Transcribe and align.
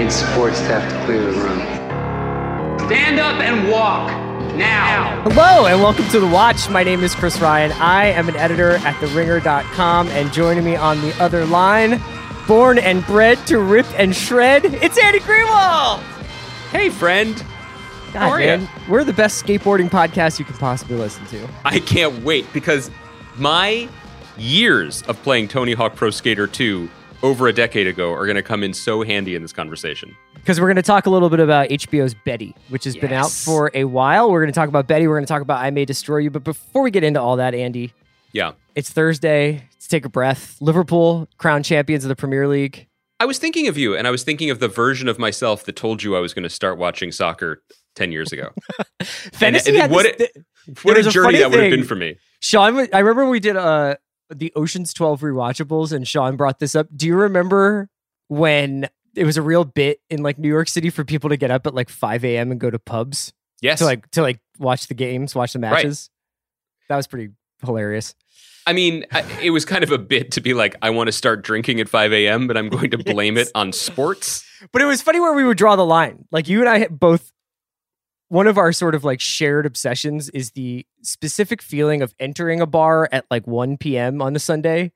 need 0.00 0.10
support 0.10 0.54
staff 0.54 0.90
to 0.90 1.04
clear 1.04 1.20
the 1.20 1.32
room. 1.32 1.60
Stand 2.86 3.20
up 3.20 3.38
and 3.40 3.70
walk 3.70 4.10
now. 4.56 5.20
Hello 5.22 5.66
and 5.66 5.82
welcome 5.82 6.08
to 6.08 6.20
The 6.20 6.26
Watch. 6.26 6.70
My 6.70 6.82
name 6.82 7.02
is 7.02 7.14
Chris 7.14 7.38
Ryan. 7.38 7.70
I 7.72 8.06
am 8.06 8.28
an 8.28 8.36
editor 8.36 8.72
at 8.76 8.94
TheRinger.com, 8.94 10.08
and 10.08 10.32
joining 10.32 10.64
me 10.64 10.74
on 10.74 11.02
the 11.02 11.12
other 11.22 11.44
line, 11.44 12.00
born 12.48 12.78
and 12.78 13.04
bred 13.04 13.46
to 13.48 13.58
rip 13.58 13.86
and 13.98 14.16
shred, 14.16 14.64
it's 14.64 14.98
Andy 14.98 15.20
Greenwald. 15.20 16.00
Hey, 16.70 16.88
friend. 16.88 17.36
God, 18.14 18.20
How 18.20 18.30
are 18.30 18.38
man, 18.38 18.62
ya? 18.62 18.68
we're 18.88 19.04
the 19.04 19.12
best 19.12 19.44
skateboarding 19.44 19.90
podcast 19.90 20.38
you 20.38 20.46
can 20.46 20.56
possibly 20.56 20.96
listen 20.96 21.26
to. 21.26 21.46
I 21.66 21.78
can't 21.78 22.24
wait 22.24 22.50
because 22.54 22.90
my 23.36 23.86
years 24.38 25.02
of 25.02 25.22
playing 25.22 25.48
Tony 25.48 25.74
Hawk 25.74 25.94
Pro 25.94 26.08
Skater 26.08 26.46
2 26.46 26.88
over 27.22 27.48
a 27.48 27.52
decade 27.52 27.86
ago 27.86 28.12
are 28.12 28.24
going 28.26 28.36
to 28.36 28.42
come 28.42 28.62
in 28.62 28.72
so 28.72 29.02
handy 29.02 29.34
in 29.34 29.42
this 29.42 29.52
conversation. 29.52 30.16
Because 30.34 30.58
we're 30.60 30.66
going 30.68 30.76
to 30.76 30.82
talk 30.82 31.06
a 31.06 31.10
little 31.10 31.28
bit 31.28 31.40
about 31.40 31.68
HBO's 31.68 32.14
Betty, 32.24 32.54
which 32.70 32.84
has 32.84 32.96
been 32.96 33.12
out 33.12 33.30
for 33.30 33.70
a 33.74 33.84
while. 33.84 34.30
We're 34.30 34.40
going 34.40 34.52
to 34.52 34.58
talk 34.58 34.68
about 34.68 34.86
Betty. 34.86 35.06
We're 35.06 35.16
going 35.16 35.26
to 35.26 35.32
talk 35.32 35.42
about 35.42 35.60
I 35.62 35.70
May 35.70 35.84
Destroy 35.84 36.18
You. 36.18 36.30
But 36.30 36.44
before 36.44 36.82
we 36.82 36.90
get 36.90 37.04
into 37.04 37.20
all 37.20 37.36
that, 37.36 37.54
Andy, 37.54 37.92
Yeah. 38.32 38.52
it's 38.74 38.90
Thursday. 38.90 39.64
Let's 39.74 39.86
take 39.86 40.04
a 40.06 40.08
breath. 40.08 40.56
Liverpool, 40.60 41.28
crown 41.36 41.62
champions 41.62 42.04
of 42.04 42.08
the 42.08 42.16
Premier 42.16 42.48
League. 42.48 42.86
I 43.18 43.26
was 43.26 43.38
thinking 43.38 43.68
of 43.68 43.76
you 43.76 43.94
and 43.94 44.06
I 44.06 44.10
was 44.10 44.22
thinking 44.24 44.48
of 44.48 44.60
the 44.60 44.68
version 44.68 45.06
of 45.06 45.18
myself 45.18 45.64
that 45.64 45.76
told 45.76 46.02
you 46.02 46.16
I 46.16 46.20
was 46.20 46.32
going 46.32 46.44
to 46.44 46.48
start 46.48 46.78
watching 46.78 47.12
soccer 47.12 47.62
10 47.96 48.12
years 48.12 48.32
ago. 48.32 48.48
Fantasy 49.02 49.70
and 49.72 49.78
had 49.78 49.90
what 49.90 50.04
this- 50.18 50.30
it- 50.34 50.44
what 50.82 50.96
a 50.96 51.00
a 51.00 51.02
journey 51.10 51.26
funny 51.26 51.38
that 51.38 51.50
would 51.50 51.60
have 51.60 51.70
been 51.70 51.84
for 51.84 51.96
me. 51.96 52.16
Sean, 52.40 52.86
I 52.94 52.98
remember 53.00 53.28
we 53.28 53.40
did 53.40 53.56
uh 53.56 53.96
the 54.30 54.52
Ocean's 54.56 54.92
12 54.94 55.20
rewatchables 55.20 55.92
and 55.92 56.06
Sean 56.06 56.36
brought 56.36 56.58
this 56.58 56.74
up. 56.74 56.86
Do 56.94 57.06
you 57.06 57.16
remember 57.16 57.88
when 58.28 58.88
it 59.16 59.24
was 59.24 59.36
a 59.36 59.42
real 59.42 59.64
bit 59.64 60.00
in 60.08 60.22
like 60.22 60.38
New 60.38 60.48
York 60.48 60.68
City 60.68 60.88
for 60.90 61.04
people 61.04 61.30
to 61.30 61.36
get 61.36 61.50
up 61.50 61.66
at 61.66 61.74
like 61.74 61.88
5 61.88 62.24
a.m. 62.24 62.50
and 62.52 62.60
go 62.60 62.70
to 62.70 62.78
pubs 62.78 63.32
Yes. 63.60 63.80
to 63.80 63.84
like 63.84 64.10
to 64.12 64.22
like 64.22 64.40
watch 64.58 64.86
the 64.86 64.94
games, 64.94 65.34
watch 65.34 65.52
the 65.52 65.58
matches? 65.58 66.10
That 66.88 66.96
was 66.96 67.06
pretty 67.06 67.32
hilarious. 67.64 68.14
I 68.66 68.72
mean, 68.72 69.04
I, 69.10 69.24
it 69.42 69.50
was 69.50 69.64
kind 69.64 69.82
of 69.82 69.90
a 69.90 69.98
bit 69.98 70.32
to 70.32 70.40
be 70.40 70.54
like, 70.54 70.76
I 70.82 70.90
want 70.90 71.08
to 71.08 71.12
start 71.12 71.42
drinking 71.42 71.80
at 71.80 71.88
5 71.88 72.12
a.m., 72.12 72.46
but 72.46 72.56
I'm 72.56 72.68
going 72.68 72.90
to 72.90 72.98
blame 73.04 73.36
Yes. 73.36 73.48
it 73.48 73.52
on 73.54 73.72
sports. 73.72 74.44
But 74.72 74.82
it 74.82 74.84
was 74.84 75.02
funny 75.02 75.18
where 75.18 75.32
we 75.32 75.44
would 75.44 75.56
draw 75.56 75.76
the 75.76 75.84
line. 75.84 76.26
Like 76.30 76.46
you 76.48 76.60
and 76.60 76.68
I 76.68 76.86
both 76.88 77.32
one 78.30 78.46
of 78.46 78.56
our 78.56 78.72
sort 78.72 78.94
of 78.94 79.04
like 79.04 79.20
shared 79.20 79.66
obsessions 79.66 80.30
is 80.30 80.52
the 80.52 80.86
specific 81.02 81.60
feeling 81.60 82.00
of 82.00 82.14
entering 82.18 82.60
a 82.62 82.66
bar 82.66 83.08
at 83.12 83.26
like 83.30 83.46
1 83.46 83.76
p.m. 83.76 84.22
on 84.22 84.34
a 84.34 84.38
Sunday 84.38 84.92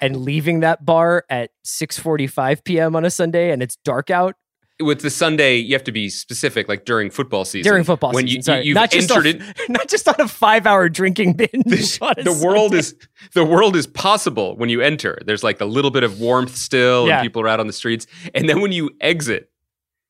and 0.00 0.16
leaving 0.16 0.60
that 0.60 0.84
bar 0.84 1.24
at 1.28 1.50
6:45 1.64 2.64
p.m. 2.64 2.96
on 2.96 3.04
a 3.04 3.10
Sunday 3.10 3.50
and 3.50 3.62
it's 3.62 3.76
dark 3.84 4.08
out 4.10 4.34
With 4.80 5.00
the 5.00 5.08
Sunday, 5.10 5.56
you 5.56 5.72
have 5.74 5.84
to 5.84 5.92
be 5.92 6.08
specific, 6.10 6.68
like 6.68 6.84
during 6.84 7.10
football 7.10 7.44
season. 7.46 7.68
during 7.70 7.82
football 7.84 8.12
when 8.12 8.26
season. 8.26 8.36
you, 8.36 8.42
sorry. 8.42 8.64
you, 8.66 8.74
not 8.74 8.90
just 8.90 9.10
it. 9.10 9.40
not 9.70 9.88
just 9.88 10.06
on 10.06 10.16
a 10.18 10.24
5-hour 10.24 10.88
drinking 10.90 11.32
binge. 11.32 11.98
on 12.02 12.14
the 12.22 12.40
world 12.44 12.74
is 12.74 12.94
the 13.32 13.42
world 13.44 13.74
is 13.74 13.86
possible 13.86 14.54
when 14.56 14.68
you 14.68 14.82
enter. 14.82 15.18
There's 15.24 15.42
like 15.42 15.60
a 15.62 15.64
little 15.64 15.90
bit 15.90 16.04
of 16.04 16.20
warmth 16.20 16.54
still, 16.56 17.08
Yeah. 17.08 17.18
and 17.18 17.24
people 17.24 17.40
are 17.42 17.48
out 17.48 17.58
on 17.58 17.66
the 17.66 17.72
streets. 17.72 18.06
And 18.34 18.48
then 18.48 18.60
when 18.60 18.70
you 18.72 18.90
exit, 19.00 19.50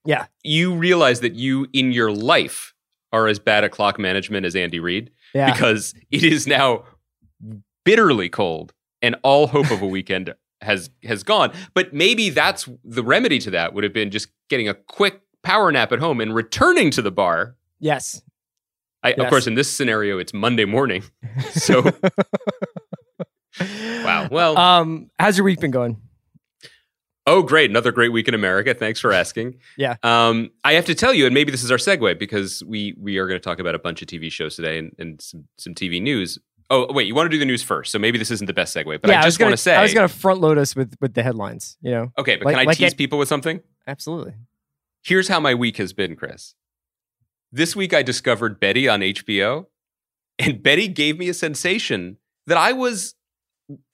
Yeah. 0.06 0.26
you 0.44 0.74
realize 0.74 1.20
that 1.20 1.34
you 1.34 1.66
in 1.72 1.92
your 1.92 2.12
life 2.12 2.72
are 3.12 3.28
as 3.28 3.38
bad 3.38 3.64
at 3.64 3.70
clock 3.72 3.98
management 3.98 4.44
as 4.46 4.54
Andy 4.56 4.80
Reid 4.80 5.10
Yeah. 5.34 5.52
because 5.52 5.94
it 6.10 6.22
is 6.24 6.46
now 6.46 6.84
bitterly 7.84 8.28
cold, 8.28 8.72
and 9.02 9.16
all 9.22 9.46
hope 9.48 9.70
of 9.70 9.82
a 9.82 9.86
weekend 9.86 10.34
has 10.62 10.90
has 11.04 11.22
gone. 11.22 11.52
But 11.74 11.92
maybe 11.94 12.30
that's 12.30 12.68
the 12.84 13.02
remedy 13.04 13.38
to 13.40 13.50
that 13.50 13.74
would 13.74 13.84
have 13.84 13.92
been 13.92 14.10
just 14.10 14.28
getting 14.48 14.68
a 14.68 14.74
quick 14.74 15.20
power 15.42 15.70
nap 15.70 15.92
at 15.92 15.98
home 16.00 16.20
and 16.20 16.34
returning 16.34 16.90
to 16.92 17.02
the 17.02 17.10
bar. 17.12 17.56
yes. 17.78 18.22
I, 19.02 19.10
Yes. 19.10 19.18
Of 19.20 19.28
course, 19.28 19.46
in 19.46 19.54
this 19.54 19.70
scenario, 19.70 20.18
it's 20.18 20.34
Monday 20.34 20.64
morning. 20.64 21.04
So, 21.52 21.82
wow. 23.60 24.28
Well, 24.30 24.56
Um 24.58 25.10
how's 25.18 25.36
your 25.38 25.44
week 25.44 25.60
been 25.60 25.70
going? 25.70 26.00
Oh, 27.28 27.42
great. 27.42 27.70
Another 27.70 27.90
great 27.90 28.12
week 28.12 28.28
in 28.28 28.34
America. 28.34 28.72
Thanks 28.72 29.00
for 29.00 29.12
asking. 29.12 29.56
Yeah. 29.76 29.96
Um, 30.04 30.50
I 30.64 30.74
have 30.74 30.84
to 30.86 30.94
tell 30.94 31.12
you, 31.12 31.26
and 31.26 31.34
maybe 31.34 31.50
this 31.50 31.64
is 31.64 31.70
our 31.72 31.76
segue 31.76 32.18
because 32.18 32.62
we 32.64 32.94
we 33.00 33.18
are 33.18 33.26
going 33.26 33.40
to 33.40 33.44
talk 33.44 33.58
about 33.58 33.74
a 33.74 33.78
bunch 33.80 34.00
of 34.00 34.08
TV 34.08 34.30
shows 34.30 34.54
today 34.56 34.78
and, 34.78 34.94
and 34.98 35.20
some, 35.20 35.48
some 35.58 35.74
TV 35.74 36.00
news. 36.00 36.38
Oh, 36.70 36.92
wait, 36.92 37.06
you 37.06 37.14
want 37.14 37.26
to 37.26 37.30
do 37.30 37.38
the 37.38 37.44
news 37.44 37.62
first. 37.62 37.92
So 37.92 37.98
maybe 37.98 38.18
this 38.18 38.30
isn't 38.30 38.46
the 38.46 38.52
best 38.54 38.74
segue, 38.76 39.00
but 39.00 39.10
yeah, 39.10 39.20
I 39.20 39.24
just 39.24 39.40
want 39.40 39.52
to 39.52 39.56
say. 39.56 39.74
I 39.74 39.82
was 39.82 39.94
going 39.94 40.08
to 40.08 40.14
front 40.14 40.40
load 40.40 40.58
us 40.58 40.74
with 40.76 40.94
with 41.00 41.14
the 41.14 41.22
headlines, 41.22 41.76
you 41.80 41.90
know. 41.90 42.12
okay, 42.18 42.36
but 42.36 42.46
like- 42.46 42.54
can 42.54 42.60
I 42.60 42.64
like 42.64 42.78
tease 42.78 42.92
it- 42.92 42.98
people 42.98 43.18
with 43.18 43.28
something? 43.28 43.60
Absolutely. 43.86 44.34
Here's 45.02 45.28
how 45.28 45.38
my 45.40 45.54
week 45.54 45.76
has 45.76 45.92
been, 45.92 46.16
Chris. 46.16 46.54
This 47.52 47.76
week 47.76 47.94
I 47.94 48.02
discovered 48.02 48.58
Betty 48.58 48.88
on 48.88 49.00
HBO, 49.00 49.66
and 50.38 50.62
Betty 50.62 50.88
gave 50.88 51.18
me 51.18 51.28
a 51.28 51.34
sensation 51.34 52.18
that 52.48 52.56
I 52.58 52.72
was 52.72 53.14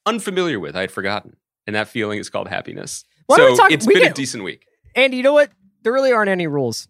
unfamiliar 0.06 0.58
with. 0.58 0.74
I 0.76 0.80
had 0.82 0.90
forgotten. 0.90 1.36
And 1.66 1.76
that 1.76 1.86
feeling 1.88 2.18
is 2.18 2.28
called 2.28 2.48
happiness. 2.48 3.04
Why 3.26 3.36
so 3.36 3.42
don't 3.42 3.52
we 3.52 3.56
talk- 3.58 3.70
it's 3.72 3.86
we 3.86 3.94
been 3.94 4.10
a 4.10 4.14
decent 4.14 4.44
week. 4.44 4.64
Andy, 4.94 5.16
you 5.18 5.22
know 5.22 5.32
what? 5.32 5.50
There 5.82 5.92
really 5.92 6.12
aren't 6.12 6.30
any 6.30 6.46
rules. 6.46 6.88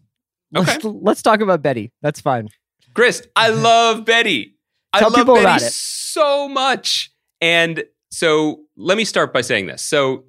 Let's, 0.51 0.83
let's 0.83 1.21
talk 1.23 1.41
about 1.41 1.61
Betty. 1.63 1.91
That's 2.01 2.21
fine. 2.21 2.49
Chris, 2.93 3.25
I 3.35 3.49
love 3.49 4.05
Betty. 4.05 4.55
I 4.93 4.99
Tell 4.99 5.09
love 5.09 5.17
people 5.17 5.33
Betty 5.35 5.45
about 5.45 5.61
it. 5.63 5.71
so 5.73 6.47
much. 6.47 7.11
And 7.41 7.83
so 8.11 8.61
let 8.77 8.95
me 8.97 9.05
start 9.05 9.33
by 9.33 9.41
saying 9.41 9.65
this. 9.65 9.81
So 9.81 10.25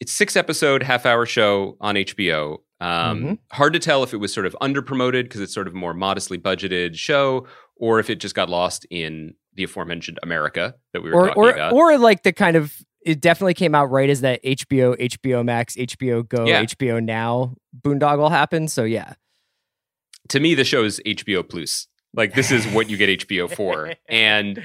it's 0.00 0.12
six 0.12 0.36
episode, 0.36 0.82
half 0.82 1.06
hour 1.06 1.24
show 1.24 1.76
on 1.80 1.94
HBO. 1.94 2.58
Um, 2.80 3.22
Mhm. 3.22 3.38
Hard 3.52 3.72
to 3.72 3.78
tell 3.78 4.02
if 4.02 4.12
it 4.12 4.18
was 4.18 4.34
sort 4.34 4.44
of 4.44 4.54
under 4.60 4.82
promoted 4.82 5.26
because 5.26 5.40
it's 5.40 5.54
sort 5.54 5.66
of 5.68 5.72
a 5.74 5.76
more 5.76 5.94
modestly 5.94 6.36
budgeted 6.36 6.96
show, 6.96 7.46
or 7.76 7.98
if 8.00 8.10
it 8.10 8.16
just 8.16 8.34
got 8.34 8.50
lost 8.50 8.84
in 8.90 9.34
the 9.54 9.64
aforementioned 9.64 10.18
America 10.22 10.74
that 10.92 11.02
we 11.02 11.10
were 11.10 11.16
Or 11.16 11.26
talking 11.28 11.42
or 11.44 11.50
about. 11.50 11.72
or 11.72 11.96
like 11.96 12.24
the 12.24 12.32
kind 12.32 12.56
of 12.56 12.74
it 13.04 13.20
definitely 13.20 13.54
came 13.54 13.74
out 13.74 13.90
right 13.90 14.10
as 14.10 14.22
that 14.22 14.42
HBO, 14.42 14.98
HBO 14.98 15.44
Max, 15.44 15.76
HBO 15.76 16.26
Go, 16.26 16.46
Yeah. 16.46 16.64
HBO 16.64 17.02
Now 17.02 17.54
boondoggle 17.78 18.30
happened. 18.30 18.70
So 18.70 18.84
yeah. 18.84 19.14
to 20.30 20.40
me, 20.40 20.54
the 20.54 20.64
show 20.64 20.84
is 20.84 21.00
HBO 21.06 21.48
Plus. 21.48 21.86
Like 22.12 22.34
this 22.34 22.50
is 22.50 22.66
what 22.68 22.88
you 22.88 22.96
get 22.96 23.26
HBO 23.26 23.52
for, 23.52 23.92
and 24.08 24.62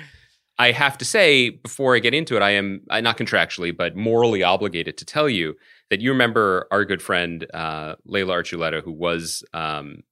I 0.59 0.71
have 0.71 0.97
to 0.99 1.05
say 1.05 1.49
before 1.49 1.95
I 1.95 1.99
get 1.99 2.13
into 2.13 2.35
it, 2.35 2.43
I 2.43 2.51
am 2.51 2.81
I, 2.89 3.01
not 3.01 3.17
contractually, 3.17 3.75
but 3.75 3.95
morally 3.95 4.43
obligated 4.43 4.97
to 4.97 5.05
tell 5.05 5.29
you 5.29 5.55
that 5.89 6.01
you 6.01 6.11
remember 6.11 6.67
our 6.69 6.85
good 6.85 7.01
friend 7.01 7.47
uh, 7.53 7.95
Layla 8.07 8.43
Archuleta, 8.43 8.83
who 8.83 8.91
was 8.91 9.43
um, 9.53 10.03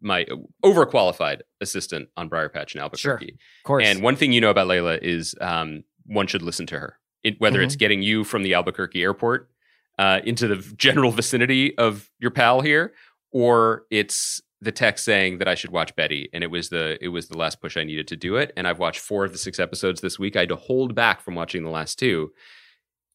my 0.00 0.26
overqualified 0.64 1.40
assistant 1.60 2.08
on 2.16 2.30
Briarpatch 2.30 2.74
in 2.74 2.80
Albuquerque. 2.80 3.32
Of 3.32 3.64
course. 3.64 3.84
And 3.84 4.00
one 4.00 4.16
thing 4.16 4.32
you 4.32 4.40
know 4.40 4.50
about 4.50 4.68
Layla 4.68 5.02
is 5.02 5.34
um, 5.40 5.82
one 6.06 6.28
should 6.28 6.42
listen 6.42 6.66
to 6.68 6.78
her, 6.78 6.96
it, 7.22 7.40
whether 7.40 7.60
it's 7.60 7.76
getting 7.76 8.02
you 8.02 8.24
from 8.24 8.42
the 8.42 8.54
Albuquerque 8.54 9.02
airport 9.02 9.50
uh, 9.98 10.20
into 10.24 10.48
the 10.48 10.56
general 10.76 11.10
vicinity 11.12 11.76
of 11.78 12.10
your 12.18 12.30
pal 12.30 12.60
here, 12.60 12.92
or 13.32 13.84
it's 13.90 14.40
the 14.60 14.72
text 14.72 15.04
saying 15.04 15.38
that 15.38 15.48
I 15.48 15.54
should 15.54 15.70
watch 15.70 15.94
Betty, 15.96 16.28
and 16.32 16.44
it 16.44 16.50
was 16.50 16.68
the 16.68 17.02
it 17.02 17.08
was 17.08 17.28
the 17.28 17.38
last 17.38 17.60
push 17.60 17.76
I 17.76 17.84
needed 17.84 18.08
to 18.08 18.16
do 18.16 18.36
it. 18.36 18.52
And 18.56 18.66
I've 18.66 18.78
watched 18.78 19.00
four 19.00 19.24
of 19.24 19.32
the 19.32 19.38
six 19.38 19.58
episodes 19.58 20.00
this 20.00 20.18
week. 20.18 20.36
I 20.36 20.40
had 20.40 20.48
to 20.50 20.56
hold 20.56 20.94
back 20.94 21.20
from 21.20 21.34
watching 21.34 21.64
the 21.64 21.70
last 21.70 21.98
two. 21.98 22.32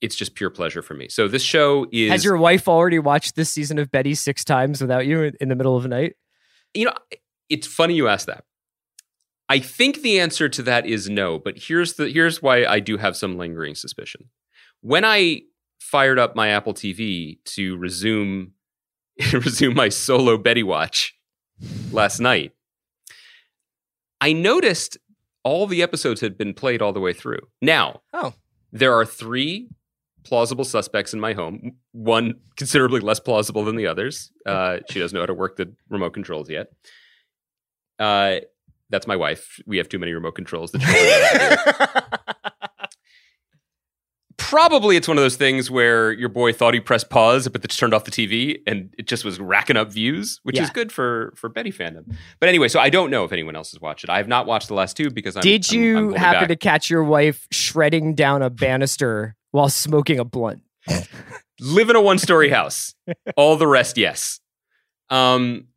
It's 0.01 0.15
just 0.15 0.35
pure 0.35 0.49
pleasure 0.49 0.81
for 0.81 0.93
me. 0.93 1.07
So 1.07 1.27
this 1.27 1.41
show 1.41 1.87
is 1.91 2.11
Has 2.11 2.25
your 2.25 2.37
wife 2.37 2.67
already 2.67 2.99
watched 2.99 3.35
this 3.35 3.49
season 3.49 3.79
of 3.79 3.91
Betty 3.91 4.13
six 4.13 4.43
times 4.43 4.81
without 4.81 5.05
you 5.05 5.31
in 5.39 5.49
the 5.49 5.55
middle 5.55 5.75
of 5.75 5.83
the 5.83 5.89
night? 5.89 6.15
you 6.75 6.85
know, 6.85 6.93
it's 7.49 7.67
funny 7.67 7.95
you 7.95 8.07
ask 8.07 8.27
that. 8.27 8.43
I 9.47 9.59
think 9.59 10.01
the 10.01 10.19
answer 10.19 10.49
to 10.49 10.63
that 10.63 10.85
is 10.87 11.09
no, 11.09 11.37
but 11.39 11.57
here's 11.57 11.93
the 11.93 12.09
here's 12.09 12.41
why 12.41 12.65
I 12.65 12.79
do 12.79 12.97
have 12.97 13.15
some 13.15 13.37
lingering 13.37 13.75
suspicion. 13.75 14.29
When 14.81 15.05
I 15.05 15.41
fired 15.79 16.17
up 16.17 16.35
my 16.35 16.49
Apple 16.49 16.73
TV 16.73 17.37
to 17.45 17.77
resume 17.77 18.53
resume 19.33 19.75
my 19.75 19.89
solo 19.89 20.37
Betty 20.37 20.63
watch 20.63 21.15
last 21.91 22.19
night, 22.19 22.53
I 24.21 24.33
noticed 24.33 24.97
all 25.43 25.67
the 25.67 25.83
episodes 25.83 26.21
had 26.21 26.37
been 26.37 26.53
played 26.53 26.81
all 26.81 26.91
the 26.93 26.99
way 26.99 27.13
through. 27.13 27.39
Now, 27.61 28.01
Oh. 28.13 28.33
there 28.71 28.93
are 28.93 29.05
three 29.05 29.69
plausible 30.23 30.65
suspects 30.65 31.13
in 31.13 31.19
my 31.19 31.33
home. 31.33 31.73
One 31.91 32.39
considerably 32.57 32.99
less 32.99 33.19
plausible 33.19 33.63
than 33.63 33.75
the 33.75 33.85
others. 33.85 34.31
Uh, 34.43 34.79
she 34.89 34.99
doesn't 34.99 35.15
know 35.15 35.21
how 35.21 35.27
to 35.27 35.35
work 35.35 35.55
the 35.57 35.71
remote 35.87 36.13
controls 36.15 36.49
yet. 36.49 36.67
Uh, 37.99 38.37
that's 38.89 39.07
my 39.07 39.15
wife. 39.15 39.59
We 39.65 39.77
have 39.77 39.89
too 39.89 39.99
many 39.99 40.13
remote 40.13 40.35
controls. 40.35 40.71
The 40.71 40.79
Probably 44.37 44.97
it's 44.97 45.07
one 45.07 45.17
of 45.17 45.23
those 45.23 45.37
things 45.37 45.71
where 45.71 46.11
your 46.11 46.27
boy 46.27 46.51
thought 46.51 46.73
he 46.73 46.81
pressed 46.81 47.09
pause, 47.09 47.47
but 47.47 47.65
just 47.65 47.79
turned 47.79 47.93
off 47.93 48.03
the 48.03 48.11
TV 48.11 48.59
and 48.67 48.93
it 48.97 49.07
just 49.07 49.23
was 49.23 49.39
racking 49.39 49.77
up 49.77 49.91
views, 49.91 50.41
which 50.43 50.59
is 50.59 50.69
good 50.69 50.91
for 50.91 51.33
for 51.37 51.47
Betty 51.47 51.71
fandom. 51.71 52.13
But 52.41 52.49
anyway, 52.49 52.67
so 52.67 52.79
I 52.79 52.89
don't 52.89 53.09
know 53.09 53.23
if 53.23 53.31
anyone 53.31 53.55
else 53.55 53.71
has 53.71 53.79
watched 53.79 54.03
it. 54.03 54.09
I 54.09 54.17
have 54.17 54.27
not 54.27 54.45
watched 54.45 54.67
the 54.67 54.73
last 54.73 54.97
two 54.97 55.09
because 55.09 55.37
I'm. 55.37 55.41
Did 55.41 55.65
I'm- 55.71 55.79
you 55.81 55.97
I'm 55.97 56.03
holding 56.03 56.19
happen 56.19 56.41
back. 56.41 56.47
to 56.49 56.55
catch 56.57 56.89
your 56.89 57.03
wife 57.05 57.47
shredding 57.49 58.13
down 58.13 58.41
a 58.41 58.49
banister 58.49 59.35
while 59.51 59.69
smoking 59.69 60.19
a 60.19 60.25
blunt? 60.25 60.61
Live 61.61 61.89
in 61.89 61.95
a 61.95 62.01
one 62.01 62.17
story 62.17 62.49
house. 62.49 62.93
All 63.37 63.55
the 63.55 63.67
rest, 63.67 63.97
yes. 63.97 64.41
Um, 65.09 65.67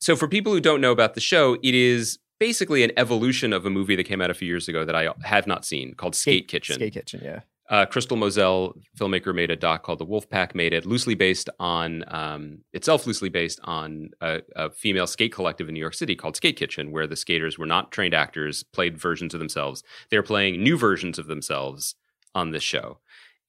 so 0.00 0.16
for 0.16 0.26
people 0.26 0.52
who 0.52 0.60
don't 0.60 0.80
know 0.80 0.92
about 0.92 1.14
the 1.14 1.20
show, 1.20 1.56
it 1.62 1.74
is 1.74 2.18
basically 2.38 2.82
an 2.82 2.90
evolution 2.96 3.52
of 3.52 3.66
a 3.66 3.70
movie 3.70 3.94
that 3.96 4.04
came 4.04 4.20
out 4.20 4.30
a 4.30 4.34
few 4.34 4.48
years 4.48 4.66
ago 4.66 4.84
that 4.84 4.96
I 4.96 5.12
have 5.22 5.46
not 5.46 5.64
seen 5.64 5.94
called 5.94 6.14
Skate 6.14 6.48
Kitchen. 6.48 6.74
Skate 6.74 6.94
Kitchen, 6.94 7.20
yeah. 7.22 7.40
Uh, 7.68 7.86
Crystal 7.86 8.16
Moselle, 8.16 8.74
filmmaker, 8.98 9.32
made 9.32 9.50
a 9.50 9.54
doc 9.54 9.84
called 9.84 10.00
The 10.00 10.06
Wolfpack. 10.06 10.56
Made 10.56 10.72
it 10.72 10.84
loosely 10.84 11.14
based 11.14 11.48
on 11.60 12.02
um, 12.08 12.64
itself, 12.72 13.06
loosely 13.06 13.28
based 13.28 13.60
on 13.62 14.10
a, 14.20 14.40
a, 14.56 14.70
female 14.70 15.06
skate 15.06 15.32
collective 15.32 15.68
in 15.68 15.74
New 15.74 15.80
York 15.80 15.94
City 15.94 16.16
called 16.16 16.34
Skate 16.34 16.56
Kitchen, 16.56 16.90
where 16.90 17.06
the 17.06 17.14
skaters 17.14 17.58
were 17.58 17.66
not 17.66 17.92
trained 17.92 18.12
actors, 18.12 18.64
played 18.64 18.98
versions 18.98 19.34
of 19.34 19.38
themselves. 19.38 19.84
They're 20.10 20.24
playing 20.24 20.60
new 20.60 20.76
versions 20.76 21.16
of 21.16 21.28
themselves 21.28 21.94
on 22.34 22.50
this 22.50 22.64
show, 22.64 22.98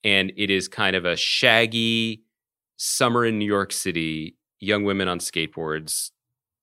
and 0.04 0.32
it 0.36 0.50
is 0.50 0.68
kind 0.68 0.94
of 0.94 1.04
a 1.04 1.16
shaggy 1.16 2.22
summer 2.76 3.24
in 3.24 3.40
New 3.40 3.46
York 3.46 3.72
City, 3.72 4.36
young 4.60 4.84
women 4.84 5.08
on 5.08 5.18
skateboards 5.18 6.10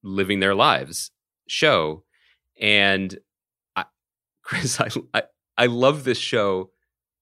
living 0.03 0.39
their 0.39 0.55
lives 0.55 1.11
show. 1.47 2.03
And 2.59 3.17
I, 3.75 3.85
Chris, 4.43 4.79
I, 4.79 4.89
I 5.13 5.23
I 5.57 5.65
love 5.65 6.05
this 6.05 6.17
show 6.17 6.71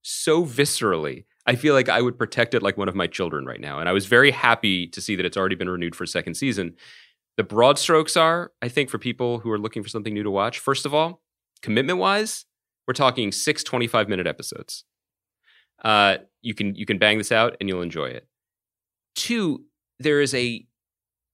so 0.04 0.46
viscerally. 0.46 1.26
I 1.48 1.56
feel 1.56 1.74
like 1.74 1.90
I 1.90 2.02
would 2.02 2.20
protect 2.20 2.54
it 2.54 2.62
like 2.62 2.78
one 2.78 2.88
of 2.88 2.94
my 2.94 3.08
children 3.08 3.46
right 3.46 3.60
now. 3.60 3.80
And 3.80 3.90
I 3.90 3.94
was 3.94 4.06
very 4.06 4.30
happy 4.30 4.86
to 4.88 5.02
see 5.02 5.16
that 5.16 5.26
it's 5.26 5.38
already 5.38 5.56
been 5.56 5.70
renewed 5.70 5.96
for 5.96 6.04
a 6.04 6.08
second 6.08 6.36
season. 6.36 6.76
The 7.38 7.44
broad 7.44 7.80
strokes 7.80 8.16
are, 8.16 8.52
I 8.62 8.68
think, 8.68 8.92
for 8.92 9.00
people 9.00 9.40
who 9.40 9.50
are 9.50 9.58
looking 9.58 9.82
for 9.82 9.90
something 9.90 10.14
new 10.14 10.22
to 10.22 10.30
watch, 10.30 10.60
first 10.60 10.86
of 10.86 10.94
all, 10.94 11.24
commitment 11.64 11.98
wise, 11.98 12.46
we're 12.88 12.94
talking 12.94 13.32
six 13.32 13.64
25 13.64 14.08
minute 14.08 14.28
episodes. 14.28 14.84
Uh, 15.84 16.18
you 16.42 16.54
can 16.54 16.76
you 16.76 16.86
can 16.86 17.00
bang 17.00 17.18
this 17.18 17.32
out 17.32 17.58
and 17.60 17.68
you'll 17.68 17.82
enjoy 17.82 18.06
it. 18.06 18.28
Two, 19.16 19.66
there 20.00 20.22
is 20.22 20.36
a 20.36 20.66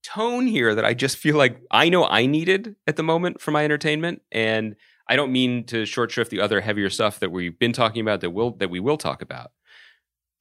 tone 0.03 0.47
here 0.47 0.75
that 0.75 0.85
I 0.85 0.93
just 0.93 1.17
feel 1.17 1.37
like 1.37 1.61
I 1.71 1.89
know 1.89 2.05
I 2.05 2.25
needed 2.25 2.75
at 2.87 2.95
the 2.95 3.03
moment 3.03 3.41
for 3.41 3.51
my 3.51 3.63
entertainment, 3.63 4.21
and 4.31 4.75
I 5.07 5.15
don't 5.15 5.31
mean 5.31 5.65
to 5.65 5.85
short 5.85 6.11
shrift 6.11 6.31
the 6.31 6.41
other 6.41 6.61
heavier 6.61 6.89
stuff 6.89 7.19
that 7.19 7.31
we've 7.31 7.57
been 7.57 7.73
talking 7.73 8.01
about 8.01 8.21
that 8.21 8.31
will 8.31 8.51
that 8.57 8.69
we 8.69 8.79
will 8.79 8.97
talk 8.97 9.21
about. 9.21 9.51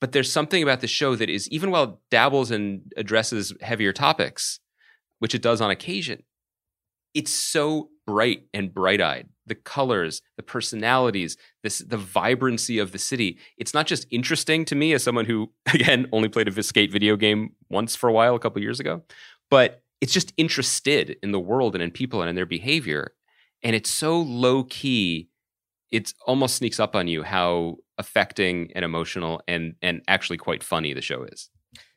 But 0.01 0.13
there's 0.13 0.33
something 0.33 0.63
about 0.63 0.81
the 0.81 0.89
show 0.89 1.15
that 1.15 1.31
is 1.31 1.49
even 1.51 1.71
while 1.71 1.85
it 1.85 1.95
dabbles 2.11 2.51
and 2.51 2.93
addresses 2.97 3.55
heavier 3.61 3.93
topics, 3.93 4.59
which 5.21 5.35
it 5.35 5.43
does 5.43 5.61
on 5.61 5.71
occasion, 5.71 6.25
it's 7.15 7.33
so 7.33 7.91
bright 8.07 8.47
and 8.53 8.75
bright-eyed. 8.75 9.29
The 9.47 9.55
colors, 9.55 10.23
the 10.37 10.43
personalities, 10.43 11.37
this 11.63 11.79
the 11.79 11.97
vibrancy 11.97 12.79
of 12.79 12.93
the 12.93 12.99
city. 12.99 13.39
It's 13.59 13.75
not 13.75 13.87
just 13.87 14.07
interesting 14.11 14.65
to 14.67 14.75
me 14.75 14.93
as 14.93 15.03
someone 15.03 15.27
who 15.27 15.53
again 15.75 16.09
only 16.13 16.29
played 16.29 16.49
a 16.49 16.63
skate 16.63 16.93
video 16.93 17.17
game 17.17 17.51
once 17.69 17.97
for 17.97 18.09
a 18.09 18.13
while 18.13 18.35
a 18.35 18.39
couple 18.39 18.63
years 18.63 18.81
ago, 18.81 19.03
but 19.53 19.83
it's 20.01 20.15
just 20.15 20.33
interested 20.39 21.19
in 21.23 21.31
the 21.31 21.39
world 21.39 21.75
and 21.75 21.83
in 21.83 21.91
people 21.91 22.23
and 22.23 22.31
in 22.31 22.35
their 22.35 22.47
behavior 22.47 23.13
and 23.63 23.77
it's 23.77 23.91
so 23.91 24.19
low 24.19 24.65
key 24.65 25.29
it 25.91 26.15
almost 26.27 26.57
sneaks 26.57 26.81
up 26.81 26.97
on 26.97 27.07
you 27.07 27.23
how 27.23 27.77
affecting 27.99 28.73
and 28.75 28.83
emotional 28.83 29.43
and 29.47 29.75
and 29.83 30.01
actually 30.09 30.39
quite 30.39 30.63
funny 30.63 30.95
the 30.95 31.03
show 31.03 31.23
is 31.25 31.51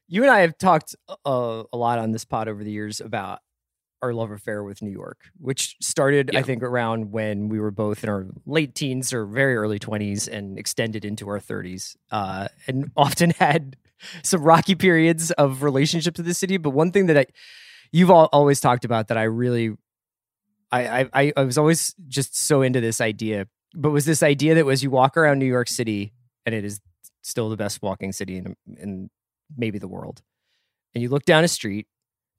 you 0.09 0.21
and 0.21 0.31
i 0.31 0.41
have 0.41 0.57
talked 0.57 0.97
uh, 1.25 1.63
a 1.71 1.77
lot 1.77 1.97
on 1.97 2.11
this 2.11 2.25
pod 2.25 2.49
over 2.49 2.61
the 2.61 2.71
years 2.71 2.99
about 2.99 3.39
our 4.01 4.13
love 4.13 4.31
affair 4.31 4.61
with 4.61 4.81
new 4.81 4.91
york 4.91 5.21
which 5.37 5.77
started 5.81 6.31
yeah. 6.33 6.39
i 6.39 6.43
think 6.43 6.61
around 6.61 7.13
when 7.13 7.47
we 7.47 7.57
were 7.57 7.71
both 7.71 8.03
in 8.03 8.09
our 8.09 8.27
late 8.45 8.75
teens 8.75 9.13
or 9.13 9.25
very 9.25 9.55
early 9.55 9.79
20s 9.79 10.27
and 10.27 10.59
extended 10.59 11.05
into 11.05 11.29
our 11.29 11.39
30s 11.39 11.95
uh, 12.11 12.49
and 12.67 12.91
often 12.97 13.29
had 13.29 13.77
some 14.23 14.41
rocky 14.41 14.75
periods 14.75 15.31
of 15.31 15.63
relationships 15.63 16.17
with 16.17 16.25
the 16.25 16.33
city 16.33 16.57
but 16.57 16.71
one 16.71 16.91
thing 16.91 17.05
that 17.05 17.17
i 17.17 17.25
you've 17.91 18.11
all, 18.11 18.29
always 18.31 18.59
talked 18.59 18.85
about 18.85 19.07
that 19.07 19.17
i 19.17 19.23
really 19.23 19.75
I, 20.75 21.09
I 21.13 21.33
I 21.37 21.43
was 21.43 21.57
always 21.57 21.95
just 22.07 22.37
so 22.37 22.61
into 22.61 22.81
this 22.81 22.99
idea, 23.01 23.47
but 23.73 23.91
was 23.91 24.05
this 24.05 24.23
idea 24.23 24.55
that 24.55 24.65
was 24.65 24.83
you 24.83 24.89
walk 24.89 25.17
around 25.17 25.39
New 25.39 25.45
York 25.45 25.69
City 25.69 26.13
and 26.45 26.53
it 26.53 26.65
is 26.65 26.79
still 27.21 27.49
the 27.49 27.57
best 27.57 27.81
walking 27.81 28.11
city 28.11 28.37
in 28.37 28.55
in 28.77 29.09
maybe 29.55 29.79
the 29.79 29.87
world, 29.87 30.21
and 30.93 31.01
you 31.01 31.09
look 31.09 31.25
down 31.25 31.43
a 31.43 31.47
street, 31.47 31.87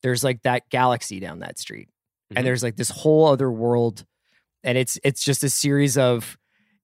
there's 0.03 0.25
like 0.25 0.43
that 0.43 0.69
galaxy 0.71 1.21
down 1.21 1.41
that 1.41 1.59
street, 1.59 1.89
mm-hmm. 1.89 2.39
and 2.39 2.47
there's 2.47 2.63
like 2.63 2.77
this 2.77 2.91
whole 2.91 3.27
other 3.27 3.51
world, 3.51 4.05
and 4.63 4.77
it's 4.77 4.99
it's 5.05 5.25
just 5.25 5.45
a 5.45 5.51
series 5.51 5.97
of 5.97 6.37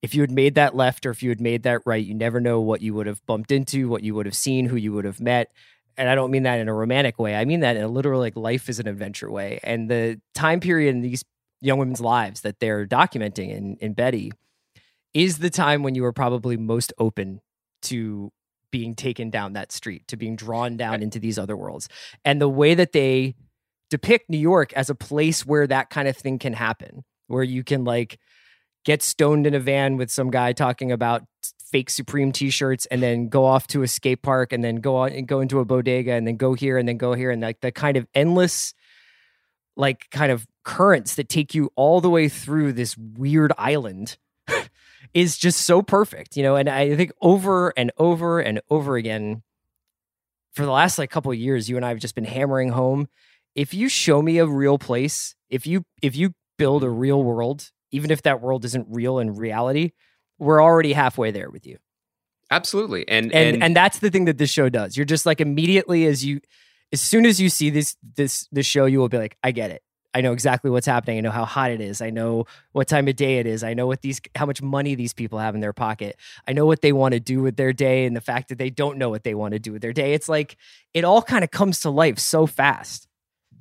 if 0.03 0.15
you 0.15 0.21
had 0.21 0.31
made 0.31 0.57
that 0.57 0.75
left 0.75 1.07
or 1.07 1.11
if 1.11 1.23
you 1.23 1.31
had 1.31 1.41
made 1.41 1.63
that 1.63 1.83
right, 1.87 2.05
you 2.05 2.15
never 2.15 2.41
know 2.41 2.61
what 2.61 2.83
you 2.83 2.93
would 2.95 3.07
have 3.07 3.25
bumped 3.27 3.53
into, 3.53 3.89
what 3.89 4.03
you 4.03 4.15
would 4.15 4.27
have 4.27 4.37
seen, 4.37 4.67
who 4.67 4.77
you 4.77 4.93
would 4.93 5.05
have 5.05 5.21
met 5.21 5.51
and 5.97 6.09
I 6.09 6.15
don't 6.15 6.31
mean 6.31 6.45
that 6.45 6.59
in 6.59 6.69
a 6.69 6.75
romantic 6.75 7.19
way. 7.19 7.37
I 7.37 7.45
mean 7.45 7.61
that 7.61 7.77
in 7.77 7.83
a 7.83 7.89
literal 7.89 8.21
like 8.21 8.37
life 8.37 8.69
is 8.69 8.79
an 8.79 8.89
adventure 8.89 9.31
way. 9.31 9.61
And 9.63 9.91
the 9.91 10.21
time 10.35 10.61
period 10.61 10.95
in 10.95 11.03
these 11.03 11.25
young 11.61 11.79
women's 11.79 12.01
lives 12.01 12.41
that 12.43 12.61
they're 12.61 12.87
documenting 12.87 13.51
in, 13.51 13.77
in 13.77 13.93
Betty 13.93 14.33
is 15.15 15.39
the 15.39 15.51
time 15.51 15.83
when 15.83 15.95
you 15.95 16.05
are 16.05 16.13
probably 16.13 16.57
most 16.57 16.93
open 16.99 17.41
to 17.83 18.33
being 18.71 18.95
taken 18.95 19.29
down 19.29 19.53
that 19.53 19.71
street, 19.71 20.09
to 20.09 20.17
being 20.17 20.35
drawn 20.35 20.77
down 20.77 21.03
into 21.03 21.19
these 21.19 21.39
other 21.39 21.57
worlds. 21.57 21.89
And 22.25 22.41
the 22.41 22.49
way 22.49 22.75
that 22.75 22.93
they 22.93 23.35
depict 23.91 24.31
New 24.31 24.39
York 24.39 24.73
as 24.73 24.89
a 24.89 24.95
place 24.95 25.45
where 25.45 25.67
that 25.67 25.91
kind 25.91 26.09
of 26.09 26.17
thing 26.17 26.39
can 26.39 26.55
happen, 26.55 27.05
where 27.27 27.43
you 27.43 27.63
can 27.63 27.85
like 27.85 28.19
get 28.85 29.03
stoned 29.03 29.47
in 29.47 29.55
a 29.55 29.61
van 29.61 29.97
with 29.97 30.11
some 30.11 30.31
guy 30.31 30.53
talking 30.53 30.93
about 30.93 31.23
fake 31.73 31.91
Supreme 31.91 32.33
t-shirts 32.33 32.87
and 32.87 33.03
then 33.03 33.29
go 33.29 33.47
off 33.47 33.67
to 33.69 33.83
a 33.83 33.89
skate 33.89 34.23
park 34.23 34.53
and 34.53 34.63
then 34.63 34.77
go 34.77 34.97
on 34.97 35.13
and 35.13 35.27
go 35.27 35.41
into 35.41 35.59
a 35.61 35.65
bodega 35.65 36.13
and 36.13 36.27
then 36.27 36.37
go 36.37 36.55
here 36.55 36.77
and 36.77 36.87
then 36.87 36.99
go 36.99 37.15
here 37.15 37.31
and 37.31 37.41
like 37.41 37.61
the 37.61 37.73
kind 37.73 37.97
of 37.97 38.07
endless 38.15 38.75
like 39.77 40.11
kind 40.11 40.31
of 40.31 40.47
currents 40.65 41.15
that 41.15 41.29
take 41.29 41.55
you 41.55 41.71
all 41.77 42.01
the 42.01 42.11
way 42.11 42.29
through 42.29 42.73
this 42.73 42.97
weird 42.97 43.53
island 43.57 44.19
is 45.15 45.39
just 45.39 45.63
so 45.63 45.83
perfect, 45.83 46.37
you 46.37 46.43
know. 46.43 46.57
And 46.57 46.69
I 46.69 46.95
think 46.95 47.13
over 47.21 47.73
and 47.77 47.91
over 47.97 48.41
and 48.41 48.61
over 48.71 48.97
again, 48.97 49.43
for 50.53 50.65
the 50.65 50.71
last 50.71 50.99
like 50.99 51.11
couple 51.11 51.33
years, 51.33 51.69
you 51.69 51.77
and 51.77 51.85
I 51.85 51.89
have 51.89 51.99
just 51.99 52.15
been 52.15 52.25
hammering 52.25 52.71
home. 52.71 53.09
If 53.55 53.75
you 53.75 53.89
show 53.89 54.23
me 54.23 54.39
a 54.39 54.47
real 54.47 54.79
place, 54.79 55.35
if 55.51 55.67
you 55.67 55.85
if 56.03 56.17
you 56.17 56.35
build 56.59 56.85
a 56.85 56.91
real 56.91 57.23
world, 57.23 57.71
even 57.93 58.11
if 58.11 58.23
that 58.23 58.41
world 58.41 58.65
isn't 58.65 58.87
real 58.91 59.19
in 59.19 59.37
reality, 59.37 59.93
we're 60.39 60.63
already 60.63 60.93
halfway 60.93 61.31
there 61.31 61.51
with 61.51 61.67
you. 61.67 61.79
Absolutely. 62.51 63.09
And, 63.09 63.33
and 63.33 63.55
and 63.55 63.63
and, 63.63 63.77
that's 63.77 64.01
the 64.01 64.11
thing 64.11 64.27
that 64.27 64.37
this 64.37 64.51
show 64.51 64.69
does. 64.69 64.97
You're 64.97 65.07
just 65.07 65.25
like 65.25 65.41
immediately 65.41 66.07
as 66.07 66.25
you 66.25 66.41
as 66.93 67.01
soon 67.01 67.25
as 67.25 67.41
you 67.41 67.49
see 67.49 67.71
this 67.71 67.97
this 68.17 68.47
this 68.53 68.67
show, 68.67 68.85
you 68.85 68.99
will 68.99 69.09
be 69.09 69.17
like, 69.17 69.39
I 69.43 69.53
get 69.53 69.71
it. 69.71 69.83
I 70.15 70.21
know 70.21 70.33
exactly 70.33 70.71
what's 70.71 70.87
happening. 70.87 71.17
I 71.17 71.21
know 71.23 71.31
how 71.31 71.47
hot 71.47 71.71
it 71.71 71.81
is. 71.81 72.03
I 72.03 72.11
know 72.11 72.45
what 72.73 72.87
time 72.87 73.09
of 73.09 73.17
day 73.17 73.39
it 73.39 73.47
is. 73.47 73.65
I 73.65 73.73
know 73.73 73.87
what 73.87 74.03
these 74.03 74.21
how 74.35 74.45
much 74.45 74.61
money 74.61 74.95
these 74.95 75.15
people 75.15 75.39
have 75.39 75.55
in 75.55 75.63
their 75.63 75.73
pocket. 75.73 76.17
I 76.47 76.53
know 76.53 76.67
what 76.67 76.83
they 76.83 76.93
want 76.93 77.13
to 77.15 77.21
do 77.21 77.41
with 77.41 77.57
their 77.57 77.73
day 77.73 78.05
and 78.05 78.15
the 78.15 78.21
fact 78.21 78.49
that 78.51 78.59
they 78.59 78.69
don't 78.69 78.99
know 78.99 79.09
what 79.09 79.25
they 79.25 79.35
want 79.35 79.53
to 79.53 79.59
do 79.59 79.73
with 79.73 79.81
their 79.81 79.95
day. 79.95 80.13
It's 80.13 80.29
like 80.29 80.57
it 80.93 81.05
all 81.05 81.23
kind 81.23 81.45
of 81.45 81.51
comes 81.51 81.81
to 81.81 81.91
life 81.91 82.19
so 82.19 82.47
fast. 82.47 83.09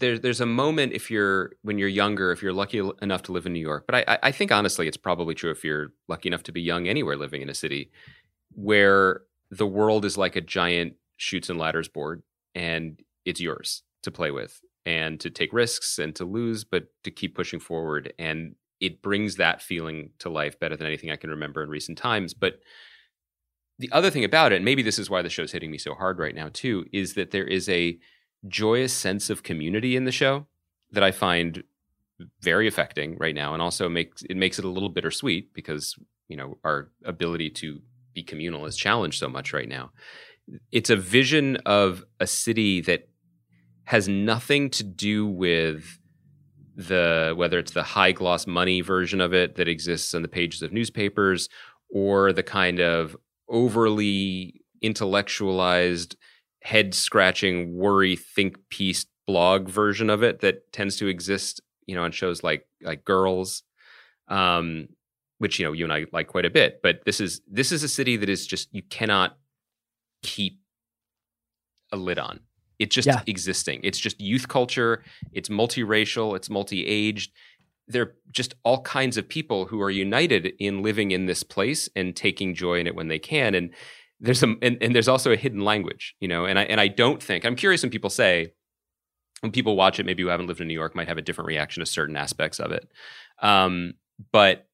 There's 0.02 0.20
there's 0.20 0.42
a 0.42 0.46
moment 0.46 0.92
if 0.92 1.10
you're 1.10 1.54
when 1.62 1.78
you're 1.78 1.88
younger, 1.88 2.32
if 2.34 2.44
you're 2.44 2.54
lucky 2.54 2.82
enough 3.02 3.24
to 3.24 3.32
live 3.32 3.46
in 3.46 3.54
New 3.54 3.62
York, 3.62 3.86
but 3.88 3.96
I 3.96 4.20
I 4.22 4.32
think 4.32 4.52
honestly 4.52 4.88
it's 4.88 4.98
probably 4.98 5.34
true 5.34 5.52
if 5.52 5.64
you're 5.64 5.94
lucky 6.10 6.28
enough 6.28 6.44
to 6.44 6.52
be 6.52 6.62
young 6.62 6.88
anywhere 6.88 7.16
living 7.16 7.42
in 7.42 7.50
a 7.50 7.54
city 7.54 7.92
where 8.54 9.22
the 9.50 9.68
world 9.68 10.04
is 10.04 10.18
like 10.18 10.36
a 10.36 10.42
giant 10.42 10.96
Chutes 11.18 11.50
and 11.50 11.60
Ladders 11.60 11.88
board 11.88 12.24
and 12.56 13.00
it's 13.26 13.40
yours 13.40 13.84
to 14.04 14.12
play 14.12 14.32
with 14.32 14.60
and 14.86 15.20
to 15.20 15.30
take 15.30 15.54
risks 15.54 16.00
and 16.00 16.16
to 16.16 16.26
lose, 16.26 16.64
but 16.64 16.88
to 17.04 17.12
keep 17.12 17.36
pushing 17.36 17.60
forward. 17.60 18.14
And 18.18 18.56
it 18.80 19.02
brings 19.02 19.36
that 19.36 19.62
feeling 19.62 20.12
to 20.20 20.30
life 20.30 20.60
better 20.60 20.76
than 20.76 20.88
anything 20.88 21.12
I 21.12 21.16
can 21.16 21.30
remember 21.30 21.62
in 21.62 21.70
recent 21.70 21.98
times. 21.98 22.34
But 22.34 22.60
the 23.78 23.92
other 23.92 24.10
thing 24.10 24.24
about 24.24 24.52
it, 24.52 24.58
and 24.58 24.66
maybe 24.66 24.82
this 24.82 25.00
is 25.00 25.10
why 25.10 25.22
the 25.22 25.30
show's 25.30 25.52
hitting 25.52 25.72
me 25.72 25.78
so 25.78 25.94
hard 25.94 26.18
right 26.18 26.36
now 26.36 26.50
too, 26.52 26.86
is 26.92 27.14
that 27.14 27.32
there 27.32 27.46
is 27.46 27.70
a 27.70 27.98
joyous 28.48 28.94
sense 28.94 29.30
of 29.30 29.44
community 29.44 29.96
in 29.96 30.06
the 30.06 30.12
show 30.12 30.48
that 30.92 31.04
I 31.04 31.12
find 31.12 31.64
very 32.42 32.68
affecting 32.68 33.18
right 33.18 33.36
now, 33.36 33.54
and 33.54 33.62
also 33.62 33.90
makes 33.90 34.24
it 34.24 34.38
makes 34.38 34.60
it 34.60 34.66
a 34.66 34.70
little 34.70 34.90
bittersweet 34.90 35.54
because 35.54 35.96
you 36.28 36.38
know 36.38 36.58
our 36.64 36.90
ability 37.06 37.50
to 37.50 37.80
be 38.14 38.24
communal 38.24 38.66
is 38.66 38.76
challenged 38.76 39.20
so 39.20 39.30
much 39.30 39.54
right 39.54 39.70
now. 39.70 39.92
It's 40.72 40.90
a 40.90 40.96
vision 40.96 41.58
of 41.66 42.04
a 42.20 42.28
city 42.28 42.82
that 42.82 43.08
has 43.86 44.08
nothing 44.08 44.70
to 44.72 44.84
do 44.84 45.26
with 45.26 46.00
the 46.76 47.34
whether 47.36 47.60
it's 47.60 47.74
the 47.74 47.84
high 47.84 48.12
gloss 48.12 48.48
money 48.48 48.82
version 48.82 49.22
of 49.22 49.34
it 49.34 49.56
that 49.56 49.68
exists 49.68 50.14
on 50.14 50.22
the 50.22 50.28
pages 50.28 50.62
of 50.62 50.72
newspapers 50.72 51.50
or 51.90 52.32
the 52.32 52.44
kind 52.44 52.80
of 52.80 53.16
overly 53.50 54.62
intellectualized 54.82 56.16
head 56.62 56.94
scratching 56.94 57.76
worry 57.76 58.16
think 58.16 58.58
piece 58.70 59.06
blog 59.28 59.68
version 59.70 60.10
of 60.10 60.24
it 60.24 60.42
that 60.42 60.72
tends 60.74 60.96
to 60.98 61.08
exist 61.08 61.62
you 61.88 61.96
know 61.96 62.04
on 62.04 62.12
shows 62.12 62.44
like 62.44 62.68
like 62.82 63.04
girls 63.06 63.64
um 64.28 64.88
which 65.40 65.60
you 65.60 65.66
know 65.66 65.72
you 65.72 65.84
and 65.86 65.94
I 65.94 66.06
like 66.12 66.28
quite 66.28 66.46
a 66.46 66.50
bit 66.50 66.80
but 66.84 67.02
this 67.06 67.20
is 67.20 67.42
this 67.50 67.72
is 67.72 67.84
a 67.84 67.88
city 67.88 68.18
that 68.18 68.30
is 68.30 68.46
just 68.46 68.70
you 68.72 68.82
cannot 68.84 69.38
keep 70.24 70.60
a 71.92 71.98
lid 71.98 72.20
on. 72.20 72.40
It's 72.80 72.96
just 72.96 73.08
Yeah. 73.08 73.22
existing. 73.28 73.82
It's 73.84 74.00
just 74.00 74.20
youth 74.20 74.48
culture. 74.48 75.04
It's 75.34 75.50
multiracial. 75.50 76.36
It's 76.36 76.50
multi-aged. 76.50 77.32
They're 77.88 78.14
just 78.32 78.56
all 78.64 78.82
kinds 78.84 79.18
of 79.18 79.28
people 79.28 79.66
who 79.66 79.82
are 79.82 79.90
united 79.92 80.54
in 80.60 80.82
living 80.82 81.12
in 81.12 81.26
this 81.26 81.44
place 81.44 81.90
and 81.96 82.16
taking 82.16 82.56
joy 82.56 82.80
in 82.80 82.88
it 82.88 82.96
when 82.96 83.08
they 83.08 83.20
can. 83.20 83.54
And 83.56 83.72
there's 84.22 84.44
a 84.44 84.56
and, 84.62 84.78
and 84.82 84.96
there's 84.96 85.08
also 85.08 85.32
a 85.32 85.36
hidden 85.36 85.62
language, 85.62 86.16
you 86.20 86.28
know. 86.28 86.46
And 86.46 86.58
I 86.58 86.64
and 86.64 86.80
I 86.80 86.88
don't 86.88 87.22
think 87.22 87.44
I'm 87.44 87.56
curious 87.56 87.82
when 87.82 87.90
people 87.90 88.10
say 88.10 88.54
when 89.42 89.52
people 89.52 89.76
watch 89.76 90.00
it, 90.00 90.06
maybe 90.06 90.22
who 90.22 90.30
haven't 90.30 90.48
lived 90.48 90.62
in 90.62 90.68
New 90.68 90.74
York 90.74 90.96
might 90.96 91.08
have 91.08 91.18
a 91.18 91.22
different 91.22 91.48
reaction 91.48 91.82
to 91.82 91.86
certain 91.86 92.16
aspects 92.16 92.60
of 92.60 92.72
it. 92.72 92.88
Um, 93.42 93.96
but 94.32 94.68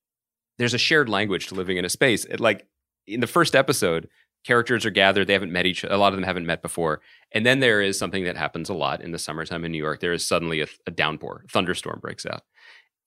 there's 0.57 0.73
a 0.73 0.77
shared 0.77 1.07
language 1.07 1.47
to 1.47 1.55
living 1.55 1.77
in 1.77 1.85
a 1.85 1.89
space. 1.89 2.25
It, 2.25 2.41
like 2.41 2.67
in 3.07 3.21
the 3.21 3.27
first 3.27 3.55
episode, 3.55 4.09
characters 4.43 4.85
are 4.85 4.89
gathered. 4.89 5.27
They 5.27 5.33
haven't 5.33 5.53
met 5.53 5.65
each. 5.65 5.85
A 5.85 5.95
lot 5.95 6.11
of 6.11 6.17
them 6.17 6.25
haven't 6.25 6.45
met 6.45 6.61
before. 6.61 6.99
And 7.31 7.45
then 7.45 7.61
there 7.61 7.81
is 7.81 7.97
something 7.97 8.25
that 8.25 8.35
happens 8.35 8.67
a 8.67 8.73
lot 8.73 9.01
in 9.01 9.11
the 9.11 9.19
summertime 9.19 9.63
in 9.63 9.71
New 9.71 9.77
York. 9.77 10.01
There 10.01 10.11
is 10.11 10.27
suddenly 10.27 10.61
a, 10.61 10.67
a 10.85 10.91
downpour, 10.91 11.43
a 11.45 11.47
thunderstorm 11.47 11.99
breaks 12.01 12.25
out, 12.25 12.41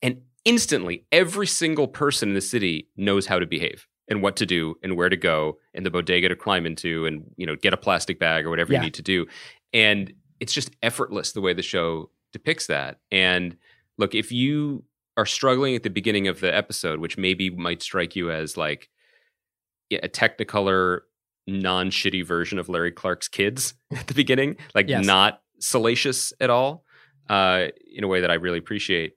and 0.00 0.22
instantly 0.46 1.04
every 1.12 1.46
single 1.46 1.88
person 1.88 2.30
in 2.30 2.34
the 2.34 2.40
city 2.40 2.88
knows 2.96 3.26
how 3.26 3.38
to 3.38 3.46
behave 3.46 3.86
and 4.10 4.20
what 4.22 4.36
to 4.36 4.44
do 4.44 4.74
and 4.82 4.96
where 4.96 5.08
to 5.08 5.16
go 5.16 5.56
and 5.72 5.86
the 5.86 5.90
bodega 5.90 6.28
to 6.28 6.36
climb 6.36 6.66
into 6.66 7.06
and 7.06 7.24
you 7.36 7.46
know 7.46 7.56
get 7.56 7.72
a 7.72 7.76
plastic 7.78 8.18
bag 8.18 8.44
or 8.44 8.50
whatever 8.50 8.72
Yeah. 8.72 8.80
you 8.80 8.84
need 8.86 8.94
to 8.94 9.02
do. 9.02 9.26
And 9.72 10.12
it's 10.40 10.52
just 10.52 10.70
effortless 10.82 11.32
the 11.32 11.40
way 11.40 11.52
the 11.54 11.62
show 11.62 12.10
depicts 12.32 12.66
that. 12.66 12.98
And 13.12 13.56
look, 13.98 14.14
if 14.14 14.32
you 14.32 14.84
are 15.16 15.26
struggling 15.26 15.74
at 15.76 15.82
the 15.84 15.90
beginning 15.90 16.28
of 16.28 16.40
the 16.40 16.54
episode, 16.54 16.98
which 17.00 17.16
maybe 17.16 17.50
might 17.50 17.82
strike 17.82 18.16
you 18.16 18.30
as 18.30 18.56
like 18.56 18.88
a 19.92 20.08
technicolor, 20.08 21.00
non 21.46 21.90
shitty 21.90 22.24
version 22.24 22.58
of 22.58 22.68
Larry 22.68 22.92
Clark's 22.92 23.28
Kids 23.28 23.74
at 23.96 24.06
the 24.06 24.14
beginning, 24.14 24.56
like 24.74 24.88
Yes. 24.88 25.04
not 25.04 25.40
salacious 25.58 26.32
at 26.40 26.48
all, 26.50 26.84
uh, 27.28 27.66
in 27.92 28.02
a 28.04 28.08
way 28.08 28.20
that 28.22 28.30
I 28.30 28.34
really 28.34 28.58
appreciate. 28.58 29.14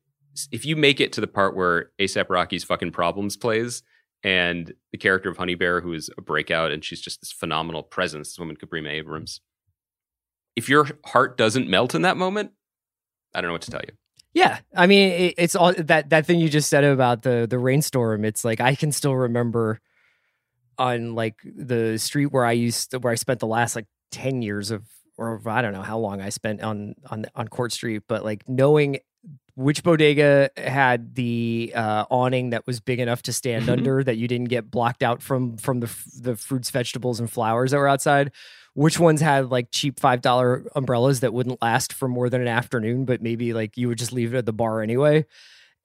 If 0.52 0.66
you 0.66 0.76
make 0.76 1.00
it 1.00 1.14
to 1.14 1.22
the 1.22 1.28
part 1.28 1.56
where 1.56 1.92
ASAP 2.00 2.30
Rocky's 2.30 2.64
fucking 2.64 2.92
problems 2.92 3.38
plays, 3.38 3.84
and 4.24 4.74
the 4.92 4.98
character 4.98 5.30
of 5.30 5.38
Honey 5.38 5.56
Bear, 5.56 5.82
who 5.82 5.94
is 5.94 6.10
a 6.18 6.22
breakout, 6.22 6.72
and 6.72 6.84
she's 6.84 7.01
just 7.01 7.20
this 7.20 7.32
phenomenal 7.32 7.84
presence, 7.84 8.30
this 8.30 8.39
woman 8.39 8.56
Kabrina 8.56 8.89
Abrams. 8.89 9.42
If 10.56 10.70
your 10.70 10.88
heart 11.06 11.38
doesn't 11.38 11.68
melt 11.68 11.96
in 11.96 12.03
that 12.03 12.15
moment, 12.15 12.51
I 13.34 13.42
don't 13.42 13.50
know 13.50 13.53
what 13.53 13.63
to 13.63 13.72
tell 13.72 13.82
you. 13.88 13.96
Yeah, 14.34 14.60
I 14.75 14.88
mean, 14.88 15.12
it, 15.12 15.36
it's 15.38 15.56
all 15.56 15.74
that 15.74 16.10
that 16.10 16.25
thing 16.25 16.39
you 16.39 16.50
just 16.50 16.70
said 16.70 16.84
about 16.84 17.22
the 17.22 17.46
the 17.48 17.60
rainstorm. 17.60 18.25
It's 18.25 18.44
like 18.44 18.62
I 18.62 18.75
can 18.75 18.92
still 18.92 19.15
remember 19.15 19.80
on 20.77 21.13
like 21.13 21.36
the 21.44 21.98
street 22.00 22.27
where 22.27 22.46
I 22.46 22.53
used 22.53 22.92
to, 22.92 23.00
where 23.00 23.13
I 23.13 23.15
spent 23.15 23.39
the 23.39 23.48
last 23.48 23.75
like 23.75 23.86
ten 24.12 24.42
years 24.42 24.72
of, 24.72 24.84
or 25.18 25.42
I 25.48 25.62
don't 25.62 25.74
know 25.74 25.84
how 25.84 26.00
long 26.00 26.20
I 26.20 26.30
spent 26.30 26.62
on 26.62 26.96
on 27.12 27.25
on 27.36 27.48
Court 27.48 27.72
Street, 27.72 28.03
but 28.08 28.24
like 28.24 28.48
knowing 28.48 29.00
which 29.56 29.84
bodega 29.84 30.50
had 30.58 31.13
the 31.15 31.72
uh, 31.75 32.06
awning 32.10 32.50
that 32.51 32.65
was 32.65 32.80
big 32.80 33.00
enough 33.00 33.22
to 33.24 33.32
stand 33.34 33.65
Mhm. 33.65 33.72
under 33.74 34.03
that 34.03 34.18
you 34.18 34.27
didn't 34.27 34.50
get 34.50 34.72
blocked 34.72 35.03
out 35.03 35.22
from 35.22 35.58
from 35.58 35.80
the 35.80 35.88
f- 35.88 36.06
the 36.20 36.36
fruits, 36.36 36.72
vegetables, 36.72 37.20
and 37.20 37.30
flowers 37.32 37.72
that 37.72 37.77
were 37.77 37.88
outside. 37.88 38.32
Which 38.74 39.00
ones 39.00 39.22
had 39.22 39.51
like 39.51 39.68
cheap 39.72 40.00
five 40.00 40.22
dollar 40.22 40.65
umbrellas 40.75 41.20
that 41.20 41.34
wouldn't 41.34 41.62
last 41.62 41.94
for 41.94 42.08
more 42.08 42.30
than 42.30 42.42
an 42.42 42.48
afternoon, 42.48 43.06
but 43.06 43.22
maybe 43.22 43.53
like 43.53 43.77
you 43.77 43.88
would 43.89 44.00
just 44.00 44.12
leave 44.12 44.34
it 44.34 44.38
at 44.39 44.46
the 44.48 44.53
bar 44.53 44.82
anyway. 44.82 45.25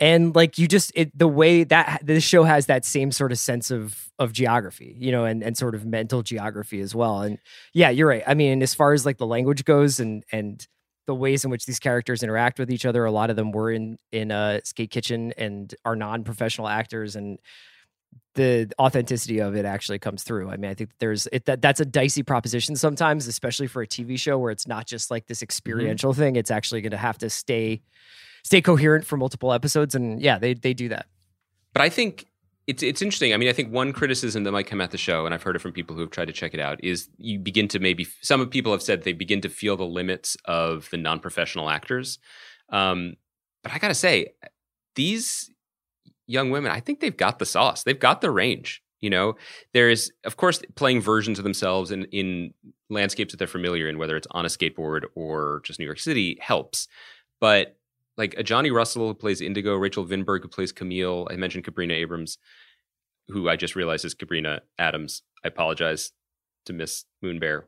And 0.01 0.35
like 0.35 0.57
you 0.59 0.67
just 0.69 0.91
it 0.95 1.11
the 1.19 1.29
way 1.29 1.65
that 1.65 2.01
this 2.03 2.25
show 2.25 2.45
has 2.45 2.67
that 2.67 2.87
same 2.87 3.13
sort 3.13 3.33
of 3.33 3.39
sense 3.39 3.71
of 3.71 4.11
of 4.19 4.33
geography, 4.33 4.97
you 4.99 5.13
know, 5.13 5.27
and 5.27 5.43
and 5.43 5.59
sort 5.59 5.75
of 5.75 5.85
mental 5.85 6.23
geography 6.23 6.81
as 6.81 6.95
well. 6.95 7.21
And 7.21 7.39
yeah, 7.75 7.91
you're 7.91 8.09
right. 8.09 8.23
I 8.27 8.33
mean, 8.33 8.63
as 8.63 8.73
far 8.75 8.95
as 8.95 9.05
like 9.05 9.19
the 9.19 9.27
language 9.27 9.65
goes 9.67 10.01
and 10.01 10.25
and 10.33 10.67
the 11.09 11.15
ways 11.15 11.43
in 11.43 11.51
which 11.51 11.65
these 11.65 11.79
characters 11.79 12.23
interact 12.23 12.59
with 12.59 12.71
each 12.71 12.85
other, 12.85 13.07
a 13.07 13.11
lot 13.11 13.31
of 13.31 13.37
them 13.37 13.51
were 13.51 13.73
in 13.73 13.99
in 14.13 14.31
a 14.31 14.61
skate 14.63 14.91
kitchen 14.91 15.33
and 15.39 15.75
are 15.87 15.97
non-professional 15.97 16.69
actors 16.69 17.17
and 17.17 17.39
the 18.35 18.71
authenticity 18.79 19.39
of 19.39 19.57
it 19.57 19.65
actually 19.65 19.99
comes 19.99 20.23
through. 20.23 20.51
I 20.51 20.59
mean, 20.59 20.71
I 20.71 20.75
think 20.75 20.91
there's 20.99 21.27
it 21.33 21.47
that 21.47 21.63
that's 21.63 21.81
a 21.81 21.87
dicey 21.87 22.23
proposition 22.23 22.77
sometimes, 22.77 23.27
especially 23.27 23.69
for 23.69 23.81
a 23.81 23.87
TV 23.87 24.19
show 24.19 24.39
where 24.39 24.51
it's 24.51 24.69
not 24.69 24.87
just 24.87 25.11
like 25.11 25.27
this 25.27 25.39
mm-hmm. 25.39 25.45
experiential 25.45 26.13
thing. 26.13 26.37
It's 26.37 26.51
actually 26.51 26.83
going 26.83 26.93
to 26.93 26.99
have 26.99 27.17
to 27.19 27.31
stay 27.31 27.81
stay 28.45 28.61
coherent 28.61 29.07
for 29.07 29.17
multiple 29.17 29.51
episodes, 29.51 29.95
and 29.95 30.21
yeah, 30.21 30.39
they 30.39 30.53
they 30.53 30.75
do 30.75 30.91
that. 30.91 31.07
But 31.73 31.83
I 31.83 31.89
think 31.89 32.27
it's 32.69 32.83
it's 32.83 33.01
interesting. 33.01 33.33
I 33.33 33.39
mean, 33.39 33.49
I 33.49 33.55
think 33.55 33.73
one 33.73 33.95
criticism 33.95 34.45
that 34.45 34.53
might 34.53 34.67
come 34.67 34.83
at 34.83 34.91
the 34.91 34.99
show, 34.99 35.25
and 35.25 35.35
I've 35.35 35.43
heard 35.43 35.57
it 35.57 35.61
from 35.61 35.73
people 35.73 35.97
who 35.97 36.03
have 36.03 36.11
tried 36.11 36.27
to 36.27 36.35
check 36.35 36.53
it 36.53 36.61
out, 36.61 36.85
is 36.85 37.09
you 37.17 37.39
begin 37.39 37.67
to 37.69 37.79
maybe 37.79 38.07
some 38.21 38.47
people 38.51 38.73
have 38.73 38.83
said 38.83 39.03
they 39.03 39.15
begin 39.15 39.41
to 39.41 39.49
feel 39.49 39.77
the 39.79 39.87
limits 39.87 40.37
of 40.45 40.89
the 40.91 40.99
non-professional 40.99 41.71
actors. 41.71 42.19
Um, 42.69 43.15
but 43.63 43.73
I 43.73 43.79
gotta 43.79 43.95
say, 43.95 44.35
these 44.97 45.51
young 46.27 46.51
women, 46.51 46.71
I 46.71 46.81
think 46.81 47.01
they've 47.01 47.17
got 47.17 47.39
the 47.39 47.47
sauce. 47.47 47.85
They've 47.85 47.99
got 47.99 48.21
the 48.21 48.31
range. 48.31 48.83
You 49.01 49.09
know, 49.09 49.37
there's 49.73 50.11
of 50.25 50.37
course 50.37 50.61
playing 50.75 51.01
versions 51.01 51.39
of 51.39 51.45
themselves 51.45 51.91
in 51.91 52.05
in 52.07 52.53
landscapes 52.91 53.33
that 53.33 53.39
they're 53.39 53.47
familiar 53.47 53.89
in, 53.89 53.97
whether 53.97 54.17
it's 54.17 54.29
on 54.33 54.45
a 54.45 54.49
skateboard 54.49 55.05
or 55.15 55.63
just 55.65 55.79
New 55.79 55.87
York 55.87 56.01
City, 56.01 56.37
helps. 56.39 56.87
But 57.41 57.78
like 58.19 58.35
Ajani 58.35 58.71
Russell 58.73 59.09
who 59.09 59.15
plays 59.15 59.41
Indigo, 59.41 59.75
Rachel 59.77 60.05
Vinberg 60.05 60.43
who 60.43 60.49
plays 60.49 60.73
Camille. 60.73 61.27
I 61.31 61.37
mentioned 61.37 61.65
Kabrina 61.65 61.93
Abrams, 61.93 62.37
who 63.29 63.49
I 63.49 63.57
just 63.57 63.77
realized 63.77 64.05
is 64.05 64.15
Kabrina 64.15 64.61
Adams. 64.79 65.23
I 65.45 65.49
apologize 65.49 66.13
to 66.67 66.75
Miss 66.75 67.05
Moonbear 67.25 67.65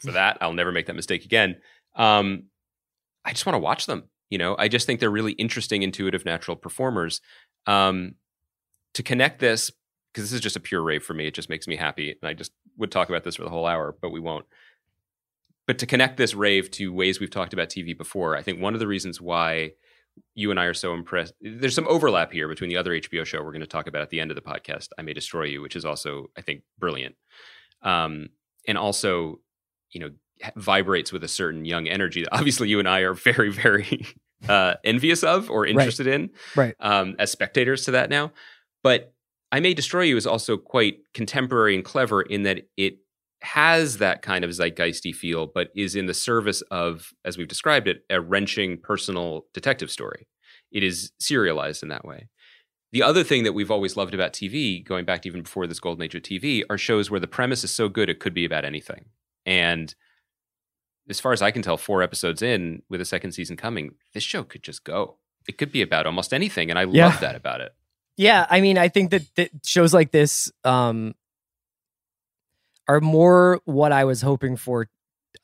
for 0.00 0.12
that. 0.12 0.38
I'll 0.40 0.54
never 0.54 0.72
make 0.72 0.86
that 0.86 0.96
mistake 0.96 1.24
again. 1.26 1.56
Um, 1.96 2.44
I 3.24 3.32
just 3.32 3.44
want 3.44 3.54
to 3.54 3.60
watch 3.60 3.86
them. 3.86 4.04
You 4.30 4.38
know, 4.38 4.56
I 4.58 4.68
just 4.68 4.86
think 4.86 5.00
they're 5.00 5.10
really 5.10 5.32
interesting, 5.32 5.82
intuitive, 5.82 6.24
natural 6.24 6.56
performers. 6.56 7.20
Um, 7.66 8.14
to 8.94 9.02
connect 9.02 9.40
this, 9.40 9.70
because 10.12 10.24
this 10.24 10.32
is 10.32 10.40
just 10.40 10.56
a 10.56 10.60
pure 10.60 10.82
rave 10.82 11.02
for 11.02 11.14
me, 11.14 11.26
it 11.26 11.34
just 11.34 11.50
makes 11.50 11.66
me 11.66 11.76
happy, 11.76 12.10
and 12.10 12.28
I 12.28 12.34
just 12.34 12.52
would 12.76 12.90
talk 12.90 13.08
about 13.08 13.24
this 13.24 13.36
for 13.36 13.42
the 13.42 13.50
whole 13.50 13.66
hour, 13.66 13.96
but 14.00 14.10
we 14.10 14.20
won't. 14.20 14.46
But 15.70 15.78
to 15.78 15.86
connect 15.86 16.16
this 16.16 16.34
rave 16.34 16.68
to 16.72 16.92
ways 16.92 17.20
we've 17.20 17.30
talked 17.30 17.52
about 17.52 17.68
TV 17.68 17.96
before, 17.96 18.36
I 18.36 18.42
think 18.42 18.60
one 18.60 18.74
of 18.74 18.80
the 18.80 18.88
reasons 18.88 19.20
why 19.20 19.70
you 20.34 20.50
and 20.50 20.58
I 20.58 20.64
are 20.64 20.74
so 20.74 20.94
impressed. 20.94 21.32
There's 21.40 21.76
some 21.76 21.86
overlap 21.86 22.32
here 22.32 22.48
between 22.48 22.70
the 22.70 22.76
other 22.76 22.90
HBO 22.90 23.24
show 23.24 23.40
we're 23.40 23.52
going 23.52 23.60
to 23.60 23.68
talk 23.68 23.86
about 23.86 24.02
at 24.02 24.10
the 24.10 24.18
end 24.18 24.32
of 24.32 24.34
the 24.34 24.40
podcast, 24.40 24.88
I 24.98 25.02
May 25.02 25.12
Destroy 25.12 25.44
You, 25.44 25.62
which 25.62 25.76
is 25.76 25.84
also, 25.84 26.26
I 26.36 26.40
think, 26.40 26.62
brilliant. 26.80 27.14
Um, 27.82 28.30
and 28.66 28.76
also, 28.76 29.38
you 29.92 30.00
know, 30.00 30.10
vibrates 30.56 31.12
with 31.12 31.22
a 31.22 31.28
certain 31.28 31.64
young 31.64 31.86
energy 31.86 32.22
that 32.22 32.34
obviously 32.34 32.68
you 32.68 32.80
and 32.80 32.88
I 32.88 33.02
are 33.02 33.14
very, 33.14 33.52
very 33.52 34.04
uh, 34.48 34.74
envious 34.82 35.22
of 35.22 35.52
or 35.52 35.66
interested 35.66 36.08
in 36.08 36.30
Right. 36.56 36.74
um, 36.80 37.14
as 37.20 37.30
spectators 37.30 37.84
to 37.84 37.92
that 37.92 38.10
now. 38.10 38.32
But 38.82 39.14
I 39.52 39.60
May 39.60 39.74
Destroy 39.74 40.02
You 40.02 40.16
is 40.16 40.26
also 40.26 40.56
quite 40.56 40.98
contemporary 41.14 41.76
and 41.76 41.84
clever 41.84 42.22
in 42.22 42.42
that 42.42 42.66
it 42.76 42.96
has 43.42 43.98
that 43.98 44.22
kind 44.22 44.44
of 44.44 44.50
zeitgeisty 44.50 45.14
feel, 45.14 45.46
but 45.46 45.70
is 45.74 45.96
in 45.96 46.06
the 46.06 46.14
service 46.14 46.60
of, 46.70 47.12
as 47.24 47.38
we've 47.38 47.48
described 47.48 47.88
it, 47.88 48.04
a 48.10 48.20
wrenching 48.20 48.78
personal 48.78 49.46
detective 49.54 49.90
story. 49.90 50.26
It 50.70 50.82
is 50.82 51.12
serialized 51.18 51.82
in 51.82 51.88
that 51.88 52.04
way. 52.04 52.28
The 52.92 53.02
other 53.02 53.22
thing 53.24 53.44
that 53.44 53.52
we've 53.52 53.70
always 53.70 53.96
loved 53.96 54.14
about 54.14 54.32
TV, 54.32 54.84
going 54.84 55.04
back 55.04 55.22
to 55.22 55.28
even 55.28 55.42
before 55.42 55.66
this 55.66 55.80
golden 55.80 56.02
age 56.04 56.14
of 56.14 56.22
TV, 56.22 56.62
are 56.68 56.76
shows 56.78 57.10
where 57.10 57.20
the 57.20 57.26
premise 57.28 57.64
is 57.64 57.70
so 57.70 57.88
good 57.88 58.10
it 58.10 58.20
could 58.20 58.34
be 58.34 58.44
about 58.44 58.64
anything. 58.64 59.06
And 59.46 59.94
as 61.08 61.20
far 61.20 61.32
as 61.32 61.40
I 61.40 61.50
can 61.50 61.62
tell, 61.62 61.76
four 61.76 62.02
episodes 62.02 62.42
in 62.42 62.82
with 62.88 63.00
a 63.00 63.04
second 63.04 63.32
season 63.32 63.56
coming, 63.56 63.94
this 64.12 64.22
show 64.22 64.42
could 64.42 64.62
just 64.62 64.84
go. 64.84 65.16
It 65.48 65.56
could 65.56 65.72
be 65.72 65.82
about 65.82 66.06
almost 66.06 66.34
anything. 66.34 66.68
And 66.68 66.78
I 66.78 66.84
Yeah. 66.84 67.06
love 67.06 67.20
that 67.20 67.36
about 67.36 67.60
it. 67.60 67.72
Yeah, 68.16 68.46
I 68.50 68.60
mean, 68.60 68.76
I 68.76 68.88
think 68.88 69.10
that, 69.12 69.22
that 69.36 69.50
shows 69.64 69.94
like 69.94 70.10
this 70.10 70.50
um, 70.64 71.14
are 72.90 73.00
more 73.00 73.60
what 73.66 73.92
I 73.92 74.04
was 74.04 74.20
hoping 74.20 74.56
for. 74.56 74.88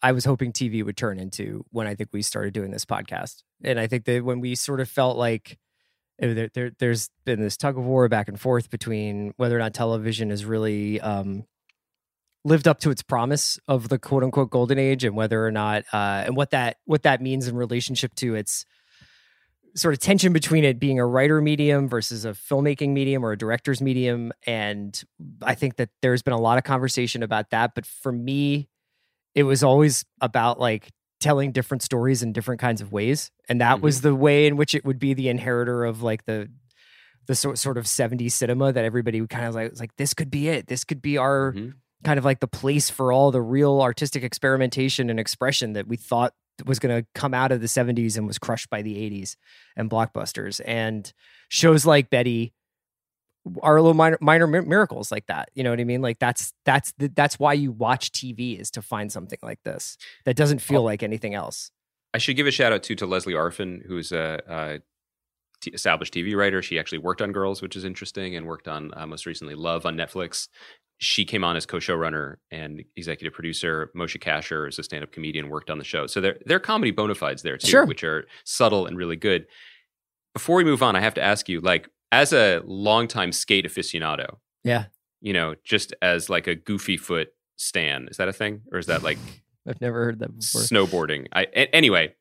I 0.02 0.10
was 0.10 0.24
hoping 0.24 0.52
TV 0.52 0.84
would 0.84 0.96
turn 0.96 1.20
into 1.20 1.64
when 1.70 1.86
I 1.86 1.94
think 1.94 2.10
we 2.12 2.20
started 2.22 2.52
doing 2.52 2.72
this 2.72 2.84
podcast, 2.84 3.44
and 3.62 3.78
I 3.78 3.86
think 3.86 4.04
that 4.06 4.24
when 4.24 4.40
we 4.40 4.56
sort 4.56 4.80
of 4.80 4.88
felt 4.88 5.16
like 5.16 5.56
uh, 6.20 6.34
there, 6.34 6.48
there, 6.52 6.70
there's 6.80 7.08
been 7.24 7.40
this 7.40 7.56
tug 7.56 7.78
of 7.78 7.84
war 7.84 8.08
back 8.08 8.26
and 8.26 8.40
forth 8.40 8.68
between 8.68 9.32
whether 9.36 9.54
or 9.54 9.60
not 9.60 9.74
television 9.74 10.30
has 10.30 10.44
really 10.44 11.00
um, 11.00 11.44
lived 12.44 12.66
up 12.66 12.80
to 12.80 12.90
its 12.90 13.02
promise 13.02 13.60
of 13.68 13.88
the 13.90 13.98
quote 13.98 14.24
unquote 14.24 14.50
golden 14.50 14.80
age, 14.80 15.04
and 15.04 15.14
whether 15.14 15.46
or 15.46 15.52
not 15.52 15.84
uh, 15.92 16.24
and 16.26 16.36
what 16.36 16.50
that 16.50 16.78
what 16.84 17.04
that 17.04 17.22
means 17.22 17.46
in 17.46 17.54
relationship 17.54 18.12
to 18.16 18.34
its 18.34 18.64
sort 19.76 19.92
of 19.94 20.00
tension 20.00 20.32
between 20.32 20.64
it 20.64 20.78
being 20.78 20.98
a 20.98 21.06
writer 21.06 21.40
medium 21.42 21.86
versus 21.88 22.24
a 22.24 22.30
filmmaking 22.30 22.90
medium 22.90 23.24
or 23.24 23.32
a 23.32 23.38
director's 23.38 23.82
medium. 23.82 24.32
And 24.46 25.00
I 25.42 25.54
think 25.54 25.76
that 25.76 25.90
there's 26.00 26.22
been 26.22 26.32
a 26.32 26.40
lot 26.40 26.56
of 26.58 26.64
conversation 26.64 27.22
about 27.22 27.50
that. 27.50 27.74
But 27.74 27.84
for 27.84 28.10
me, 28.10 28.68
it 29.34 29.42
was 29.42 29.62
always 29.62 30.04
about 30.22 30.58
like 30.58 30.90
telling 31.20 31.52
different 31.52 31.82
stories 31.82 32.22
in 32.22 32.32
different 32.32 32.60
kinds 32.60 32.80
of 32.80 32.90
ways. 32.90 33.30
And 33.48 33.60
that 33.60 33.80
was 33.82 34.00
the 34.00 34.14
way 34.14 34.46
in 34.46 34.56
which 34.56 34.74
it 34.74 34.84
would 34.84 34.98
be 34.98 35.12
the 35.14 35.28
inheritor 35.28 35.84
of 35.84 36.02
like 36.02 36.24
the 36.24 36.48
the 37.26 37.34
sort 37.34 37.58
sort 37.58 37.76
of 37.76 37.84
70s 37.84 38.32
cinema 38.32 38.72
that 38.72 38.84
everybody 38.84 39.20
would 39.20 39.30
kind 39.30 39.46
of 39.46 39.54
like 39.54 39.70
was 39.70 39.80
like 39.80 39.94
this 39.96 40.14
could 40.14 40.30
be 40.30 40.48
it. 40.48 40.68
This 40.68 40.84
could 40.84 41.02
be 41.02 41.18
our 41.18 41.52
Mhm. 41.52 41.72
kind 42.04 42.18
of 42.18 42.24
like 42.24 42.38
the 42.40 42.46
place 42.46 42.88
for 42.88 43.10
all 43.12 43.30
the 43.32 43.42
real 43.42 43.82
artistic 43.82 44.22
experimentation 44.22 45.10
and 45.10 45.18
expression 45.18 45.72
that 45.72 45.88
we 45.88 45.96
thought 45.96 46.34
was 46.64 46.78
going 46.78 47.02
to 47.02 47.06
come 47.14 47.34
out 47.34 47.52
of 47.52 47.60
the 47.60 47.66
70s 47.66 48.16
and 48.16 48.26
was 48.26 48.38
crushed 48.38 48.70
by 48.70 48.82
the 48.82 48.94
80s 48.94 49.36
and 49.76 49.90
blockbusters 49.90 50.60
and 50.64 51.12
shows 51.48 51.84
like 51.84 52.10
Betty 52.10 52.52
are 53.62 53.80
little 53.80 53.94
minor 53.94 54.18
minor 54.20 54.46
miracles 54.48 55.12
like 55.12 55.26
that 55.26 55.50
you 55.54 55.62
know 55.62 55.70
what 55.70 55.78
i 55.78 55.84
mean 55.84 56.02
like 56.02 56.18
that's 56.18 56.52
that's 56.64 56.92
the, 56.98 57.06
that's 57.06 57.38
why 57.38 57.52
you 57.52 57.70
watch 57.70 58.10
tv 58.10 58.60
is 58.60 58.72
to 58.72 58.82
find 58.82 59.12
something 59.12 59.38
like 59.40 59.62
this 59.62 59.96
that 60.24 60.34
doesn't 60.34 60.58
feel 60.58 60.82
like 60.82 61.00
anything 61.00 61.32
else 61.32 61.70
I 62.16 62.18
should 62.18 62.36
give 62.36 62.46
a 62.46 62.50
shout 62.50 62.72
out 62.72 62.82
too 62.82 62.94
to 62.94 63.04
Leslie 63.04 63.34
Arfin, 63.34 63.84
who's 63.84 64.10
a, 64.10 64.40
a 64.48 64.78
t- 65.60 65.70
established 65.72 66.14
TV 66.14 66.34
writer. 66.34 66.62
She 66.62 66.78
actually 66.78 66.96
worked 66.96 67.20
on 67.20 67.30
Girls, 67.30 67.60
which 67.60 67.76
is 67.76 67.84
interesting, 67.84 68.34
and 68.34 68.46
worked 68.46 68.68
on 68.68 68.90
uh, 68.96 69.06
most 69.06 69.26
recently 69.26 69.54
Love 69.54 69.84
on 69.84 69.96
Netflix. 69.96 70.48
She 70.98 71.24
came 71.24 71.44
on 71.44 71.56
as 71.56 71.66
co-showrunner 71.66 72.36
and 72.50 72.82
executive 72.96 73.34
producer. 73.34 73.90
Moshe 73.94 74.18
Kasher 74.18 74.68
is 74.68 74.78
a 74.78 74.82
stand-up 74.82 75.12
comedian, 75.12 75.48
worked 75.50 75.68
on 75.70 75.78
the 75.78 75.84
show. 75.84 76.06
So 76.06 76.20
there, 76.20 76.38
there 76.46 76.56
are 76.56 76.60
comedy 76.60 76.90
bona 76.90 77.14
fides 77.14 77.42
there 77.42 77.58
too, 77.58 77.68
Sure. 77.68 77.84
which 77.84 78.02
are 78.02 78.26
subtle 78.44 78.86
and 78.86 78.96
really 78.96 79.16
good. 79.16 79.46
Before 80.32 80.56
we 80.56 80.64
move 80.64 80.82
on, 80.82 80.96
I 80.96 81.00
have 81.00 81.14
to 81.14 81.22
ask 81.22 81.48
you, 81.48 81.60
like, 81.60 81.88
as 82.12 82.32
a 82.32 82.62
longtime 82.64 83.32
skate 83.32 83.64
aficionado, 83.66 84.36
yeah 84.64 84.86
you 85.22 85.32
know, 85.32 85.54
just 85.64 85.94
as 86.02 86.28
like 86.30 86.46
a 86.46 86.54
goofy 86.54 86.96
foot 86.96 87.28
stan, 87.56 88.06
is 88.10 88.16
that 88.18 88.28
a 88.28 88.32
thing, 88.32 88.60
or 88.70 88.78
is 88.78 88.86
that 88.86 89.02
like 89.02 89.18
i've 89.66 89.80
never 89.80 90.04
heard 90.04 90.18
that 90.20 90.28
before 90.38 90.60
snowboarding. 90.60 91.26
I 91.32 91.42
a- 91.54 91.74
anyway, 91.74 92.14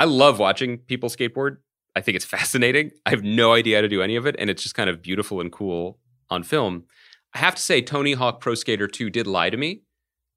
I 0.00 0.04
love 0.04 0.38
watching 0.38 0.78
people 0.78 1.08
skateboard. 1.08 1.58
I 1.94 2.00
think 2.00 2.16
it's 2.16 2.24
fascinating. 2.36 2.90
I 3.06 3.10
have 3.10 3.22
no 3.22 3.52
idea 3.52 3.76
how 3.76 3.82
to 3.82 3.88
do 3.88 4.02
any 4.02 4.16
of 4.16 4.26
it, 4.26 4.34
and 4.38 4.50
it's 4.50 4.62
just 4.62 4.74
kind 4.74 4.90
of 4.90 5.02
beautiful 5.02 5.40
and 5.40 5.52
cool 5.52 5.98
on 6.30 6.42
film. 6.42 6.84
I 7.34 7.38
have 7.38 7.54
to 7.56 7.62
say, 7.62 7.82
Tony 7.82 8.12
Hawk 8.12 8.40
Pro 8.40 8.54
Skater 8.54 8.86
2 8.86 9.10
did 9.10 9.26
lie 9.26 9.50
to 9.50 9.56
me 9.56 9.82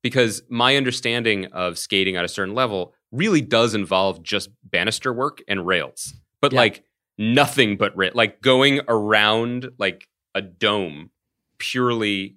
because 0.03 0.41
my 0.49 0.75
understanding 0.75 1.45
of 1.53 1.77
skating 1.77 2.15
at 2.15 2.25
a 2.25 2.27
certain 2.27 2.55
level 2.55 2.93
really 3.11 3.41
does 3.41 3.73
involve 3.75 4.21
just 4.23 4.49
banister 4.63 5.13
work 5.13 5.39
and 5.47 5.65
rails, 5.65 6.13
but 6.41 6.51
Yeah. 6.53 6.59
like 6.59 6.83
nothing 7.17 7.77
but 7.77 7.95
ra- 7.95 8.09
like 8.13 8.41
going 8.41 8.81
around 8.87 9.69
like 9.77 10.07
a 10.35 10.41
dome 10.41 11.11
purely 11.59 12.35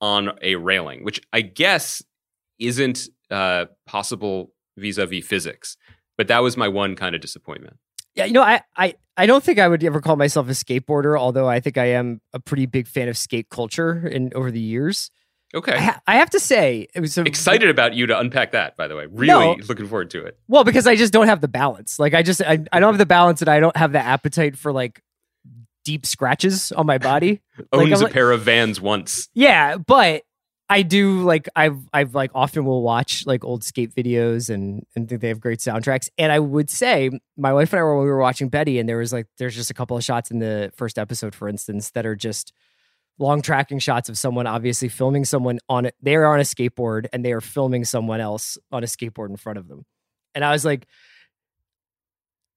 on 0.00 0.36
a 0.42 0.56
railing, 0.56 1.04
which 1.04 1.20
I 1.32 1.40
guess 1.42 2.02
isn't 2.58 3.08
uh, 3.30 3.66
possible 3.86 4.52
vis-a-vis 4.76 5.24
physics. 5.26 5.76
But 6.18 6.28
that 6.28 6.42
was 6.42 6.56
my 6.56 6.68
one 6.68 6.94
kind 6.96 7.14
of 7.14 7.20
disappointment. 7.20 7.76
Yeah, 8.14 8.24
you 8.26 8.32
know, 8.32 8.42
I, 8.42 8.60
I, 8.76 8.94
I 9.16 9.26
don't 9.26 9.42
think 9.42 9.58
I 9.58 9.68
would 9.68 9.82
ever 9.84 10.00
call 10.00 10.16
myself 10.16 10.48
a 10.48 10.52
skateboarder, 10.52 11.18
although 11.18 11.48
I 11.48 11.60
think 11.60 11.78
I 11.78 11.86
am 11.86 12.20
a 12.32 12.40
pretty 12.40 12.66
big 12.66 12.86
fan 12.86 13.08
of 13.08 13.16
skate 13.16 13.48
culture 13.48 14.06
in 14.06 14.32
over 14.34 14.50
the 14.50 14.60
years. 14.60 15.10
Okay. 15.54 15.72
I, 15.74 15.80
ha- 15.80 16.00
I 16.06 16.14
have 16.16 16.30
to 16.30 16.40
say, 16.40 16.88
it 16.94 17.00
was 17.00 17.16
a, 17.18 17.22
Excited 17.22 17.68
about 17.68 17.94
you 17.94 18.06
to 18.06 18.18
unpack 18.18 18.52
that, 18.52 18.74
by 18.76 18.88
the 18.88 18.96
way. 18.96 19.06
Really 19.06 19.28
No. 19.28 19.56
looking 19.68 19.86
forward 19.86 20.08
to 20.10 20.24
it. 20.24 20.38
Well, 20.48 20.64
because 20.64 20.86
I 20.86 20.96
just 20.96 21.12
don't 21.12 21.26
have 21.26 21.40
the 21.42 21.48
balance. 21.48 21.98
Like 21.98 22.14
I 22.14 22.22
just 22.22 22.40
I, 22.42 22.64
I 22.72 22.80
don't 22.80 22.92
have 22.94 22.98
the 22.98 23.04
balance 23.06 23.42
and 23.42 23.50
I 23.50 23.60
don't 23.60 23.76
have 23.76 23.92
the 23.92 23.98
appetite 24.00 24.56
for 24.56 24.72
like 24.72 25.02
deep 25.84 26.06
scratches 26.06 26.72
on 26.72 26.86
my 26.86 26.98
body. 26.98 27.40
Like, 27.72 27.82
Owns 27.86 27.92
I'm 27.92 27.98
a 27.98 28.04
like- 28.04 28.12
pair 28.14 28.30
of 28.30 28.42
vans 28.42 28.80
once. 28.80 29.28
Yeah, 29.34 29.76
but 29.76 30.22
I 30.72 30.80
do 30.80 31.20
like 31.20 31.50
I've 31.54 31.86
I've 31.92 32.14
like 32.14 32.30
often 32.34 32.64
will 32.64 32.80
watch 32.80 33.26
like 33.26 33.44
old 33.44 33.62
skate 33.62 33.94
videos 33.94 34.48
and 34.48 34.86
and 34.96 35.06
think 35.06 35.20
they 35.20 35.28
have 35.28 35.38
great 35.38 35.58
soundtracks. 35.58 36.08
And 36.16 36.32
I 36.32 36.38
would 36.38 36.70
say 36.70 37.10
my 37.36 37.52
wife 37.52 37.74
and 37.74 37.80
I 37.80 37.82
were 37.82 37.96
when 37.96 38.06
we 38.06 38.10
were 38.10 38.18
watching 38.18 38.48
Betty, 38.48 38.78
and 38.78 38.88
there 38.88 38.96
was 38.96 39.12
like 39.12 39.26
there's 39.36 39.54
just 39.54 39.70
a 39.70 39.74
couple 39.74 39.98
of 39.98 40.02
shots 40.02 40.30
in 40.30 40.38
the 40.38 40.72
first 40.74 40.98
episode, 40.98 41.34
for 41.34 41.46
instance, 41.46 41.90
that 41.90 42.06
are 42.06 42.16
just 42.16 42.54
long 43.18 43.42
tracking 43.42 43.80
shots 43.80 44.08
of 44.08 44.16
someone 44.16 44.46
obviously 44.46 44.88
filming 44.88 45.26
someone 45.26 45.58
on 45.68 45.84
it. 45.84 45.94
They 46.00 46.14
are 46.14 46.24
on 46.24 46.40
a 46.40 46.42
skateboard 46.42 47.04
and 47.12 47.22
they 47.22 47.32
are 47.32 47.42
filming 47.42 47.84
someone 47.84 48.22
else 48.22 48.56
on 48.70 48.82
a 48.82 48.86
skateboard 48.86 49.28
in 49.28 49.36
front 49.36 49.58
of 49.58 49.68
them. 49.68 49.84
And 50.34 50.42
I 50.42 50.52
was 50.52 50.64
like, 50.64 50.86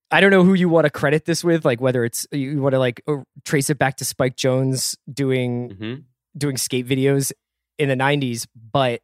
I 0.10 0.22
don't 0.22 0.32
know 0.32 0.46
who 0.46 0.54
you 0.54 0.70
want 0.70 0.86
to 0.86 0.90
credit 0.90 1.26
this 1.26 1.44
with, 1.44 1.66
like 1.66 1.82
whether 1.82 2.06
it's 2.06 2.26
you 2.32 2.62
want 2.62 2.72
to 2.76 2.80
like 2.80 3.02
uh, 3.10 3.18
trace 3.44 3.70
it 3.70 3.78
back 3.78 3.98
to 3.98 4.06
Spike 4.06 4.38
Jonze 4.38 4.96
doing 5.14 5.72
hmm 5.72 5.96
doing 6.38 6.58
skate 6.58 6.86
videos 6.86 7.32
in 7.78 7.90
the 7.90 7.96
90s 7.96 8.48
but 8.72 9.02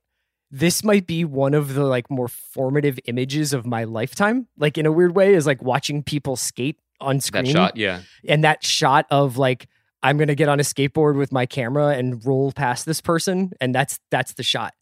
this 0.50 0.84
might 0.84 1.08
be 1.08 1.24
one 1.24 1.54
of 1.54 1.74
the 1.76 1.84
like 1.86 2.10
more 2.10 2.28
formative 2.28 3.00
images 3.06 3.54
of 3.54 3.66
my 3.66 3.84
lifetime 3.84 4.48
like 4.58 4.78
in 4.78 4.86
a 4.86 4.92
weird 4.92 5.16
way 5.16 5.34
is 5.34 5.46
like 5.46 5.62
watching 5.62 6.04
people 6.04 6.36
skate 6.36 6.78
on 7.00 7.20
screen 7.20 7.46
That 7.46 7.52
shot, 7.52 7.78
yeah. 7.78 8.02
and 8.28 8.44
that 8.44 8.64
shot 8.64 9.06
of 9.10 9.38
like 9.38 9.68
i'm 10.04 10.18
gonna 10.18 10.36
get 10.36 10.50
on 10.50 10.60
a 10.60 10.64
skateboard 10.64 11.18
with 11.18 11.32
my 11.32 11.46
camera 11.46 11.90
and 11.90 12.24
roll 12.26 12.52
past 12.52 12.86
this 12.86 13.02
person 13.02 13.52
and 13.60 13.74
that's 13.74 14.00
that's 14.10 14.34
the 14.34 14.44
shot 14.44 14.74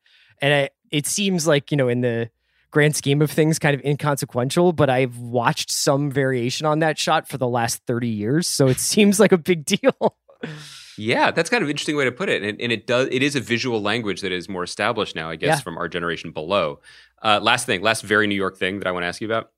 and 0.41 0.53
I, 0.53 0.69
it 0.91 1.05
seems 1.05 1.47
like 1.47 1.71
you 1.71 1.77
know 1.77 1.87
in 1.87 2.01
the 2.01 2.29
grand 2.71 2.95
scheme 2.95 3.21
of 3.21 3.31
things 3.31 3.57
kind 3.57 3.73
of 3.73 3.83
inconsequential 3.83 4.73
but 4.73 4.89
i've 4.89 5.17
watched 5.17 5.71
some 5.71 6.11
variation 6.11 6.67
on 6.67 6.79
that 6.79 6.97
shot 6.99 7.27
for 7.27 7.37
the 7.37 7.47
last 7.47 7.81
30 7.87 8.07
years 8.07 8.47
so 8.47 8.67
it 8.67 8.79
seems 8.79 9.19
like 9.19 9.31
a 9.31 9.37
big 9.37 9.65
deal 9.65 10.17
Yeah, 10.99 11.31
that's 11.31 11.49
kind 11.49 11.61
of 11.63 11.67
an 11.67 11.71
interesting 11.71 11.95
way 11.95 12.05
to 12.05 12.11
put 12.11 12.27
it. 12.29 12.43
And, 12.43 12.59
and 12.59 12.71
it 12.71 12.85
does 12.85 13.07
it 13.11 13.23
is 13.23 13.35
a 13.35 13.39
visual 13.39 13.81
language 13.81 14.21
that 14.21 14.31
is 14.31 14.49
more 14.49 14.63
established 14.63 15.15
now, 15.15 15.29
I 15.29 15.37
guess, 15.37 15.57
Yeah. 15.59 15.61
from 15.61 15.77
our 15.77 15.87
generation 15.87 16.31
below. 16.31 16.81
Uh, 17.23 17.39
last 17.41 17.65
thing, 17.65 17.81
last 17.81 18.03
very 18.03 18.27
New 18.27 18.35
York 18.35 18.57
thing 18.57 18.79
that 18.79 18.87
I 18.87 18.91
want 18.91 19.03
to 19.03 19.07
ask 19.07 19.21
you 19.21 19.27
about. 19.27 19.51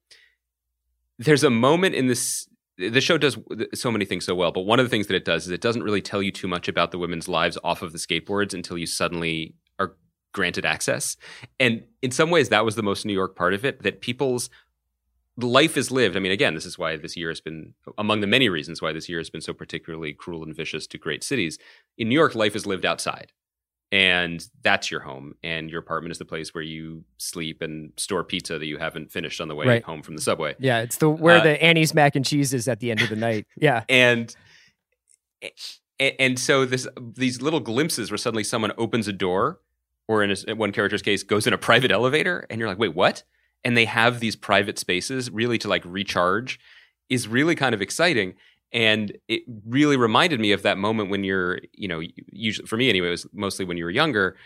There's 1.17 1.43
a 1.43 1.49
moment 1.49 1.95
in 1.95 2.07
this 2.07 2.47
the 2.77 3.01
show 3.01 3.17
does 3.17 3.37
so 3.75 3.91
many 3.91 4.05
things 4.05 4.25
so 4.25 4.33
well, 4.33 4.51
but 4.51 4.61
one 4.61 4.79
of 4.79 4.85
the 4.85 4.89
things 4.89 5.07
that 5.07 5.15
it 5.15 5.25
does 5.25 5.45
is 5.45 5.51
it 5.51 5.61
doesn't 5.61 5.83
really 5.83 6.01
tell 6.01 6.21
you 6.23 6.31
too 6.31 6.47
much 6.47 6.67
about 6.67 6.91
the 6.91 6.97
women's 6.97 7.27
lives 7.27 7.57
off 7.63 7.81
of 7.83 7.91
the 7.91 7.99
skateboards 7.99 8.53
until 8.53 8.77
you 8.77 8.87
suddenly 8.87 9.53
are 9.77 9.95
granted 10.33 10.65
access. 10.65 11.15
And 11.59 11.83
in 12.01 12.09
some 12.11 12.31
ways 12.31 12.49
that 12.49 12.65
was 12.65 12.75
the 12.75 12.81
most 12.83 13.05
New 13.05 13.13
York 13.13 13.35
part 13.35 13.53
of 13.53 13.65
it, 13.65 13.83
that 13.83 14.01
people's 14.01 14.49
life 15.37 15.77
is 15.77 15.91
lived. 15.91 16.15
I 16.15 16.19
mean, 16.19 16.31
again, 16.31 16.55
this 16.55 16.65
is 16.65 16.77
why 16.77 16.97
this 16.97 17.15
year 17.17 17.29
has 17.29 17.41
been 17.41 17.73
among 17.97 18.21
the 18.21 18.27
many 18.27 18.49
reasons 18.49 18.81
why 18.81 18.91
this 18.91 19.07
year 19.09 19.19
has 19.19 19.29
been 19.29 19.41
so 19.41 19.53
particularly 19.53 20.13
cruel 20.13 20.43
and 20.43 20.55
vicious 20.55 20.87
to 20.87 20.97
great 20.97 21.23
cities. 21.23 21.57
In 21.97 22.09
New 22.09 22.15
York, 22.15 22.35
life 22.35 22.55
is 22.55 22.65
lived 22.65 22.85
outside. 22.85 23.31
And 23.93 24.45
that's 24.61 24.89
your 24.89 25.01
home. 25.01 25.35
And 25.43 25.69
your 25.69 25.79
apartment 25.81 26.11
is 26.13 26.17
the 26.17 26.23
place 26.25 26.53
where 26.53 26.63
you 26.63 27.03
sleep 27.17 27.61
and 27.61 27.91
store 27.97 28.23
pizza 28.23 28.57
that 28.57 28.65
you 28.65 28.77
haven't 28.77 29.11
finished 29.11 29.41
on 29.41 29.49
the 29.49 29.55
way 29.55 29.65
Right. 29.67 29.83
home 29.83 30.01
from 30.01 30.15
the 30.15 30.21
subway. 30.21 30.55
Yeah, 30.59 30.79
it's 30.79 30.95
the 30.97 31.09
where 31.09 31.39
Uh, 31.39 31.43
the 31.43 31.61
Annie's 31.63 31.93
mac 31.93 32.15
and 32.15 32.25
cheese 32.25 32.53
is 32.53 32.69
at 32.69 32.79
the 32.79 32.89
end 32.91 33.01
of 33.01 33.09
the 33.09 33.17
night. 33.17 33.47
Yeah. 33.57 33.83
and 33.89 34.33
and, 35.99 36.39
so 36.39 36.65
this 36.65 36.87
these 36.99 37.41
little 37.41 37.59
glimpses 37.59 38.09
where 38.11 38.17
suddenly 38.17 38.43
someone 38.43 38.71
opens 38.77 39.07
a 39.07 39.13
door 39.13 39.59
or 40.07 40.23
in, 40.23 40.31
a, 40.31 40.35
in 40.47 40.57
one 40.57 40.71
character's 40.71 41.01
case 41.01 41.23
goes 41.23 41.45
in 41.45 41.53
a 41.53 41.57
private 41.57 41.91
elevator 41.91 42.45
and 42.49 42.59
you're 42.59 42.67
like 42.69 42.79
wait 42.79 42.95
what 42.95 43.23
and 43.63 43.77
they 43.77 43.85
have 43.85 44.19
these 44.19 44.35
private 44.35 44.77
spaces 44.79 45.29
really 45.29 45.57
to 45.59 45.67
like 45.67 45.83
recharge 45.85 46.59
is 47.09 47.27
really 47.27 47.55
kind 47.55 47.75
of 47.75 47.81
exciting. 47.81 48.33
And 48.73 49.11
it 49.27 49.43
really 49.67 49.97
reminded 49.97 50.39
me 50.39 50.51
of 50.53 50.61
that 50.63 50.77
moment 50.77 51.09
when 51.09 51.23
you're 51.23 51.59
you 51.73 51.87
know 51.87 52.01
usually 52.31 52.65
for 52.67 52.77
me 52.77 52.89
anyway 52.89 53.07
it 53.07 53.11
was 53.11 53.27
mostly 53.33 53.65
when 53.65 53.77
you 53.77 53.83
were 53.83 53.91
younger. 53.91 54.37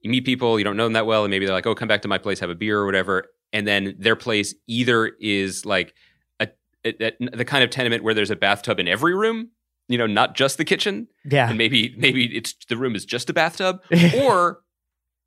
You 0.00 0.10
meet 0.10 0.24
people 0.24 0.58
you 0.58 0.64
don't 0.64 0.76
know 0.76 0.84
them 0.84 0.92
that 0.94 1.06
well 1.06 1.24
and 1.24 1.30
maybe 1.30 1.46
they're 1.46 1.54
like 1.54 1.66
oh 1.66 1.74
come 1.74 1.88
back 1.88 2.02
to 2.02 2.08
my 2.08 2.18
place 2.18 2.40
have 2.40 2.50
a 2.50 2.54
beer 2.54 2.78
or 2.78 2.86
whatever. 2.86 3.26
And 3.52 3.66
then 3.66 3.94
their 3.98 4.16
place 4.16 4.54
either 4.66 5.06
is 5.20 5.64
like 5.66 5.94
a, 6.40 6.48
a, 6.84 6.94
a- 7.06 7.36
the 7.36 7.44
kind 7.44 7.62
of 7.64 7.70
tenement 7.70 8.02
where 8.04 8.14
there's 8.14 8.30
a 8.30 8.36
bathtub 8.36 8.78
in 8.80 8.88
every 8.88 9.14
room 9.14 9.50
you 9.88 9.98
know 9.98 10.06
not 10.06 10.34
just 10.36 10.58
the 10.58 10.64
kitchen. 10.64 11.08
Yeah. 11.24 11.48
and 11.48 11.58
maybe 11.58 11.94
maybe 11.98 12.24
it's 12.36 12.54
the 12.68 12.76
room 12.76 12.94
is 12.94 13.04
just 13.04 13.28
a 13.30 13.32
bathtub. 13.32 13.80
Or 14.22 14.60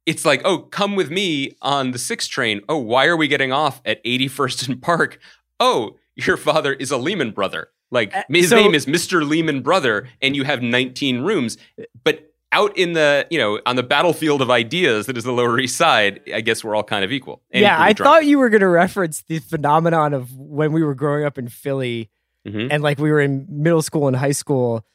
it's 0.06 0.26
like 0.26 0.42
oh 0.46 0.60
come 0.60 0.96
with 0.96 1.10
me 1.10 1.56
on 1.62 1.92
the 1.92 2.00
six 2.00 2.28
train 2.28 2.62
oh 2.70 2.78
why 2.78 3.06
are 3.06 3.18
we 3.18 3.28
getting 3.28 3.52
off 3.52 3.82
at 3.86 4.04
81st 4.04 4.68
and 4.70 4.82
park 4.82 5.20
oh 5.60 5.96
your 6.16 6.38
father 6.38 6.74
is 6.74 6.92
a 6.92 6.98
lehman 6.98 7.32
brother 7.32 7.70
like 7.92 8.16
Uh, 8.16 8.24
his 8.30 8.50
so- 8.50 8.56
name 8.56 8.74
is 8.76 8.86
mr 8.86 9.28
lehman 9.28 9.62
brother 9.62 10.08
and 10.22 10.36
you 10.36 10.44
have 10.44 10.62
19 10.62 11.22
rooms 11.22 11.58
but 12.04 12.32
out 12.52 12.78
in 12.78 12.94
the 12.94 13.28
you 13.30 13.38
know 13.38 13.60
on 13.66 13.76
the 13.76 13.84
battlefield 13.84 14.42
of 14.42 14.50
ideas 14.50 15.08
that 15.08 15.18
is 15.18 15.24
the 15.26 15.32
lower 15.32 15.60
east 15.60 15.76
side 15.76 16.22
i 16.34 16.40
guess 16.42 16.64
we're 16.64 16.76
all 16.76 16.84
kind 16.84 17.04
of 17.04 17.12
equal 17.12 17.42
yeah, 17.52 17.80
I 17.82 17.92
drunk. 17.94 18.08
thought 18.08 18.26
you 18.26 18.38
were 18.40 18.50
going 18.50 18.62
to 18.62 18.68
reference 18.68 19.24
the 19.28 19.40
phenomenon 19.40 20.14
of 20.14 20.32
when 20.38 20.72
we 20.72 20.84
were 20.84 20.96
growing 20.96 21.26
up 21.26 21.38
in 21.38 21.48
Philly 21.50 22.10
Mhm. 22.48 22.68
and 22.72 22.84
like 22.84 23.00
we 23.00 23.12
were 23.12 23.20
in 23.22 23.46
middle 23.50 23.82
school 23.82 24.08
and 24.08 24.16
high 24.16 24.32
school 24.32 24.86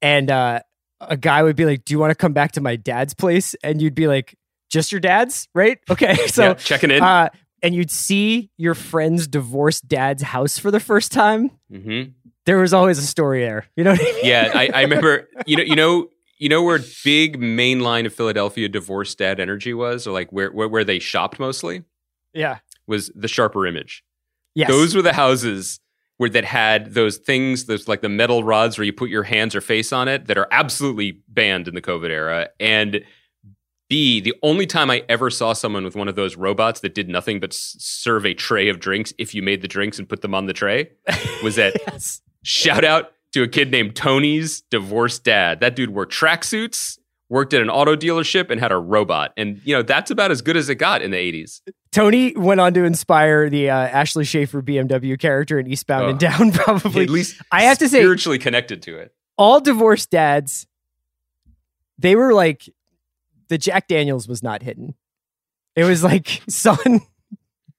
and 0.00 0.30
uh 0.30 0.60
a 1.00 1.18
guy 1.18 1.42
would 1.42 1.54
be 1.54 1.66
like, 1.66 1.84
"Do 1.84 1.92
you 1.92 1.98
want 1.98 2.12
to 2.12 2.14
come 2.14 2.32
back 2.32 2.52
to 2.52 2.62
my 2.62 2.76
dad's 2.76 3.12
place?" 3.12 3.54
and 3.62 3.82
you'd 3.82 3.94
be 3.94 4.08
like, 4.08 4.34
"Just 4.74 4.92
your 4.92 5.00
dad's?" 5.00 5.48
Right? 5.54 5.78
Okay. 5.90 6.14
So 6.26 6.42
Yeah, 6.48 6.54
checking 6.54 6.90
in 6.90 7.02
uh 7.02 7.28
and 7.62 7.74
you'd 7.74 7.90
see 7.90 8.50
your 8.58 8.74
friend's 8.74 9.26
divorced 9.26 9.88
dad's 9.88 10.22
house 10.22 10.58
for 10.58 10.70
the 10.70 10.80
first 10.80 11.12
time. 11.12 11.50
hmm 11.70 12.02
There 12.44 12.58
was 12.58 12.74
always 12.74 12.98
a 12.98 13.06
story 13.06 13.40
there. 13.40 13.66
You 13.76 13.84
know 13.84 13.92
what 13.92 14.00
I 14.00 14.04
mean? 14.04 14.14
yeah, 14.24 14.50
I, 14.54 14.68
I 14.74 14.80
remember. 14.88 15.28
You 15.46 15.56
know, 15.56 15.62
you 15.62 15.76
know, 15.76 16.08
you 16.38 16.48
know 16.50 16.62
where 16.62 16.78
big 17.04 17.38
main 17.40 17.80
line 17.80 18.04
of 18.04 18.12
Philadelphia 18.12 18.68
divorced 18.68 19.16
dad 19.18 19.40
energy 19.40 19.72
was, 19.72 20.06
or 20.06 20.12
like 20.12 20.30
where 20.30 20.50
where, 20.52 20.68
where 20.68 20.84
they 20.84 20.98
shopped 20.98 21.38
mostly 21.40 21.84
Yeah. 22.34 22.58
was 22.86 23.10
the 23.14 23.28
Sharper 23.28 23.66
Image. 23.66 24.04
Yes. 24.54 24.68
Those 24.68 24.94
were 24.94 25.02
the 25.02 25.12
houses 25.14 25.80
where 26.18 26.28
that 26.30 26.44
had 26.44 26.92
those 26.94 27.16
things, 27.16 27.64
those 27.64 27.88
like 27.88 28.02
the 28.02 28.08
metal 28.10 28.44
rods 28.44 28.76
where 28.78 28.84
you 28.84 28.92
put 28.92 29.08
your 29.10 29.22
hands 29.24 29.54
or 29.56 29.60
face 29.60 29.92
on 29.92 30.06
it, 30.06 30.26
that 30.26 30.36
are 30.38 30.46
absolutely 30.50 31.20
banned 31.28 31.66
in 31.66 31.74
the 31.74 31.82
COVID 31.82 32.10
era, 32.10 32.50
and 32.60 33.02
B, 33.88 34.20
the 34.20 34.34
only 34.42 34.66
time 34.66 34.90
I 34.90 35.04
ever 35.08 35.28
saw 35.30 35.52
someone 35.52 35.84
with 35.84 35.94
one 35.94 36.08
of 36.08 36.16
those 36.16 36.36
robots 36.36 36.80
that 36.80 36.94
did 36.94 37.08
nothing 37.08 37.38
but 37.40 37.52
s- 37.52 37.76
serve 37.78 38.24
a 38.24 38.32
tray 38.34 38.68
of 38.68 38.80
drinks 38.80 39.12
if 39.18 39.34
you 39.34 39.42
made 39.42 39.60
the 39.62 39.68
drinks 39.68 39.98
and 39.98 40.08
put 40.08 40.22
them 40.22 40.34
on 40.34 40.46
the 40.46 40.52
tray 40.54 40.90
was 41.42 41.56
that 41.56 41.74
yes. 41.86 42.22
shout 42.42 42.82
out 42.84 43.12
to 43.32 43.42
a 43.42 43.48
kid 43.48 43.70
named 43.70 43.94
Tony's 43.94 44.62
divorced 44.70 45.24
dad. 45.24 45.60
That 45.60 45.76
dude 45.76 45.90
wore 45.90 46.06
tracksuits, 46.06 46.98
worked 47.28 47.52
at 47.52 47.60
an 47.60 47.68
auto 47.68 47.94
dealership, 47.96 48.48
and 48.50 48.58
had 48.60 48.72
a 48.72 48.78
robot. 48.78 49.32
And, 49.36 49.60
you 49.64 49.74
know, 49.76 49.82
that's 49.82 50.10
about 50.10 50.30
as 50.30 50.40
good 50.40 50.56
as 50.56 50.68
it 50.70 50.76
got 50.76 51.02
in 51.02 51.10
the 51.10 51.16
80s. 51.16 51.60
Tony 51.92 52.32
went 52.36 52.60
on 52.60 52.72
to 52.74 52.84
inspire 52.84 53.50
the 53.50 53.70
uh, 53.70 53.74
Ashley 53.76 54.24
Schaeffer 54.24 54.62
BMW 54.62 55.18
character 55.18 55.58
in 55.58 55.66
Eastbound 55.66 56.10
and 56.10 56.14
Oh. 56.24 56.28
Down. 56.28 56.52
Probably, 56.52 57.02
At 57.04 57.10
least 57.10 57.40
I 57.52 57.64
have 57.64 57.78
to 57.78 57.88
say- 57.88 57.98
spiritually 58.00 58.38
connected 58.38 58.82
to 58.82 58.96
it. 58.98 59.12
all 59.36 59.60
divorced 59.60 60.10
dads, 60.10 60.66
they 61.98 62.16
were 62.16 62.32
like, 62.34 62.68
the 63.48 63.58
Jack 63.58 63.88
Daniels 63.88 64.28
was 64.28 64.42
not 64.42 64.62
hidden. 64.62 64.94
It 65.76 65.84
was 65.84 66.04
like, 66.04 66.42
son, 66.48 67.00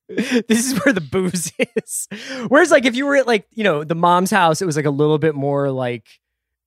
this 0.08 0.72
is 0.72 0.84
where 0.84 0.94
the 0.94 1.02
booze 1.02 1.52
is. 1.76 2.08
Whereas, 2.48 2.72
like, 2.72 2.86
if 2.86 2.96
you 2.96 3.06
were 3.06 3.16
at 3.16 3.28
like, 3.28 3.48
you 3.52 3.64
know, 3.64 3.84
the 3.84 3.96
mom's 3.96 4.32
house, 4.32 4.62
it 4.62 4.66
was 4.66 4.76
like 4.76 4.86
a 4.86 4.92
little 4.92 5.18
bit 5.18 5.36
more 5.36 5.72
like, 5.72 6.08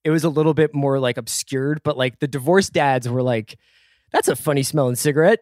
it 0.04 0.10
was 0.10 0.24
a 0.24 0.28
little 0.28 0.54
bit 0.54 0.74
more 0.74 0.98
like 0.98 1.18
obscured, 1.18 1.82
but 1.82 1.96
like 1.96 2.18
the 2.18 2.28
divorced 2.28 2.72
dads 2.72 3.08
were 3.08 3.22
like, 3.22 3.58
that's 4.12 4.28
a 4.28 4.36
funny 4.36 4.62
smelling 4.62 4.94
cigarette. 4.94 5.40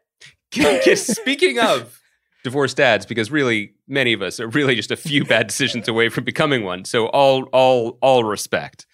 Speaking 0.95 1.59
of 1.59 2.01
divorced 2.43 2.77
dads, 2.77 3.07
because 3.07 3.31
really 3.31 3.75
many 3.89 4.13
of 4.13 4.23
us 4.23 4.41
are 4.41 4.49
really 4.49 4.75
just 4.75 4.91
a 4.91 4.97
few 4.97 5.25
bad 5.25 5.47
decisions 5.49 5.89
away 5.89 6.09
from 6.09 6.25
becoming 6.25 6.65
one. 6.65 6.85
So 6.85 7.07
all 7.09 7.45
all 7.53 7.99
all 8.01 8.25
respect 8.25 8.87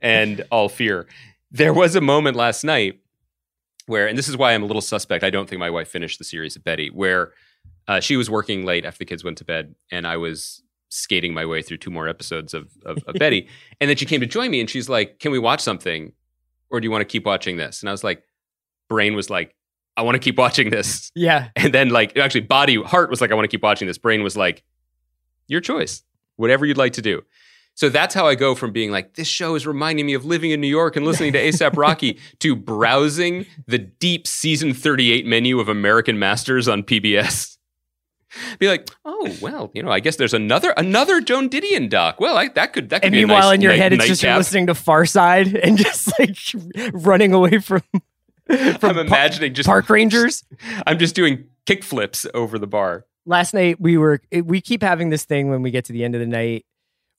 and 0.00 0.44
all 0.50 0.68
fear. 0.68 1.06
There 1.50 1.74
was 1.74 1.94
a 1.94 2.00
moment 2.00 2.36
last 2.36 2.64
night 2.64 3.00
where, 3.86 4.06
and 4.06 4.16
this 4.16 4.28
is 4.28 4.36
why 4.36 4.52
I'm 4.52 4.62
a 4.62 4.66
little 4.66 4.82
suspect. 4.82 5.24
I 5.24 5.30
don't 5.30 5.48
think 5.48 5.58
my 5.58 5.70
wife 5.70 5.88
finished 5.88 6.18
the 6.18 6.24
series 6.24 6.56
of 6.56 6.64
Betty, 6.64 6.88
where 6.88 7.32
uh, 7.88 8.00
she 8.00 8.16
was 8.16 8.30
working 8.30 8.64
late 8.64 8.84
after 8.84 8.98
the 8.98 9.04
kids 9.04 9.24
went 9.24 9.38
to 9.38 9.44
bed, 9.44 9.74
and 9.90 10.06
I 10.06 10.16
was 10.16 10.62
skating 10.88 11.32
my 11.32 11.46
way 11.46 11.62
through 11.62 11.78
two 11.78 11.90
more 11.90 12.06
episodes 12.08 12.52
of, 12.54 12.70
of, 12.84 12.98
of 13.06 13.14
Betty. 13.14 13.48
And 13.80 13.88
then 13.88 13.96
she 13.96 14.06
came 14.06 14.20
to 14.20 14.26
join 14.26 14.50
me, 14.50 14.60
and 14.60 14.70
she's 14.70 14.88
like, 14.88 15.18
"Can 15.18 15.32
we 15.32 15.38
watch 15.38 15.60
something, 15.60 16.12
or 16.70 16.80
do 16.80 16.86
you 16.86 16.90
want 16.90 17.02
to 17.02 17.06
keep 17.06 17.26
watching 17.26 17.56
this?" 17.56 17.80
And 17.80 17.88
I 17.88 17.92
was 17.92 18.04
like, 18.04 18.22
brain 18.88 19.14
was 19.14 19.30
like, 19.30 19.54
"I 19.96 20.02
want 20.02 20.14
to 20.14 20.20
keep 20.20 20.38
watching 20.38 20.70
this." 20.70 21.10
Yeah. 21.16 21.48
And 21.56 21.74
then 21.74 21.90
like 21.90 22.16
actually 22.16 22.42
body 22.42 22.82
heart 22.82 23.10
was 23.10 23.20
like, 23.20 23.30
I 23.30 23.34
want 23.34 23.44
to 23.44 23.48
keep 23.48 23.62
watching 23.62 23.86
this. 23.86 23.98
Brain 23.98 24.22
was 24.22 24.36
like, 24.36 24.62
your 25.48 25.60
choice. 25.60 26.02
Whatever 26.36 26.66
you'd 26.66 26.78
like 26.78 26.94
to 26.94 27.02
do. 27.02 27.22
So 27.74 27.88
that's 27.88 28.14
how 28.14 28.26
I 28.26 28.34
go 28.34 28.54
from 28.54 28.70
being 28.72 28.90
like, 28.90 29.14
this 29.14 29.28
show 29.28 29.54
is 29.54 29.66
reminding 29.66 30.06
me 30.06 30.14
of 30.14 30.24
living 30.24 30.50
in 30.50 30.60
New 30.60 30.68
York 30.68 30.94
and 30.96 31.06
listening 31.06 31.32
to 31.32 31.38
ASAP 31.48 31.76
Rocky 31.76 32.18
to 32.40 32.54
browsing 32.54 33.46
the 33.66 33.78
deep 33.78 34.26
season 34.26 34.74
38 34.74 35.26
menu 35.26 35.58
of 35.58 35.68
American 35.68 36.18
Masters 36.18 36.68
on 36.68 36.82
PBS. 36.82 37.56
Be 38.58 38.68
like, 38.68 38.88
oh 39.04 39.34
well, 39.42 39.70
you 39.74 39.82
know, 39.82 39.90
I 39.90 40.00
guess 40.00 40.16
there's 40.16 40.32
another 40.34 40.70
another 40.76 41.20
Joan 41.20 41.48
Didion 41.50 41.88
doc. 41.90 42.18
Well, 42.20 42.36
I, 42.38 42.48
that 42.48 42.72
could 42.72 42.88
that 42.90 43.02
could 43.02 43.06
And 43.08 43.12
be 43.12 43.18
a 43.22 43.26
meanwhile, 43.26 43.48
nice 43.50 43.54
in 43.56 43.60
your 43.60 43.72
night- 43.72 43.78
head, 43.80 43.92
it's 43.92 44.06
just 44.06 44.22
you're 44.22 44.36
listening 44.36 44.66
to 44.68 44.72
Pharcyde 44.74 45.58
and 45.62 45.76
just 45.76 46.18
like 46.18 46.36
running 46.94 47.32
away 47.34 47.58
from, 47.58 47.82
from 48.46 48.76
I'm 48.82 48.98
imagining 48.98 49.52
just 49.54 49.66
park 49.68 49.88
rangers. 49.90 50.44
I'm 50.86 50.98
just 50.98 51.14
doing 51.14 51.44
kick 51.66 51.84
flips 51.84 52.26
over 52.34 52.58
the 52.58 52.66
bar. 52.66 53.04
last 53.26 53.52
night 53.54 53.78
we 53.80 53.96
were 53.98 54.20
we 54.44 54.60
keep 54.62 54.82
having 54.82 55.10
this 55.10 55.24
thing 55.24 55.48
when 55.50 55.60
we 55.62 55.70
get 55.70 55.84
to 55.86 55.92
the 55.92 56.02
end 56.04 56.14
of 56.14 56.20
the 56.20 56.26
night 56.26 56.64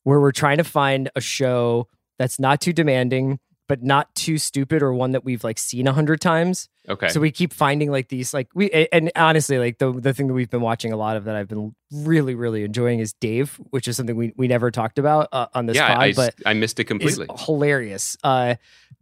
where 0.03 0.19
we're 0.19 0.31
trying 0.31 0.57
to 0.57 0.63
find 0.63 1.09
a 1.15 1.21
show 1.21 1.87
that's 2.19 2.39
not 2.39 2.61
too 2.61 2.73
demanding 2.73 3.39
but 3.69 3.81
not 3.81 4.13
too 4.13 4.37
stupid 4.37 4.83
or 4.83 4.93
one 4.93 5.11
that 5.13 5.23
we've 5.23 5.43
like 5.43 5.57
seen 5.57 5.87
a 5.87 5.93
hundred 5.93 6.19
times 6.21 6.69
Okay. 6.89 7.07
so 7.07 7.21
we 7.21 7.31
keep 7.31 7.53
finding 7.53 7.89
like 7.89 8.09
these 8.09 8.33
like 8.33 8.49
we 8.53 8.69
and 8.91 9.09
honestly 9.15 9.57
like 9.57 9.77
the 9.77 9.93
the 9.93 10.13
thing 10.13 10.27
that 10.27 10.33
we've 10.33 10.49
been 10.49 10.59
watching 10.61 10.91
a 10.91 10.97
lot 10.97 11.15
of 11.15 11.23
that 11.23 11.35
i've 11.35 11.47
been 11.47 11.73
really 11.93 12.35
really 12.35 12.63
enjoying 12.65 12.99
is 12.99 13.13
dave 13.13 13.57
which 13.69 13.87
is 13.87 13.95
something 13.95 14.17
we, 14.17 14.33
we 14.35 14.49
never 14.49 14.69
talked 14.69 14.99
about 14.99 15.29
uh, 15.31 15.47
on 15.53 15.65
this 15.65 15.77
yeah, 15.77 15.87
pod 15.95 16.03
I, 16.03 16.11
but 16.13 16.35
I 16.45 16.53
missed 16.53 16.77
it 16.81 16.83
completely. 16.83 17.27
hilarious. 17.45 18.17
Uh, 18.21 18.55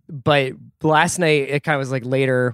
but 0.07 0.53
last 0.83 1.17
night 1.17 1.49
it 1.49 1.63
kind 1.63 1.75
of 1.75 1.79
was 1.79 1.91
like 1.91 2.05
later, 2.05 2.53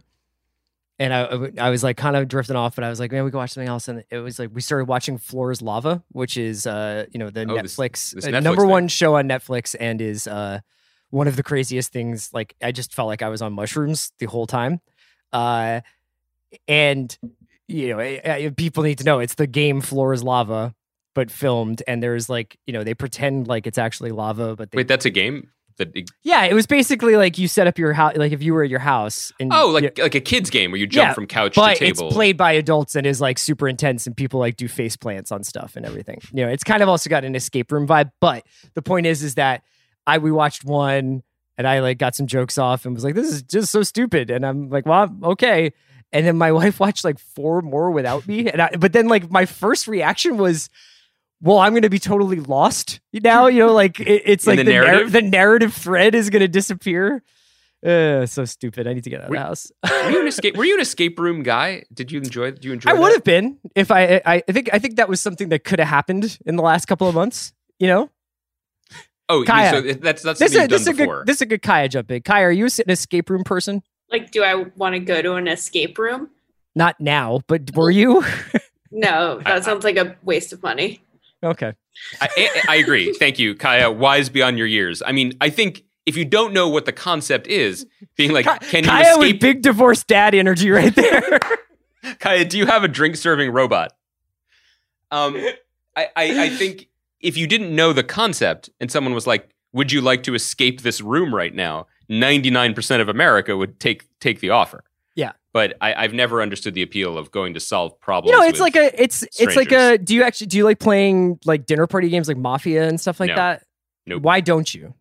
and 0.99 1.13
I 1.13 1.51
I 1.59 1.69
was 1.69 1.83
like 1.83 1.97
kind 1.97 2.15
of 2.15 2.27
drifting 2.27 2.55
off, 2.55 2.75
but 2.75 2.83
I 2.83 2.89
was 2.89 2.99
like, 2.99 3.11
man, 3.11 3.23
we 3.23 3.31
could 3.31 3.37
watch 3.37 3.51
something 3.51 3.67
else, 3.69 3.87
and 3.87 4.03
it 4.09 4.17
was 4.17 4.39
like 4.39 4.49
we 4.53 4.61
started 4.61 4.85
watching 4.85 5.17
Floor's 5.17 5.61
Lava, 5.61 6.03
which 6.11 6.37
is 6.37 6.65
uh 6.65 7.05
you 7.11 7.19
know 7.19 7.29
the 7.29 7.41
Oh, 7.41 7.45
Netflix, 7.45 8.13
this 8.13 8.25
uh, 8.25 8.29
Netflix 8.29 8.43
number 8.43 8.61
thing. 8.63 8.69
one 8.71 8.87
show 8.87 9.15
on 9.15 9.27
Netflix, 9.27 9.75
and 9.79 10.01
is 10.01 10.27
uh 10.27 10.59
one 11.09 11.27
of 11.27 11.35
the 11.35 11.43
craziest 11.43 11.91
things. 11.93 12.31
Like 12.33 12.55
I 12.61 12.71
just 12.71 12.93
felt 12.93 13.07
like 13.07 13.21
I 13.21 13.29
was 13.29 13.41
on 13.41 13.53
mushrooms 13.53 14.11
the 14.19 14.25
whole 14.25 14.47
time, 14.47 14.81
uh, 15.33 15.81
and 16.67 17.17
you 17.67 17.89
know 17.89 17.99
eh, 17.99 18.19
eh, 18.23 18.49
people 18.55 18.83
need 18.83 18.97
to 18.99 19.03
know 19.03 19.19
it's 19.19 19.35
the 19.35 19.47
game 19.47 19.81
Floor's 19.81 20.23
Lava. 20.23 20.73
But 21.15 21.31
filmed, 21.31 21.81
and 21.87 22.03
there's 22.03 22.29
like 22.29 22.59
you 22.67 22.73
know 22.73 22.83
they 22.83 22.93
pretend 22.93 23.47
like 23.47 23.65
it's 23.65 23.79
actually 23.79 24.11
lava, 24.11 24.55
but 24.55 24.69
they 24.69 24.75
Wait, 24.77 24.87
that's 24.87 25.05
a 25.05 25.09
game? 25.09 25.49
That 25.77 25.95
yeah, 26.23 26.45
it 26.45 26.53
was 26.53 26.65
basically 26.65 27.15
like 27.17 27.37
you 27.37 27.47
set 27.47 27.67
up 27.67 27.77
your 27.77 27.93
house, 27.93 28.17
like 28.17 28.31
if 28.31 28.41
you 28.41 28.53
were 28.53 28.63
at 28.63 28.69
your 28.69 28.79
house. 28.79 29.31
And 29.39 29.51
Oh, 29.53 29.69
like 29.69 29.97
like 29.99 30.15
a 30.15 30.19
kids 30.19 30.49
game 30.49 30.71
where 30.71 30.79
you 30.79 30.87
jump 30.87 31.09
Yeah, 31.09 31.13
from 31.13 31.27
couch 31.27 31.55
but 31.55 31.77
to 31.77 31.85
it's 31.85 31.99
table. 31.99 32.11
played 32.11 32.35
by 32.35 32.53
adults 32.53 32.95
and 32.95 33.05
is 33.05 33.21
like 33.21 33.37
super 33.37 33.67
intense, 33.67 34.07
and 34.07 34.17
people 34.17 34.39
like 34.39 34.57
do 34.57 34.67
face 34.67 34.95
plants 34.97 35.31
on 35.31 35.43
stuff 35.43 35.75
and 35.75 35.85
everything. 35.85 36.19
You 36.33 36.45
know, 36.45 36.51
it's 36.51 36.63
kind 36.63 36.81
of 36.81 36.89
also 36.89 37.09
got 37.09 37.23
an 37.23 37.35
escape 37.35 37.71
room 37.71 37.87
vibe. 37.87 38.11
But 38.19 38.43
the 38.73 38.81
point 38.81 39.05
is, 39.05 39.21
is 39.23 39.35
that 39.35 39.63
I 40.07 40.17
we 40.17 40.31
watched 40.31 40.65
one 40.65 41.21
and 41.57 41.67
I 41.67 41.79
like 41.79 41.97
got 41.97 42.15
some 42.15 42.27
jokes 42.27 42.57
off 42.57 42.85
and 42.85 42.93
was 42.95 43.03
like, 43.03 43.15
this 43.15 43.31
is 43.31 43.43
just 43.43 43.71
so 43.71 43.83
stupid, 43.83 44.31
and 44.31 44.45
I'm 44.45 44.69
like, 44.69 44.85
well, 44.85 45.03
I'm 45.03 45.23
okay. 45.23 45.73
And 46.11 46.25
then 46.25 46.37
my 46.37 46.51
wife 46.59 46.79
watched 46.79 47.03
like 47.03 47.19
four 47.19 47.61
more 47.61 47.91
without 47.91 48.27
me, 48.27 48.49
and 48.49 48.61
I, 48.61 48.69
but 48.79 48.93
then 48.93 49.07
like 49.07 49.29
my 49.29 49.45
first 49.45 49.87
reaction 49.87 50.37
was. 50.37 50.69
Well, 51.41 51.59
I'm 51.59 51.73
going 51.73 51.83
to 51.83 51.89
be 51.89 51.99
totally 51.99 52.39
lost 52.39 52.99
now. 53.13 53.47
You 53.47 53.67
know, 53.67 53.73
like 53.73 53.99
it, 53.99 54.23
it's 54.25 54.47
like 54.47 54.57
the 54.57 54.63
the, 54.63 54.71
narr- 54.71 54.85
narrative? 54.85 55.11
the 55.11 55.21
narrative 55.21 55.73
thread 55.73 56.15
is 56.15 56.29
going 56.29 56.39
to 56.41 56.47
disappear. 56.47 57.23
Uh, 57.85 58.25
so 58.25 58.43
stupid. 58.43 58.87
I 58.87 58.93
need 58.93 59.03
to 59.03 59.09
get 59.11 59.21
out 59.21 59.27
of 59.27 59.31
the 59.31 59.39
house. 59.39 59.71
were 59.87 60.09
you 60.09 60.21
an 60.21 60.27
escape? 60.27 60.57
Were 60.57 60.65
you 60.65 60.73
an 60.75 60.81
escape 60.81 61.19
room 61.19 61.43
guy? 61.43 61.83
Did 61.93 62.11
you 62.11 62.17
enjoy? 62.17 62.51
Do 62.51 62.67
you 62.67 62.73
enjoy? 62.73 62.89
I 62.89 62.93
would 62.93 63.13
have 63.13 63.23
been 63.23 63.59
if 63.75 63.91
I, 63.91 64.15
I. 64.25 64.43
I 64.47 64.51
think. 64.51 64.69
I 64.73 64.79
think 64.79 64.95
that 64.95 65.07
was 65.07 65.21
something 65.21 65.49
that 65.49 65.63
could 65.63 65.77
have 65.79 65.87
happened 65.87 66.39
in 66.45 66.55
the 66.55 66.63
last 66.63 66.87
couple 66.87 67.07
of 67.07 67.13
months. 67.13 67.53
You 67.77 67.87
know, 67.87 68.09
Oh, 69.29 69.43
Kaya. 69.45 69.69
so 69.69 69.81
that's 69.81 70.23
that's 70.23 70.39
this 70.39 70.53
something 70.53 70.61
is 70.63 70.67
this 70.69 70.81
is 70.81 70.87
a 70.87 70.93
good 70.93 71.27
this 71.27 71.35
is 71.37 71.41
a 71.43 71.45
good 71.45 71.61
Kaya 71.61 71.87
jump 71.87 72.09
in. 72.09 72.23
Kaya, 72.23 72.45
are 72.45 72.51
you 72.51 72.65
an 72.65 72.89
escape 72.89 73.29
room 73.29 73.43
person? 73.43 73.83
Like, 74.11 74.31
do 74.31 74.43
I 74.43 74.55
want 74.75 74.93
to 74.95 74.99
go 74.99 75.21
to 75.21 75.33
an 75.33 75.47
escape 75.47 75.99
room? 75.99 76.29
Not 76.75 76.99
now, 76.99 77.41
but 77.47 77.75
were 77.75 77.91
you? 77.91 78.23
No, 78.89 79.41
that 79.43 79.65
sounds 79.65 79.83
like 79.83 79.97
a 79.97 80.15
waste 80.23 80.53
of 80.53 80.63
money. 80.63 81.01
Okay. 81.43 81.73
I, 82.21 82.29
I, 82.37 82.61
I 82.69 82.75
agree. 82.75 83.13
Thank 83.13 83.39
you, 83.39 83.55
Kaya. 83.55 83.91
Wise 83.91 84.29
beyond 84.29 84.57
your 84.57 84.67
years. 84.67 85.01
I 85.05 85.11
mean, 85.11 85.33
I 85.41 85.49
think 85.49 85.83
if 86.05 86.15
you 86.15 86.25
don't 86.25 86.53
know 86.53 86.69
what 86.69 86.85
the 86.85 86.91
concept 86.93 87.47
is, 87.47 87.85
being 88.15 88.31
like, 88.31 88.45
Ka- 88.45 88.59
can 88.59 88.83
you 88.83 88.89
Kaya 88.89 89.17
with 89.17 89.27
escape? 89.27 89.41
big 89.41 89.61
divorced 89.61 90.07
dad 90.07 90.33
energy 90.35 90.69
right 90.69 90.93
there. 90.95 91.39
Kaya, 92.19 92.45
do 92.45 92.57
you 92.57 92.65
have 92.67 92.83
a 92.83 92.87
drink 92.87 93.15
serving 93.17 93.51
robot? 93.51 93.93
Um, 95.11 95.35
I, 95.95 96.07
I, 96.15 96.43
I 96.43 96.49
think 96.49 96.87
if 97.19 97.37
you 97.37 97.47
didn't 97.47 97.75
know 97.75 97.93
the 97.93 98.03
concept 98.03 98.69
and 98.79 98.91
someone 98.91 99.13
was 99.13 99.25
like, 99.25 99.49
"Would 99.73 99.91
you 99.91 100.01
like 100.01 100.23
to 100.23 100.35
escape 100.35 100.81
this 100.81 101.01
room 101.01 101.33
right 101.33 101.53
now?" 101.53 101.87
Ninety 102.09 102.49
nine 102.49 102.73
percent 102.73 103.01
of 103.01 103.09
America 103.09 103.57
would 103.57 103.79
take 103.79 104.05
take 104.19 104.39
the 104.39 104.49
offer. 104.51 104.83
But 105.57 105.75
I, 105.81 105.95
I've 105.95 106.13
never 106.13 106.43
understood 106.43 106.75
the 106.75 106.83
appeal 106.83 107.17
of 107.17 107.31
going 107.31 107.55
to 107.55 107.59
solve 107.59 107.99
problems. 107.99 108.31
you 108.31 108.39
know, 108.39 108.47
it's 108.47 108.59
like 108.59 108.75
a 108.75 109.01
it's 109.01 109.23
it's 109.39 109.55
like 109.55 109.71
a. 109.71 109.97
Do 109.97 110.13
you 110.13 110.21
actually 110.21 110.45
do 110.45 110.57
you 110.57 110.63
like 110.63 110.77
playing 110.77 111.39
like 111.45 111.65
dinner 111.65 111.87
party 111.87 112.09
games 112.09 112.27
like 112.27 112.37
Mafia 112.37 112.87
and 112.87 113.01
stuff 113.01 113.19
like 113.19 113.29
No. 113.29 113.35
that? 113.37 113.63
Nope. 114.05 114.21
Why 114.21 114.39
don't 114.39 114.71
you? 114.71 114.93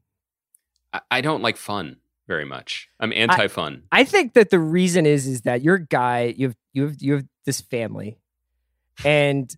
I, 0.94 1.00
I 1.10 1.20
don't 1.20 1.42
like 1.42 1.58
fun 1.58 1.96
very 2.26 2.46
much. 2.46 2.88
I'm 2.98 3.12
anti 3.12 3.48
fun. 3.48 3.82
I 3.92 4.04
think 4.04 4.32
that 4.32 4.48
the 4.48 4.58
reason 4.58 5.04
is 5.04 5.26
is 5.26 5.42
that 5.42 5.60
you're 5.60 5.74
a 5.74 5.84
guy. 5.84 6.32
You 6.34 6.46
have 6.46 6.56
you 6.72 6.82
have 6.84 6.96
you 7.00 7.12
have 7.16 7.24
this 7.44 7.60
family, 7.60 8.16
and 9.04 9.54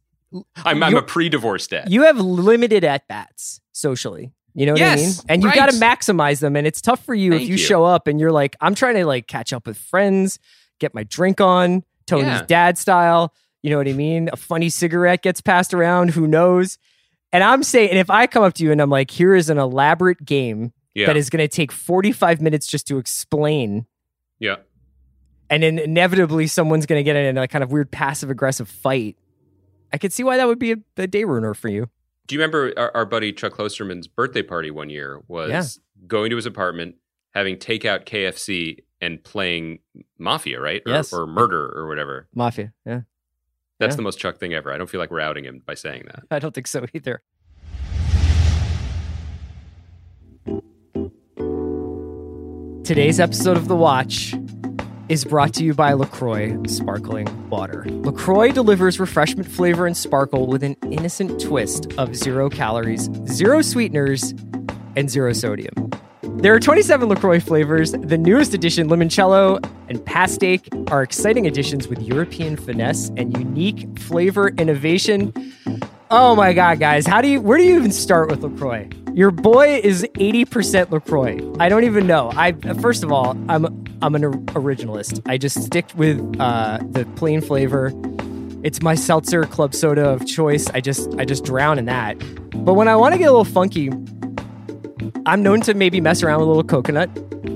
I'm, 0.65 0.83
I'm 0.83 0.97
a 0.97 1.03
pre 1.03 1.29
divorce 1.29 1.69
dad. 1.69 1.93
you 1.93 2.03
have 2.03 2.19
limited 2.19 2.83
at 2.83 3.07
bats 3.07 3.61
socially. 3.71 4.33
You 4.53 4.67
know 4.67 4.73
what 4.73 4.83
I 4.83 4.97
mean? 4.97 5.13
And 5.29 5.43
you 5.45 5.49
right. 5.49 5.55
got 5.55 5.71
to 5.71 5.77
maximize 5.77 6.41
them. 6.41 6.57
And 6.57 6.67
it's 6.67 6.81
tough 6.81 7.05
for 7.05 7.15
you 7.15 7.35
if 7.35 7.43
you, 7.43 7.49
you. 7.49 7.57
show 7.57 7.85
up 7.85 8.09
and 8.09 8.19
you're 8.19 8.33
like, 8.33 8.57
I'm 8.61 8.75
trying 8.75 8.97
to 8.97 9.07
like 9.07 9.29
catch 9.29 9.53
up 9.53 9.69
with 9.69 9.77
friends, 9.79 10.41
get 10.79 10.95
my 10.95 11.05
drink 11.05 11.41
on, 11.41 11.85
Tony's 12.07 12.27
Yeah. 12.27 12.45
dad 12.47 12.79
style. 12.79 13.35
You 13.63 13.71
know 13.71 13.79
what 13.79 13.89
I 13.89 13.93
mean? 13.93 14.31
A 14.33 14.37
funny 14.37 14.69
cigarette 14.69 15.23
gets 15.23 15.41
passed 15.41 15.75
around. 15.75 16.11
Who 16.11 16.27
knows? 16.27 16.79
And 17.33 17.43
I'm 17.45 17.63
saying, 17.63 17.91
and 17.91 17.99
if 17.99 18.09
I 18.09 18.27
come 18.27 18.43
up 18.43 18.55
to 18.55 18.65
you 18.65 18.73
and 18.73 18.81
I'm 18.81 18.89
like, 18.91 19.11
here 19.11 19.35
is 19.35 19.51
an 19.51 19.59
elaborate 19.59 20.25
game 20.25 20.73
yeah, 20.95 21.07
that 21.07 21.17
is 21.17 21.29
going 21.29 21.41
to 21.41 21.49
take 21.49 21.71
45 21.73 22.41
minutes 22.41 22.67
just 22.67 22.87
to 22.89 22.99
explain 22.99 23.87
yeah. 24.41 24.57
and 25.51 25.63
then 25.63 25.79
inevitably 25.79 26.47
someone's 26.47 26.87
going 26.87 26.99
to 26.99 27.03
get 27.05 27.17
in 27.17 27.37
a 27.37 27.47
kind 27.49 27.63
of 27.63 27.71
weird 27.71 27.91
passive 27.91 28.31
aggressive 28.31 28.69
fight. 28.69 29.17
I 29.93 29.99
could 29.99 30.13
see 30.13 30.23
why 30.23 30.37
that 30.39 30.47
would 30.47 30.59
be 30.59 30.73
a, 30.73 30.77
a 30.97 31.07
day 31.07 31.25
ruiner 31.25 31.53
for 31.55 31.69
you. 31.69 31.89
Do 32.27 32.35
you 32.35 32.41
remember 32.41 32.73
our, 32.77 32.91
our 32.95 33.05
buddy 33.05 33.33
Chuck 33.33 33.55
Klosterman's 33.55 34.07
birthday 34.07 34.43
party 34.43 34.71
one 34.71 34.89
year 34.91 35.21
was 35.29 35.51
Yeah. 35.51 36.07
going 36.07 36.31
to 36.31 36.37
his 36.37 36.47
apartment, 36.47 36.97
having 37.35 37.57
takeout 37.57 38.05
KFC 38.05 38.85
and 39.01 39.23
playing 39.23 39.79
Mafia, 40.19 40.61
right? 40.61 40.83
Or, 40.87 40.93
Yes. 40.93 41.13
or 41.13 41.27
Murder 41.27 41.73
or 41.77 41.87
whatever. 41.87 42.29
Mafia. 42.35 42.73
Yeah. 42.85 43.03
That's 43.79 43.93
Yeah. 43.93 43.97
the 43.97 44.03
most 44.03 44.19
Chuck 44.19 44.39
thing 44.39 44.55
ever. 44.55 44.73
I 44.73 44.79
don't 44.79 44.89
feel 44.91 44.99
like 45.01 45.11
we're 45.11 45.21
outing 45.21 45.45
him 45.45 45.63
by 45.65 45.75
saying 45.75 46.05
that. 46.07 46.25
I 46.31 46.39
don't 46.41 46.53
think 46.55 46.67
so 46.67 46.85
either. 46.93 47.23
Today's 52.85 53.21
episode 53.21 53.57
of 53.59 53.69
The 53.69 53.77
Watch 53.77 54.35
is 55.11 55.25
brought 55.25 55.53
to 55.55 55.65
you 55.65 55.75
by 55.75 55.93
LaCroix 55.93 56.57
Sparkling 56.67 57.27
Water. 57.51 57.85
LaCroix 57.87 58.51
delivers 58.53 58.99
refreshment 58.99 59.47
flavor 59.51 59.87
and 59.87 59.95
sparkle 59.97 60.47
with 60.47 60.63
an 60.63 60.75
innocent 60.91 61.39
twist 61.41 61.93
of 61.99 62.15
zero 62.17 62.49
calories, 62.49 63.11
zero 63.27 63.61
sweeteners, 63.63 64.33
and 64.97 65.11
zero 65.11 65.33
sodium. 65.35 65.91
There 66.41 66.55
are 66.55 66.61
27 66.61 67.09
LaCroix 67.09 67.41
flavors. 67.41 67.91
The 67.91 68.17
newest 68.17 68.55
addition, 68.55 68.89
limoncello 68.89 69.59
and 69.89 69.99
pastèque, 69.99 70.89
are 70.89 71.03
exciting 71.03 71.49
additions 71.49 71.89
with 71.89 72.01
European 72.01 72.57
finesse 72.57 73.09
and 73.17 73.37
unique 73.37 73.99
flavor 73.99 74.51
innovation. 74.51 75.33
Oh 76.13 76.37
my 76.37 76.53
god, 76.53 76.79
guys, 76.79 77.09
how 77.09 77.21
do 77.21 77.27
you 77.27 77.41
where 77.41 77.59
do 77.59 77.65
you 77.65 77.75
even 77.75 77.91
start 77.91 78.31
with 78.31 78.45
LaCroix? 78.45 78.89
Your 79.15 79.33
boy 79.33 79.81
is 79.83 80.07
80% 80.15 80.93
LaCroix. 80.93 81.41
I 81.59 81.69
don't 81.69 81.83
even 81.83 82.07
know. 82.07 82.31
I 82.37 82.53
first 82.81 83.03
of 83.03 83.11
all, 83.11 83.37
I'm 83.49 83.65
I'm 84.01 84.15
an 84.15 84.23
originalist. 84.23 85.21
I 85.29 85.39
just 85.39 85.61
stick 85.65 85.87
with 85.97 86.21
uh, 86.39 86.79
the 86.93 87.05
plain 87.17 87.41
flavor. 87.41 87.93
It's 88.63 88.81
my 88.81 88.95
seltzer 88.95 89.43
club 89.43 89.75
soda 89.75 90.09
of 90.09 90.25
choice. 90.25 90.71
I 90.71 90.81
just 90.81 91.13
I 91.19 91.25
just 91.25 91.45
drown 91.45 91.81
in 91.81 91.87
that. 91.87 92.17
But 92.65 92.75
when 92.75 92.87
I 92.87 92.95
want 92.95 93.15
to 93.15 93.19
get 93.19 93.25
a 93.25 93.33
little 93.33 93.45
funky, 93.45 93.91
I'm 95.27 95.43
known 95.43 95.61
to 95.63 95.75
maybe 95.75 96.01
mess 96.01 96.23
around 96.23 96.41
with 96.41 96.49
a 96.49 96.51
little 96.51 96.65
coconut. 96.65 97.11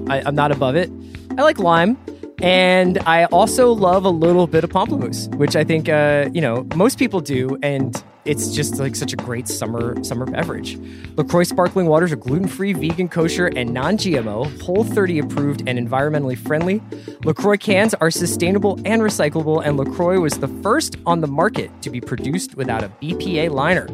I, 0.09 0.23
I'm 0.25 0.35
not 0.35 0.53
above 0.53 0.77
it. 0.77 0.91
I 1.39 1.43
like 1.43 1.59
lime. 1.59 1.99
And 2.43 2.99
I 3.07 3.27
also 3.27 3.73
love 3.73 4.05
a 4.05 4.11
little 4.11 4.49
bit 4.49 4.65
of 4.65 4.71
pamplemousse, 4.71 5.33
which 5.37 5.55
I 5.55 5.63
think 5.63 5.89
uh, 5.89 6.29
you 6.33 6.41
know 6.41 6.67
most 6.75 6.99
people 6.99 7.21
do, 7.21 7.57
and 7.63 8.03
it's 8.25 8.51
just 8.51 8.81
like 8.81 8.97
such 8.97 9.13
a 9.13 9.17
great 9.17 9.47
summer 9.47 10.03
summer 10.03 10.27
beverage. 10.27 10.77
Lacroix 11.17 11.45
sparkling 11.45 11.87
waters 11.87 12.11
are 12.11 12.17
gluten 12.17 12.49
free, 12.49 12.73
vegan, 12.73 13.09
kosher, 13.09 13.47
and 13.47 13.73
non 13.73 13.97
GMO, 13.97 14.61
Whole 14.63 14.83
30 14.83 15.21
approved, 15.21 15.63
and 15.69 15.79
environmentally 15.79 16.37
friendly. 16.37 16.83
Lacroix 17.25 17.57
cans 17.57 17.95
are 17.95 18.11
sustainable 18.11 18.75
and 18.85 19.03
recyclable, 19.03 19.65
and 19.65 19.77
Lacroix 19.77 20.19
was 20.19 20.35
the 20.35 20.49
first 20.63 20.97
on 21.07 21.21
the 21.21 21.29
market 21.29 21.71
to 21.83 21.91
be 21.91 22.01
produced 22.01 22.57
without 22.57 22.83
a 22.83 22.89
BPA 22.89 23.51
liner. 23.51 23.87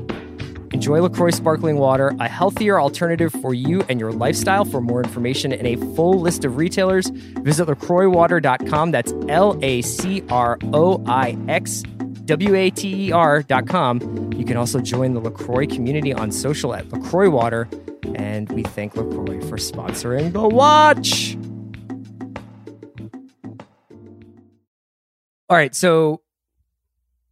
Enjoy 0.79 1.03
LaCroix 1.03 1.33
sparkling 1.33 1.77
water, 1.79 2.15
a 2.21 2.29
healthier 2.29 2.81
alternative 2.81 3.33
for 3.43 3.53
you 3.53 3.85
and 3.89 3.99
your 3.99 4.13
lifestyle. 4.13 4.65
For 4.65 4.81
more 4.81 5.03
information 5.03 5.53
and 5.53 5.67
a 5.67 5.75
full 5.97 6.21
list 6.21 6.45
of 6.45 6.57
retailers, 6.57 7.09
visit 7.09 7.67
lacroixwater.com. 7.67 8.93
That's 8.93 9.13
L 9.29 9.59
A 9.61 9.83
C 9.83 10.23
R 10.31 10.57
O 10.73 11.03
I 11.05 11.37
X 11.49 11.83
W 12.27 12.55
A 12.55 12.71
T 12.71 13.09
E 13.09 13.11
R.com. 13.11 14.33
You 14.35 14.45
can 14.45 14.57
also 14.57 14.79
join 14.79 15.15
the 15.15 15.21
LaCroix 15.21 15.67
community 15.67 16.13
on 16.13 16.31
social 16.31 16.73
at 16.73 16.89
LaCroix 16.93 17.29
Water. 17.29 17.69
And 18.15 18.49
we 18.53 18.63
thank 18.63 18.95
LaCroix 18.95 19.41
for 19.49 19.57
sponsoring 19.57 20.33
the 20.33 20.47
watch. 20.47 21.37
All 25.49 25.57
right, 25.57 25.75
so 25.75 26.21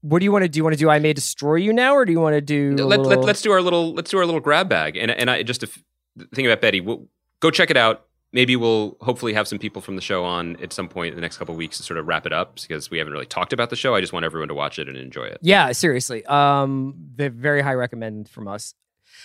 what 0.09 0.21
do 0.21 0.25
you 0.25 0.33
want 0.33 0.45
to 0.45 0.49
do? 0.49 0.59
You 0.59 0.65
want 0.65 0.75
to 0.75 0.79
do 0.79 0.89
I 0.89 0.99
May 0.99 1.13
Destroy 1.13 1.57
You 1.57 1.73
now, 1.73 1.95
or 1.95 2.05
do 2.05 2.13
you 2.13 2.21
want 2.21 2.35
to 2.35 2.41
do. 2.41 2.77
Let, 2.77 3.01
little- 3.01 3.23
let, 3.23 3.29
us 3.29 3.43
do 3.43 3.51
our 3.51 3.61
little 3.61 3.93
let's 3.93 4.11
do 4.11 4.19
our 4.19 4.27
little 4.27 4.41
grab 4.41 4.69
bag. 4.69 4.97
And 4.97 5.11
and 5.11 5.31
I 5.31 5.43
just 5.43 5.63
a 5.63 5.67
f- 5.67 6.29
thing 6.35 6.47
about 6.47 6.61
Betty. 6.61 6.81
We'll, 6.81 7.09
go 7.41 7.51
check 7.51 7.71
it 7.71 7.77
out. 7.77 8.07
Maybe 8.33 8.57
we'll 8.57 8.97
hopefully 9.01 9.33
have 9.33 9.49
some 9.49 9.59
people 9.59 9.81
from 9.81 9.97
the 9.97 10.03
show 10.03 10.25
on 10.25 10.57
at 10.63 10.73
some 10.73 10.89
point 10.89 11.11
in 11.11 11.15
the 11.17 11.21
next 11.21 11.39
couple 11.39 11.55
of 11.55 11.59
weeks 11.59 11.79
to 11.79 11.83
sort 11.83 11.99
of 11.99 12.07
wrap 12.07 12.27
it 12.27 12.33
up 12.33 12.61
because 12.61 12.91
we 12.91 12.99
haven't 12.99 13.13
really 13.13 13.27
talked 13.27 13.53
about 13.53 13.71
the 13.71 13.77
show. 13.77 13.95
I 13.95 14.01
just 14.01 14.13
want 14.13 14.25
everyone 14.25 14.49
to 14.49 14.55
watch 14.55 14.79
it 14.79 14.89
and 14.89 14.97
enjoy 14.97 15.25
it. 15.25 15.39
Yeah, 15.43 15.73
seriously. 15.73 16.25
Um, 16.27 16.95
the 17.17 17.31
very 17.31 17.63
high 17.63 17.75
recommend 17.75 18.29
from 18.29 18.47
us. 18.49 18.75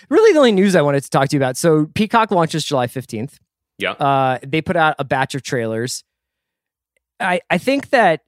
Really, 0.10 0.32
the 0.34 0.40
only 0.40 0.52
news 0.52 0.76
I 0.76 0.82
wanted 0.82 1.04
to 1.04 1.10
talk 1.10 1.30
to 1.30 1.36
you 1.36 1.40
about. 1.40 1.58
So, 1.58 1.88
Peacock 1.94 2.32
launches 2.32 2.64
July 2.64 2.88
fifteenth. 2.88 3.40
Yeah. 3.78 3.92
Uh, 3.92 4.40
they 4.46 4.62
put 4.62 4.76
out 4.76 4.96
a 5.00 5.04
batch 5.04 5.36
of 5.36 5.44
trailers. 5.44 6.04
I 7.20 7.42
I 7.50 7.58
think 7.58 7.90
that 7.90 8.22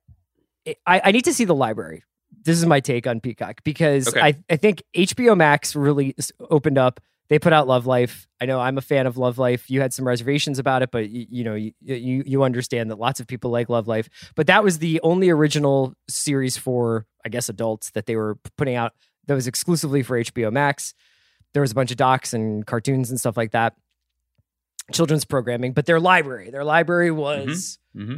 I, 0.86 1.02
I 1.06 1.12
need 1.12 1.26
to 1.26 1.34
see 1.34 1.46
the 1.46 1.56
library. 1.56 2.04
This 2.44 2.58
is 2.58 2.66
my 2.66 2.80
take 2.80 3.08
on 3.08 3.20
Peacock 3.20 3.64
because 3.64 4.08
Okay. 4.08 4.20
I 4.22 4.36
I 4.50 4.56
think 4.58 4.84
HBO 4.96 5.36
Max 5.38 5.76
really 5.76 6.16
opened 6.50 6.78
up. 6.78 7.00
They 7.30 7.40
put 7.40 7.54
out 7.54 7.68
Love 7.68 7.86
Life. 7.88 8.28
I 8.42 8.46
know 8.46 8.60
I'm 8.60 8.78
a 8.78 8.82
fan 8.82 9.08
of 9.08 9.18
Love 9.18 9.38
Life. 9.38 9.70
You 9.72 9.80
had 9.82 9.94
some 9.94 10.06
reservations 10.06 10.60
about 10.60 10.82
it, 10.82 10.92
but 10.92 11.10
you, 11.10 11.26
you 11.30 11.44
know 11.44 11.56
you, 11.56 11.72
you 11.82 12.24
you 12.26 12.44
understand 12.44 12.92
that 12.92 13.00
lots 13.00 13.20
of 13.20 13.28
people 13.28 13.50
like 13.50 13.70
Love 13.70 13.88
Life. 13.88 14.10
But 14.36 14.48
that 14.48 14.64
was 14.64 14.80
the 14.80 15.00
only 15.02 15.30
original 15.30 15.94
series 16.10 16.58
for 16.58 17.06
I 17.26 17.30
guess 17.30 17.48
adults 17.50 17.92
that 17.92 18.06
they 18.06 18.16
were 18.18 18.38
putting 18.58 18.76
out 18.76 18.94
that 19.28 19.36
was 19.36 19.48
exclusively 19.48 20.04
for 20.04 20.20
HBO 20.20 20.52
Max. 20.52 20.94
There 21.54 21.62
was 21.62 21.72
a 21.72 21.76
bunch 21.76 21.92
of 21.92 21.98
docs 21.98 22.34
and 22.34 22.66
cartoons 22.68 23.10
and 23.10 23.18
stuff 23.20 23.38
like 23.38 23.52
that, 23.52 23.76
children's 24.92 25.24
programming. 25.26 25.72
But 25.74 25.86
their 25.86 26.00
library, 26.00 26.50
their 26.52 26.64
library 26.66 27.12
was. 27.12 27.80
Mm-hmm. 27.96 28.18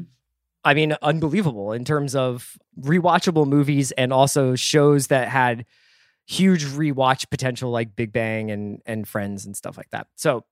I 0.66 0.74
mean, 0.74 0.96
unbelievable 1.02 1.72
in 1.72 1.86
terms 1.86 2.16
of 2.16 2.58
rewatchable 2.82 3.48
movies 3.48 3.92
and 3.92 4.12
also 4.12 4.56
shows 4.56 5.08
that 5.08 5.30
had 5.30 5.66
huge 6.26 6.66
rewatch 6.66 7.30
potential, 7.30 7.70
like 7.70 7.96
Big 7.96 8.12
Bang 8.12 8.50
and 8.50 8.82
and 8.86 9.08
Friends 9.08 9.46
and 9.46 9.56
stuff 9.56 9.78
like 9.78 9.90
that. 9.92 10.08
So 10.16 10.44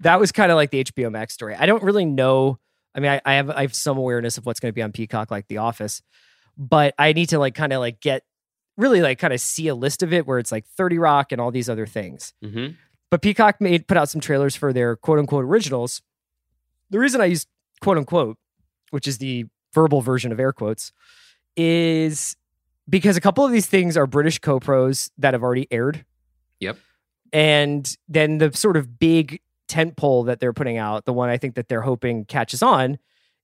that 0.00 0.20
was 0.20 0.30
kind 0.30 0.52
of 0.52 0.56
like 0.56 0.70
the 0.70 0.84
HBO 0.84 1.10
Max 1.10 1.32
story. 1.32 1.54
I 1.54 1.66
don't 1.66 1.82
really 1.82 2.04
know. 2.04 2.58
I 2.94 3.00
mean, 3.00 3.10
I, 3.10 3.20
I 3.24 3.34
have 3.34 3.50
I 3.50 3.62
have 3.62 3.74
some 3.74 3.96
awareness 3.96 4.36
of 4.36 4.44
what's 4.44 4.60
going 4.60 4.70
to 4.70 4.74
be 4.74 4.82
on 4.82 4.92
Peacock, 4.92 5.30
like 5.30 5.48
The 5.48 5.56
Office, 5.56 6.02
but 6.58 6.94
I 6.98 7.14
need 7.14 7.30
to 7.30 7.38
like 7.38 7.54
kind 7.54 7.72
of 7.72 7.80
like 7.80 8.00
get 8.00 8.24
really 8.76 9.00
like 9.00 9.18
kind 9.18 9.32
of 9.32 9.40
see 9.40 9.68
a 9.68 9.74
list 9.74 10.02
of 10.02 10.12
it 10.12 10.26
where 10.26 10.38
it's 10.38 10.52
like 10.52 10.66
Thirty 10.66 10.98
Rock 10.98 11.32
and 11.32 11.40
all 11.40 11.50
these 11.50 11.70
other 11.70 11.86
things. 11.86 12.34
Mm-hmm. 12.44 12.74
But 13.10 13.22
Peacock 13.22 13.60
made 13.60 13.88
put 13.88 13.96
out 13.96 14.10
some 14.10 14.20
trailers 14.20 14.54
for 14.54 14.72
their 14.72 14.96
quote 14.96 15.18
unquote 15.18 15.46
originals. 15.46 16.02
The 16.90 16.98
reason 16.98 17.22
I 17.22 17.26
use 17.26 17.46
quote 17.80 17.96
unquote, 17.96 18.36
which 18.90 19.08
is 19.08 19.16
the 19.16 19.46
verbal 19.74 20.00
version 20.00 20.32
of 20.32 20.40
air 20.40 20.52
quotes, 20.52 20.92
is 21.56 22.36
because 22.88 23.16
a 23.16 23.20
couple 23.20 23.44
of 23.44 23.52
these 23.52 23.66
things 23.66 23.96
are 23.96 24.06
British 24.06 24.38
co-pros 24.38 25.10
that 25.18 25.34
have 25.34 25.42
already 25.42 25.66
aired. 25.70 26.04
Yep. 26.60 26.78
And 27.32 27.96
then 28.08 28.38
the 28.38 28.52
sort 28.52 28.76
of 28.76 28.98
big 28.98 29.40
tent 29.68 29.96
pole 29.96 30.24
that 30.24 30.40
they're 30.40 30.52
putting 30.52 30.76
out, 30.76 31.04
the 31.04 31.12
one 31.12 31.28
I 31.28 31.38
think 31.38 31.54
that 31.54 31.68
they're 31.68 31.82
hoping 31.82 32.24
catches 32.24 32.62
on, 32.62 32.98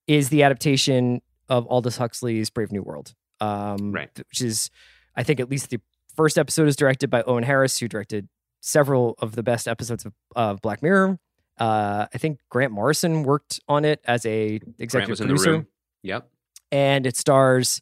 is 0.07 0.29
the 0.29 0.43
adaptation 0.43 1.23
of 1.49 1.67
Aldous 1.67 1.97
Huxley's 1.97 2.51
Brave 2.51 2.73
New 2.73 2.83
World. 2.83 3.14
Um, 3.41 3.93
Right. 3.93 4.11
Which 4.17 4.43
is, 4.43 4.71
I 5.17 5.23
think, 5.23 5.41
at 5.41 5.49
least 5.51 5.71
the 5.71 5.81
first 6.14 6.37
episode 6.37 6.69
is 6.69 6.77
directed 6.77 7.09
by 7.09 7.23
Owen 7.23 7.45
Harris, 7.45 7.79
who 7.79 7.88
directed 7.88 8.29
several 8.61 9.14
of 9.21 9.37
the 9.37 9.43
best 9.43 9.69
episodes 9.69 10.05
of, 10.05 10.12
of 10.37 10.61
Black 10.61 10.83
Mirror. 10.83 11.19
Uh, 11.59 12.07
I 12.12 12.19
think 12.19 12.41
Grant 12.51 12.73
Morrison 12.73 13.23
worked 13.23 13.61
on 13.69 13.85
it 13.85 14.01
as 14.05 14.27
a 14.27 14.61
executive 14.79 15.11
was 15.11 15.21
in 15.21 15.29
the 15.29 15.35
producer 15.35 15.53
room. 15.53 15.67
Yep. 16.03 16.29
and 16.71 17.07
it 17.07 17.17
stars 17.17 17.81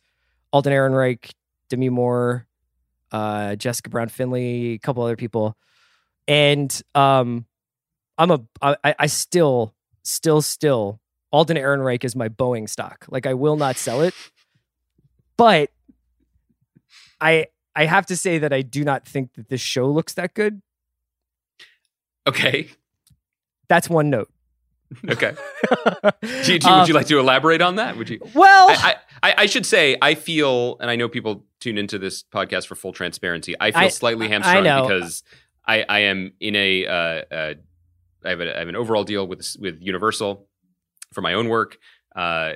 Alden 0.52 0.72
Ehrenreich, 0.72 1.32
Demi 1.68 1.90
Moore, 1.90 2.46
uh, 3.12 3.56
Jessica 3.56 3.90
Brown 3.90 4.08
Findlay, 4.08 4.72
a 4.74 4.78
couple 4.78 5.02
other 5.02 5.16
people, 5.16 5.56
and 6.26 6.82
um, 6.94 7.46
I'm 8.18 8.30
a 8.30 8.40
I, 8.62 8.94
I 8.98 9.06
still 9.06 9.74
still 10.02 10.40
still 10.42 11.00
Alden 11.32 11.56
Ehrenreich 11.56 12.04
is 12.04 12.16
my 12.16 12.28
Boeing 12.28 12.68
stock. 12.68 13.06
Like 13.08 13.26
I 13.26 13.34
will 13.34 13.56
not 13.56 13.76
sell 13.76 14.00
it, 14.00 14.14
but 15.36 15.70
I 17.20 17.46
I 17.74 17.84
have 17.84 18.06
to 18.06 18.16
say 18.16 18.38
that 18.38 18.52
I 18.52 18.62
do 18.62 18.84
not 18.84 19.06
think 19.06 19.34
that 19.34 19.48
this 19.48 19.60
show 19.60 19.90
looks 19.90 20.14
that 20.14 20.34
good. 20.34 20.62
Okay. 22.26 22.68
That's 23.68 23.90
one 23.90 24.10
note. 24.10 24.30
Okay. 25.08 25.34
Do 26.44 26.58
Um, 26.64 26.80
would 26.80 26.88
you 26.88 26.94
like 26.94 27.06
to 27.08 27.18
elaborate 27.18 27.60
on 27.62 27.76
that? 27.76 27.96
Would 27.96 28.08
you? 28.08 28.20
well, 28.34 28.68
I, 28.70 28.96
I, 29.22 29.34
I 29.38 29.46
should 29.46 29.66
say 29.66 29.96
I 30.00 30.14
feel, 30.14 30.76
and 30.80 30.90
I 30.90 30.96
know 30.96 31.08
people 31.08 31.44
tune 31.60 31.78
into 31.78 31.98
this 31.98 32.22
podcast 32.22 32.66
for 32.66 32.74
full 32.74 32.92
transparency. 32.92 33.54
I 33.58 33.70
feel 33.72 33.80
I- 33.82 33.88
slightly 33.88 34.28
hamstrung 34.28 34.62
because 34.64 35.22
I, 35.66 35.84
I 35.88 35.98
am 36.00 36.32
in 36.40 36.54
a, 36.56 36.86
uh, 36.86 36.92
uh, 36.92 37.54
I 38.24 38.28
have, 38.30 38.40
a, 38.40 38.56
I 38.56 38.58
have 38.60 38.68
an 38.68 38.76
overall 38.76 39.04
deal 39.04 39.26
with 39.26 39.56
with 39.58 39.78
Universal 39.80 40.46
for 41.12 41.20
my 41.20 41.34
own 41.34 41.48
work. 41.48 41.78
Uh, 42.14 42.54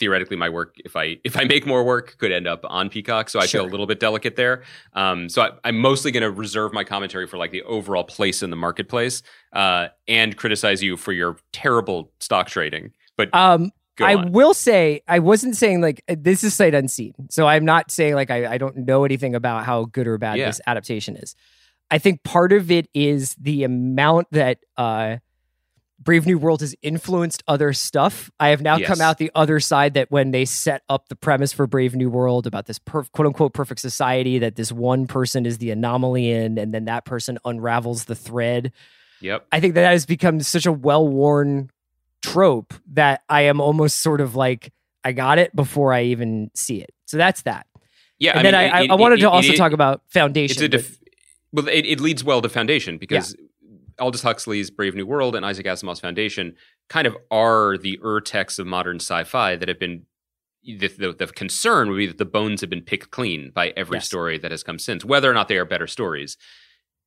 theoretically, 0.00 0.36
my 0.36 0.48
work, 0.48 0.74
if 0.84 0.96
I 0.96 1.18
if 1.22 1.36
I 1.36 1.44
make 1.44 1.64
more 1.66 1.84
work, 1.84 2.16
could 2.18 2.32
end 2.32 2.48
up 2.48 2.64
on 2.64 2.88
Peacock. 2.88 3.28
So 3.28 3.38
I 3.38 3.46
feel 3.46 3.64
a 3.64 3.70
little 3.70 3.86
bit 3.86 4.00
delicate 4.00 4.34
there. 4.34 4.64
Um, 4.94 5.28
so 5.28 5.42
I, 5.42 5.50
I'm 5.62 5.78
mostly 5.78 6.10
going 6.10 6.22
to 6.24 6.30
reserve 6.32 6.72
my 6.72 6.82
commentary 6.82 7.28
for 7.28 7.36
like 7.36 7.52
the 7.52 7.62
overall 7.62 8.02
place 8.02 8.42
in 8.42 8.50
the 8.50 8.56
marketplace, 8.56 9.22
uh, 9.52 9.88
and 10.08 10.36
criticize 10.36 10.82
you 10.82 10.96
for 10.96 11.12
your 11.12 11.36
terrible 11.52 12.10
stock 12.18 12.48
trading. 12.48 12.92
But 13.16 13.32
um, 13.32 13.70
I 14.00 14.14
on. 14.14 14.32
will 14.32 14.54
say 14.54 15.02
I 15.06 15.18
wasn't 15.20 15.56
saying 15.56 15.82
like 15.82 16.02
uh, 16.08 16.16
this 16.18 16.42
is 16.42 16.54
sight 16.54 16.74
unseen. 16.74 17.12
So 17.28 17.46
I'm 17.46 17.64
not 17.64 17.90
saying 17.90 18.14
like 18.14 18.30
I, 18.30 18.54
I 18.54 18.58
don't 18.58 18.76
know 18.78 19.04
anything 19.04 19.34
about 19.36 19.64
how 19.64 19.84
good 19.84 20.08
or 20.08 20.18
bad 20.18 20.38
Yeah. 20.38 20.46
this 20.46 20.60
adaptation 20.66 21.16
is. 21.16 21.36
I 21.90 21.98
think 21.98 22.22
part 22.22 22.52
of 22.52 22.70
it 22.70 22.88
is 22.94 23.34
the 23.34 23.62
amount 23.64 24.28
that 24.30 24.58
uh 24.76 25.18
Brave 26.02 26.24
New 26.26 26.38
World 26.38 26.60
has 26.62 26.74
influenced 26.80 27.42
other 27.46 27.72
stuff. 27.74 28.30
I 28.40 28.48
have 28.48 28.62
now 28.62 28.78
Yes. 28.78 28.88
come 28.88 29.00
out 29.02 29.18
the 29.18 29.30
other 29.34 29.60
side 29.60 29.94
that 29.94 30.10
when 30.10 30.30
they 30.30 30.46
set 30.46 30.82
up 30.88 31.08
the 31.08 31.14
premise 31.16 31.52
for 31.52 31.66
Brave 31.66 31.94
New 31.94 32.08
World 32.08 32.46
about 32.46 32.64
this 32.66 32.78
per- 32.78 33.04
quote 33.04 33.26
unquote 33.26 33.52
perfect 33.52 33.80
society 33.80 34.38
that 34.38 34.56
this 34.56 34.72
one 34.72 35.06
person 35.06 35.44
is 35.44 35.58
the 35.58 35.70
anomaly 35.70 36.30
in, 36.30 36.56
and 36.58 36.72
then 36.72 36.86
that 36.86 37.04
person 37.04 37.38
unravels 37.44 38.04
the 38.06 38.14
thread. 38.14 38.72
Yep. 39.20 39.46
I 39.52 39.60
think 39.60 39.74
that, 39.74 39.82
that 39.82 39.90
has 39.92 40.06
become 40.06 40.40
such 40.40 40.64
a 40.64 40.72
well 40.72 41.06
worn 41.06 41.68
trope 42.22 42.72
that 42.92 43.22
I 43.28 43.42
am 43.42 43.60
almost 43.60 44.00
sort 44.00 44.20
of 44.22 44.34
like, 44.34 44.72
I 45.04 45.12
got 45.12 45.38
it 45.38 45.54
before 45.54 45.92
I 45.92 46.04
even 46.04 46.50
see 46.54 46.80
it. 46.80 46.90
So 47.06 47.16
that's 47.18 47.42
that. 47.42 47.66
Yeah. 48.18 48.36
and 48.36 48.44
then 48.46 48.54
mean, 48.54 48.72
I, 48.72 48.82
it- 48.84 48.90
I, 48.90 48.92
I 48.94 48.96
wanted 48.96 49.18
it- 49.18 49.22
to 49.22 49.30
also 49.30 49.52
it- 49.52 49.56
talk 49.56 49.72
about 49.72 50.02
Foundation. 50.08 50.62
It's 50.62 50.74
a 50.74 50.78
but- 50.78 50.96
well, 51.52 51.68
it, 51.68 51.84
it 51.84 52.00
leads 52.00 52.22
well 52.22 52.40
to 52.42 52.48
Foundation 52.48 52.96
because 52.96 53.34
Aldous 54.00 54.22
Huxley's 54.22 54.70
Brave 54.70 54.94
New 54.94 55.06
World 55.06 55.36
and 55.36 55.44
Isaac 55.44 55.66
Asimov's 55.66 56.00
Foundation 56.00 56.54
kind 56.88 57.06
of 57.06 57.16
are 57.30 57.76
the 57.78 57.98
urtex 58.02 58.58
of 58.58 58.66
modern 58.66 58.96
sci-fi 58.96 59.56
that 59.56 59.68
have 59.68 59.78
been. 59.78 60.06
The, 60.62 60.88
the, 60.88 61.12
the 61.14 61.26
concern 61.28 61.88
would 61.88 61.96
be 61.96 62.06
that 62.06 62.18
the 62.18 62.26
bones 62.26 62.60
have 62.60 62.68
been 62.68 62.82
picked 62.82 63.10
clean 63.10 63.50
by 63.54 63.72
every 63.78 63.96
Yes. 63.96 64.06
story 64.06 64.36
that 64.38 64.50
has 64.50 64.62
come 64.62 64.78
since, 64.78 65.04
whether 65.06 65.30
or 65.30 65.32
not 65.32 65.48
they 65.48 65.56
are 65.56 65.64
better 65.64 65.86
stories. 65.86 66.36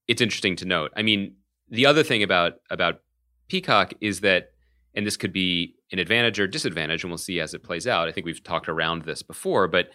It's 0.08 0.22
interesting 0.22 0.56
to 0.56 0.66
note. 0.66 0.92
I 0.98 1.04
mean, 1.04 1.36
the 1.70 1.86
other 1.86 2.02
thing 2.02 2.24
about 2.24 2.54
about 2.72 3.02
Peacock 3.50 3.94
is 4.02 4.22
that, 4.22 4.50
and 4.96 5.06
this 5.06 5.18
could 5.18 5.32
be 5.34 5.76
an 5.92 6.00
advantage 6.00 6.40
or 6.40 6.48
disadvantage, 6.48 7.04
and 7.04 7.12
we'll 7.12 7.20
see 7.20 7.40
as 7.40 7.54
it 7.54 7.62
plays 7.64 7.86
out. 7.86 8.08
I 8.08 8.12
think 8.12 8.26
we've 8.26 8.44
talked 8.44 8.68
around 8.68 9.04
this 9.04 9.22
before, 9.22 9.68
but 9.68 9.90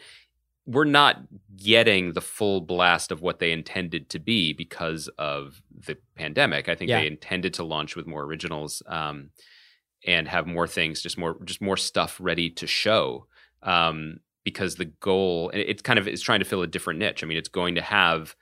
we're 0.65 0.85
not 0.85 1.23
getting 1.59 2.13
the 2.13 2.21
full 2.21 2.61
blast 2.61 3.11
of 3.11 3.21
what 3.21 3.39
they 3.41 3.53
intended 3.53 4.09
to 4.11 4.19
be 4.19 4.53
because 4.53 5.09
of 5.19 5.61
the 5.87 5.99
pandemic. 6.15 6.69
I 6.69 6.75
think 6.75 6.89
Yeah. 6.89 7.01
they 7.01 7.07
intended 7.07 7.55
to 7.55 7.65
launch 7.65 7.97
with 7.97 8.07
more 8.07 8.23
originals 8.23 8.83
um, 8.87 9.31
and 10.07 10.29
have 10.29 10.47
more 10.47 10.67
things, 10.67 11.03
just 11.03 11.19
more, 11.19 11.37
just 11.45 11.61
more 11.61 11.77
stuff 11.77 12.17
ready 12.21 12.49
to 12.51 12.67
show. 12.67 13.27
Um, 13.63 14.21
because 14.45 14.77
the 14.77 14.87
goal, 14.87 15.51
and 15.51 15.61
it 15.61 15.83
kind 15.83 15.99
of 15.99 16.09
is 16.09 16.23
trying 16.23 16.39
to 16.39 16.45
fill 16.47 16.63
a 16.63 16.67
different 16.67 16.99
niche. 17.01 17.23
I 17.23 17.27
mean, 17.27 17.37
it's 17.37 17.51
going 17.51 17.75
to 17.75 17.83
have 17.83 18.35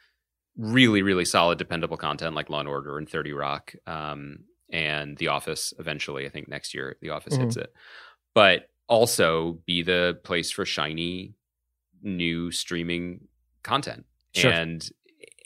really, 0.56 1.02
really 1.02 1.24
solid, 1.24 1.58
dependable 1.58 1.96
content 1.96 2.36
like 2.36 2.48
Law 2.48 2.60
and 2.60 2.68
Order 2.68 2.96
and 2.96 3.08
Thirty 3.08 3.32
Rock 3.32 3.74
um, 3.88 4.40
and 4.70 5.16
The 5.16 5.28
Office. 5.28 5.74
Eventually, 5.80 6.24
I 6.24 6.28
think 6.28 6.48
next 6.48 6.74
year 6.74 6.96
The 7.00 7.10
Office 7.10 7.34
hits 7.34 7.56
it, 7.56 7.72
but 8.34 8.68
also 8.88 9.58
be 9.66 9.82
the 9.82 10.20
place 10.22 10.52
for 10.52 10.64
shiny 10.64 11.34
new 12.02 12.50
streaming 12.50 13.26
content 13.62 14.04
Sure. 14.34 14.50
and 14.50 14.88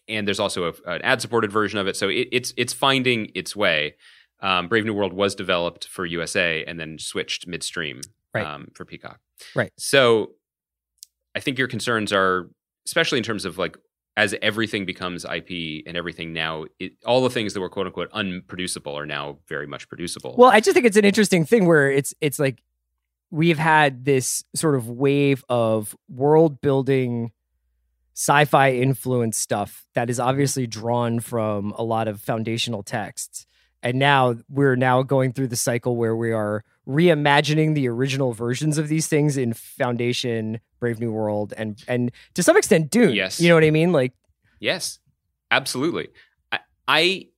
and 0.08 0.26
there's 0.26 0.40
also 0.40 0.64
a, 0.64 0.90
an 0.90 1.00
ad 1.02 1.20
supported 1.20 1.52
version 1.52 1.78
of 1.78 1.86
it 1.86 1.96
so 1.96 2.08
it, 2.08 2.28
it's 2.32 2.52
it's 2.56 2.72
finding 2.72 3.30
its 3.34 3.54
way 3.56 3.94
um, 4.42 4.68
brave 4.68 4.84
new 4.84 4.94
world 4.94 5.12
was 5.12 5.34
developed 5.34 5.86
for 5.86 6.04
usa 6.06 6.64
and 6.64 6.78
then 6.80 6.98
switched 6.98 7.46
midstream 7.46 8.00
Right. 8.34 8.46
um, 8.46 8.68
for 8.74 8.84
peacock 8.84 9.20
Right. 9.54 9.72
so 9.78 10.32
i 11.34 11.40
think 11.40 11.58
your 11.58 11.68
concerns 11.68 12.12
are 12.12 12.50
especially 12.86 13.18
in 13.18 13.24
terms 13.24 13.44
of 13.44 13.58
like 13.58 13.76
as 14.16 14.34
everything 14.42 14.84
becomes 14.84 15.24
ip 15.24 15.50
and 15.86 15.96
everything 15.96 16.32
now 16.32 16.64
it, 16.80 16.92
all 17.06 17.22
the 17.22 17.30
things 17.30 17.54
that 17.54 17.60
were 17.60 17.68
quote 17.70 17.86
unquote 17.86 18.10
unproducible 18.12 18.92
are 18.98 19.06
now 19.06 19.38
very 19.48 19.66
much 19.66 19.88
producible 19.88 20.34
Well, 20.36 20.50
I 20.50 20.60
just 20.60 20.74
think 20.74 20.84
it's 20.86 20.96
an 20.96 21.04
interesting 21.04 21.44
thing 21.44 21.66
where 21.66 21.90
it's 21.90 22.12
it's 22.20 22.38
like 22.38 22.60
we've 23.30 23.58
had 23.58 24.04
this 24.04 24.44
sort 24.54 24.74
of 24.74 24.88
wave 24.88 25.44
of 25.48 25.96
world 26.08 26.60
building 26.60 27.32
sci-fi 28.14 28.72
influence 28.72 29.38
stuff 29.38 29.86
that 29.94 30.10
is 30.10 30.20
obviously 30.20 30.66
drawn 30.66 31.20
from 31.20 31.72
a 31.76 31.82
lot 31.82 32.08
of 32.08 32.20
foundational 32.20 32.82
texts. 32.82 33.46
And 33.82 33.98
now 33.98 34.36
we're 34.48 34.76
now 34.76 35.02
going 35.02 35.32
through 35.32 35.48
the 35.48 35.56
cycle 35.56 35.96
where 35.96 36.14
we 36.14 36.32
are 36.32 36.64
reimagining 36.86 37.74
the 37.74 37.88
original 37.88 38.32
versions 38.32 38.76
of 38.76 38.88
these 38.88 39.06
things 39.06 39.38
in 39.38 39.54
Foundation, 39.54 40.60
Brave 40.80 41.00
New 41.00 41.12
World, 41.12 41.54
and 41.56 41.82
and 41.88 42.10
to 42.34 42.42
some 42.42 42.58
extent 42.58 42.90
Dune. 42.90 43.14
Yes. 43.14 43.40
You 43.40 43.48
know 43.48 43.54
what 43.54 43.64
I 43.64 43.70
mean? 43.70 43.92
Like 43.92 44.12
Yes, 44.60 44.98
absolutely. 45.50 46.08
I, 46.52 46.58
I 46.86 47.28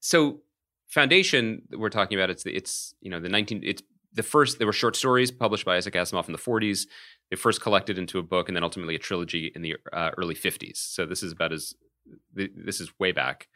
so 0.00 0.40
foundation 0.88 1.62
we're 1.70 1.88
talking 1.88 2.18
about. 2.18 2.28
It's 2.30 2.42
the, 2.42 2.54
it's 2.54 2.94
you 3.00 3.10
know 3.10 3.20
the 3.20 3.28
nineteen. 3.28 3.60
It's 3.64 3.82
the 4.14 4.22
first. 4.22 4.58
There 4.58 4.66
were 4.66 4.72
short 4.72 4.96
stories 4.96 5.30
published 5.30 5.64
by 5.64 5.76
Isaac 5.76 5.94
Asimov 5.94 6.26
in 6.26 6.32
the 6.32 6.38
forties. 6.38 6.86
They 7.30 7.36
first 7.36 7.60
collected 7.60 7.98
into 7.98 8.18
a 8.18 8.22
book 8.22 8.48
and 8.48 8.56
then 8.56 8.64
ultimately 8.64 8.94
a 8.94 8.98
trilogy 8.98 9.52
in 9.54 9.62
the 9.62 9.76
uh, 9.92 10.10
early 10.16 10.34
fifties. 10.34 10.78
So 10.78 11.06
this 11.06 11.22
is 11.22 11.32
about 11.32 11.52
as 11.52 11.74
this 12.34 12.80
is 12.80 12.90
way 12.98 13.12
back. 13.12 13.48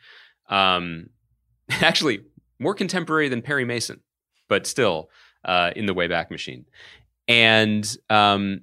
Um, 0.48 1.10
actually, 1.70 2.20
more 2.58 2.74
contemporary 2.74 3.28
than 3.28 3.42
Perry 3.42 3.64
Mason, 3.64 4.00
but 4.48 4.66
still 4.66 5.10
uh, 5.44 5.72
in 5.76 5.86
the 5.86 5.94
way 5.94 6.06
back 6.06 6.30
machine. 6.30 6.64
And 7.28 7.96
um, 8.08 8.60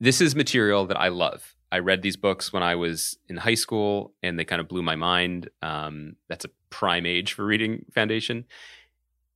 this 0.00 0.20
is 0.20 0.36
material 0.36 0.86
that 0.86 1.00
I 1.00 1.08
love. 1.08 1.54
I 1.72 1.78
read 1.80 2.02
these 2.02 2.16
books 2.16 2.52
when 2.52 2.62
I 2.62 2.74
was 2.76 3.18
in 3.28 3.36
high 3.36 3.54
school, 3.54 4.14
and 4.22 4.38
they 4.38 4.44
kind 4.44 4.60
of 4.60 4.68
blew 4.68 4.82
my 4.82 4.96
mind. 4.96 5.50
Um, 5.62 6.16
that's 6.28 6.44
a 6.44 6.50
prime 6.70 7.06
age 7.06 7.32
for 7.32 7.44
reading 7.44 7.84
Foundation. 7.92 8.44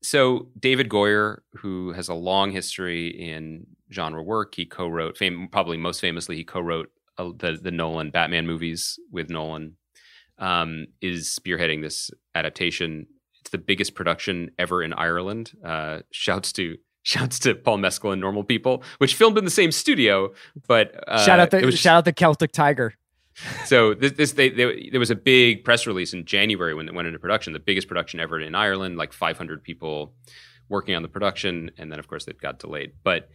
So 0.03 0.49
David 0.59 0.89
Goyer, 0.89 1.39
who 1.55 1.93
has 1.93 2.09
a 2.09 2.15
long 2.15 2.53
history 2.53 3.09
in 3.09 3.67
genre 3.93 4.23
work, 4.23 4.55
he 4.55 4.65
co-wrote, 4.65 5.19
fam- 5.19 5.49
probably 5.51 5.77
most 5.77 6.01
famously, 6.01 6.37
he 6.37 6.45
co-wrote 6.45 6.91
uh, 7.19 7.31
the 7.37 7.59
the 7.61 7.71
Nolan 7.71 8.11
Batman 8.11 8.47
movies 8.47 8.99
with 9.11 9.31
Nolan. 9.31 9.77
Um, 10.39 10.87
is 11.03 11.39
spearheading 11.39 11.83
this 11.83 12.11
adaptation. 12.35 13.07
It's 13.43 13.51
the 13.51 13.59
biggest 13.59 13.95
production 13.95 14.53
ever 14.59 14.83
in 14.83 14.95
Ireland. 14.95 15.53
Uh, 15.63 15.99
shouts 16.13 16.51
to 16.53 16.79
shouts 17.03 17.39
to 17.41 17.55
Paul 17.55 17.79
Mescal 17.79 18.13
and 18.13 18.21
Normal 18.21 18.45
People, 18.45 18.83
which 18.99 19.15
filmed 19.15 19.37
in 19.37 19.45
the 19.45 19.51
same 19.51 19.71
studio, 19.71 20.33
but 20.67 20.95
uh, 21.07 21.25
shout 21.25 21.41
out 21.41 21.51
the 21.51 21.71
shout 21.73 21.97
out 21.97 22.05
the 22.07 22.13
Celtic 22.15 22.53
Tiger. 22.53 22.95
So 23.65 23.95
this, 23.95 24.13
this 24.13 24.33
they, 24.33 24.51
they, 24.51 24.89
there 24.91 25.01
was 25.01 25.11
a 25.11 25.17
big 25.17 25.65
press 25.65 25.87
release 25.87 26.13
in 26.13 26.25
January 26.25 26.75
when 26.75 26.89
it 26.89 26.95
went 26.95 27.09
into 27.09 27.19
production, 27.19 27.53
the 27.53 27.59
biggest 27.59 27.89
production 27.89 28.21
ever 28.21 28.41
in 28.41 28.55
Ireland, 28.55 28.97
like 28.97 29.13
500 29.13 29.63
people 29.63 30.15
working 30.69 30.95
on 30.95 31.03
the 31.03 31.09
production, 31.09 31.71
and 31.79 31.91
then 31.91 31.99
of 31.99 32.09
course 32.09 32.27
it 32.27 32.41
got 32.41 32.59
delayed. 32.59 32.93
But 33.03 33.29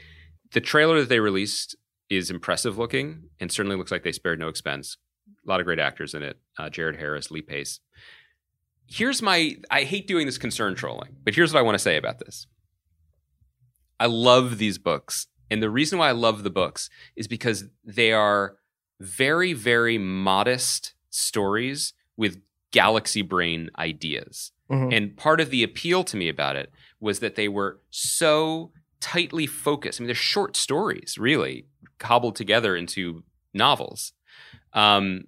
the 0.54 0.62
trailer 0.62 1.00
that 1.00 1.10
they 1.10 1.20
released 1.20 1.76
is 2.10 2.30
impressive 2.30 2.78
looking, 2.78 3.30
and 3.40 3.52
certainly 3.52 3.78
looks 3.78 3.92
like 3.92 4.04
they 4.04 4.12
spared 4.12 4.40
no 4.40 4.48
expense. 4.48 4.98
A 5.46 5.50
lot 5.50 5.60
of 5.60 5.66
great 5.66 5.80
actors 5.80 6.14
in 6.14 6.24
it: 6.24 6.38
uh, 6.58 6.70
Jared 6.70 6.98
Harris, 6.98 7.32
Lee 7.32 7.42
Pace. 7.42 7.80
Here's 8.88 9.22
my 9.22 9.58
I 9.72 9.84
hate 9.84 10.08
doing 10.08 10.26
this 10.26 10.38
concern 10.38 10.76
trolling, 10.76 11.16
but 11.24 11.36
here's 11.36 11.54
what 11.54 11.60
I 11.60 11.64
want 11.64 11.76
to 11.76 11.84
say 11.84 11.98
about 11.98 12.20
this. 12.20 12.48
I 14.00 14.06
love 14.06 14.58
these 14.58 14.78
books, 14.78 15.28
and 15.50 15.62
the 15.62 15.70
reason 15.70 16.00
why 16.00 16.10
I 16.10 16.14
love 16.14 16.44
the 16.44 16.50
books 16.50 16.90
is 17.16 17.28
because 17.28 17.66
they 17.84 18.12
are 18.12 18.58
very, 19.00 19.54
very 19.54 19.98
modest 19.98 20.94
stories 21.10 21.94
with 22.18 22.42
galaxy 22.72 23.22
brain 23.22 23.70
ideas. 23.78 24.52
Mhm. 24.70 24.94
And 24.94 25.18
part 25.18 25.40
of 25.40 25.50
the 25.50 25.64
appeal 25.64 26.04
to 26.06 26.18
me 26.18 26.28
about 26.30 26.56
it 26.56 26.72
was 27.00 27.20
that 27.20 27.36
they 27.36 27.48
were 27.48 27.82
so 27.90 28.72
tightly 29.00 29.46
focused. 29.46 30.00
I 30.00 30.04
mean, 30.04 30.08
they're 30.08 30.16
short 30.16 30.58
stories, 30.58 31.18
really, 31.18 31.68
cobbled 32.00 32.36
together 32.36 32.76
into 32.76 33.24
novels. 33.54 34.14
Um, 34.74 35.26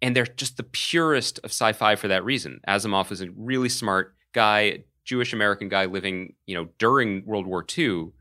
and 0.00 0.14
they're 0.14 0.26
just 0.26 0.56
the 0.56 0.62
purest 0.62 1.38
of 1.38 1.50
sci-fi 1.50 1.96
for 1.96 2.08
that 2.08 2.24
reason. 2.24 2.60
Asimov 2.68 3.10
is 3.10 3.20
a 3.20 3.30
really 3.36 3.68
smart 3.68 4.14
guy, 4.32 4.84
Jewish 5.04 5.32
American 5.32 5.68
guy 5.68 5.86
living, 5.86 6.34
you 6.46 6.54
know, 6.54 6.68
during 6.78 7.24
World 7.24 7.46
War 7.46 7.64
II, 7.76 8.12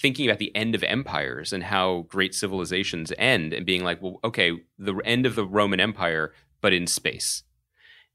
thinking 0.00 0.26
about 0.26 0.38
the 0.38 0.54
end 0.56 0.74
of 0.74 0.82
empires 0.84 1.52
and 1.52 1.62
how 1.62 2.06
great 2.08 2.34
civilizations 2.34 3.12
end, 3.18 3.52
and 3.52 3.66
being 3.66 3.84
like, 3.84 4.00
well, 4.00 4.18
okay, 4.24 4.52
the 4.78 4.94
end 5.04 5.26
of 5.26 5.34
the 5.34 5.44
Roman 5.44 5.80
Empire, 5.80 6.32
but 6.60 6.72
in 6.72 6.86
space. 6.86 7.42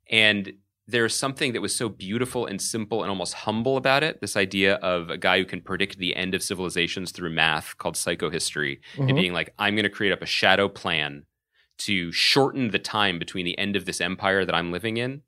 And 0.10 0.54
there's 0.88 1.16
something 1.16 1.54
that 1.54 1.62
was 1.62 1.76
so 1.76 1.90
beautiful 1.90 2.46
and 2.46 2.62
simple 2.62 3.02
and 3.02 3.10
almost 3.10 3.34
humble 3.34 3.76
about 3.76 4.04
it. 4.04 4.22
This 4.22 4.38
idea 4.38 4.76
of 4.76 5.10
a 5.10 5.18
guy 5.18 5.40
who 5.40 5.46
can 5.46 5.62
predict 5.62 5.98
the 5.98 6.16
end 6.16 6.36
of 6.36 6.44
civilizations 6.44 7.12
through 7.12 7.32
math 7.32 7.78
called 7.78 7.96
psychohistory 7.96 8.80
and 9.08 9.10
Mhm. 9.10 9.16
being 9.16 9.34
like, 9.34 9.54
I'm 9.58 9.76
going 9.76 9.84
to 9.84 9.90
create 9.90 10.14
up 10.14 10.22
a 10.22 10.28
shadow 10.28 10.70
plan 10.70 11.26
to 11.80 12.12
shorten 12.12 12.70
the 12.70 12.80
time 12.80 13.20
between 13.20 13.46
the 13.46 13.58
end 13.58 13.76
of 13.76 13.86
this 13.86 14.00
empire 14.00 14.46
that 14.46 14.56
I'm 14.56 14.72
living 14.72 14.98
in 14.98 15.24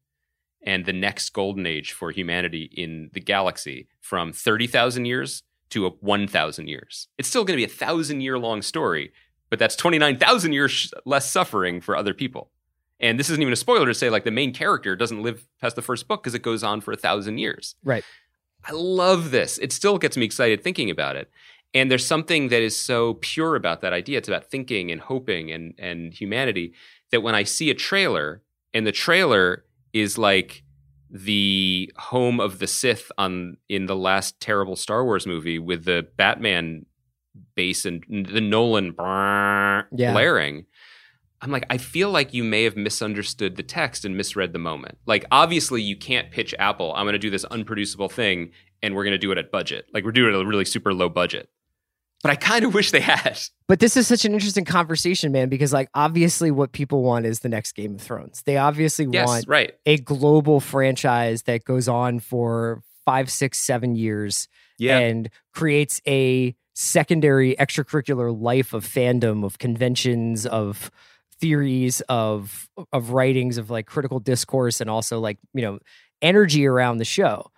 and 0.63 0.85
the 0.85 0.93
next 0.93 1.31
golden 1.31 1.65
age 1.65 1.91
for 1.91 2.11
humanity 2.11 2.69
in 2.73 3.09
the 3.13 3.19
galaxy 3.19 3.87
from 3.99 4.31
30,000 4.31 5.05
years 5.05 5.43
to 5.69 5.85
a 5.85 5.89
1,000 5.89 6.67
years. 6.67 7.07
It's 7.17 7.27
still 7.27 7.43
going 7.43 7.57
to 7.57 7.65
be 7.65 7.71
a 7.71 7.75
thousand 7.75 8.21
year 8.21 8.37
long 8.37 8.61
story, 8.61 9.11
but 9.49 9.59
that's 9.59 9.75
29,000 9.75 10.53
years 10.53 10.93
less 11.05 11.29
suffering 11.29 11.81
for 11.81 11.95
other 11.95 12.13
people. 12.13 12.51
And 12.99 13.19
this 13.19 13.29
isn't 13.29 13.41
even 13.41 13.53
a 13.53 13.57
spoiler 13.57 13.85
to 13.85 13.93
say, 13.93 14.09
like, 14.09 14.23
the 14.23 14.31
main 14.31 14.53
character 14.53 14.95
doesn't 14.95 15.21
live 15.21 15.47
past 15.61 15.75
the 15.75 15.81
first 15.81 16.07
book 16.07 16.23
because 16.23 16.33
it 16.33 16.41
goes 16.41 16.63
on 16.63 16.81
for 16.81 16.91
a 16.91 16.97
thousand 16.97 17.37
years. 17.37 17.75
Right. 17.83 18.03
I 18.65 18.71
love 18.71 19.31
this. 19.31 19.59
It 19.59 19.71
still 19.71 19.97
gets 19.97 20.17
me 20.17 20.25
excited 20.25 20.63
thinking 20.63 20.89
about 20.89 21.15
it. 21.15 21.29
And 21.73 21.91
there's 21.91 22.05
something 22.05 22.47
that 22.49 22.61
is 22.61 22.79
so 22.79 23.15
pure 23.15 23.55
about 23.55 23.81
that 23.81 23.93
idea. 23.93 24.17
It's 24.17 24.27
about 24.27 24.49
thinking 24.49 24.91
and 24.91 24.99
hoping 24.99 25.51
and, 25.51 25.73
and 25.77 26.13
humanity 26.13 26.73
that 27.11 27.21
when 27.21 27.35
I 27.35 27.43
see 27.43 27.69
a 27.69 27.75
trailer 27.75 28.41
and 28.73 28.87
the 28.87 28.91
trailer 28.91 29.65
is 29.93 30.17
like 30.17 30.63
the 31.09 31.91
home 31.97 32.39
of 32.39 32.59
the 32.59 32.67
Sith 32.67 33.11
on 33.17 33.57
in 33.69 33.85
the 33.85 33.95
last 33.95 34.39
terrible 34.39 34.75
Star 34.75 35.03
Wars 35.05 35.25
movie 35.25 35.59
with 35.59 35.85
the 35.85 36.07
Batman 36.17 36.85
base 37.55 37.85
and 37.85 38.03
the 38.09 38.41
Nolan 38.41 38.93
Yeah. 39.91 40.11
blaring. 40.11 40.65
I'm 41.41 41.51
like, 41.51 41.65
I 41.69 41.77
feel 41.77 42.09
like 42.09 42.33
you 42.33 42.43
may 42.43 42.63
have 42.63 42.75
misunderstood 42.75 43.57
the 43.57 43.63
text 43.63 44.05
and 44.05 44.17
misread 44.17 44.53
the 44.53 44.59
moment. 44.59 44.97
Like, 45.05 45.23
obviously, 45.31 45.81
you 45.83 45.95
can't 45.95 46.31
pitch 46.31 46.55
Apple. 46.57 46.93
I'm 46.95 47.05
going 47.05 47.13
to 47.13 47.19
do 47.19 47.29
this 47.29 47.45
unproducible 47.45 48.09
thing, 48.09 48.51
and 48.81 48.95
we're 48.95 49.03
going 49.03 49.11
to 49.11 49.19
do 49.19 49.31
it 49.31 49.37
at 49.37 49.51
budget. 49.51 49.85
Like, 49.93 50.03
we're 50.03 50.11
doing 50.13 50.33
it 50.33 50.37
at 50.37 50.41
a 50.43 50.47
really 50.47 50.65
super 50.65 50.95
low 50.95 51.09
budget. 51.09 51.47
But 52.23 52.31
I 52.31 52.35
kind 52.35 52.65
of 52.65 52.73
wish 52.73 52.91
they 52.91 52.99
had. 52.99 53.37
But 53.67 53.79
this 53.79 53.95
is 53.95 54.07
such 54.07 54.25
an 54.25 54.33
interesting 54.33 54.65
conversation, 54.65 55.31
man, 55.31 55.49
because 55.49 55.71
like 55.71 55.89
obviously 55.93 56.49
what 56.51 56.71
people 56.71 57.03
want 57.03 57.25
is 57.25 57.41
the 57.41 57.49
next 57.49 57.73
Game 57.73 57.95
of 57.95 58.01
Thrones. 58.01 58.41
They 58.45 58.57
obviously 58.57 59.07
Yes, 59.11 59.27
want 59.27 59.45
right. 59.47 59.73
a 59.85 59.97
global 59.97 60.59
franchise 60.59 61.43
that 61.43 61.63
goes 61.63 61.87
on 61.87 62.19
for 62.19 62.81
five, 63.05 63.29
six, 63.29 63.59
seven 63.59 63.95
years 63.95 64.47
Yeah. 64.79 64.97
and 64.99 65.29
creates 65.53 66.01
a 66.07 66.55
secondary 66.73 67.55
extracurricular 67.55 68.35
life 68.39 68.73
of 68.73 68.85
fandom, 68.85 69.43
of 69.45 69.57
conventions, 69.59 70.45
of 70.45 70.89
theories, 71.39 72.01
of 72.09 72.67
of 72.91 73.11
writings, 73.11 73.57
of 73.57 73.69
like 73.69 73.85
critical 73.85 74.19
discourse, 74.19 74.81
and 74.81 74.89
also 74.89 75.19
like, 75.19 75.37
you 75.53 75.61
know, 75.61 75.79
energy 76.21 76.65
around 76.65 76.97
the 76.97 77.05
show. 77.05 77.51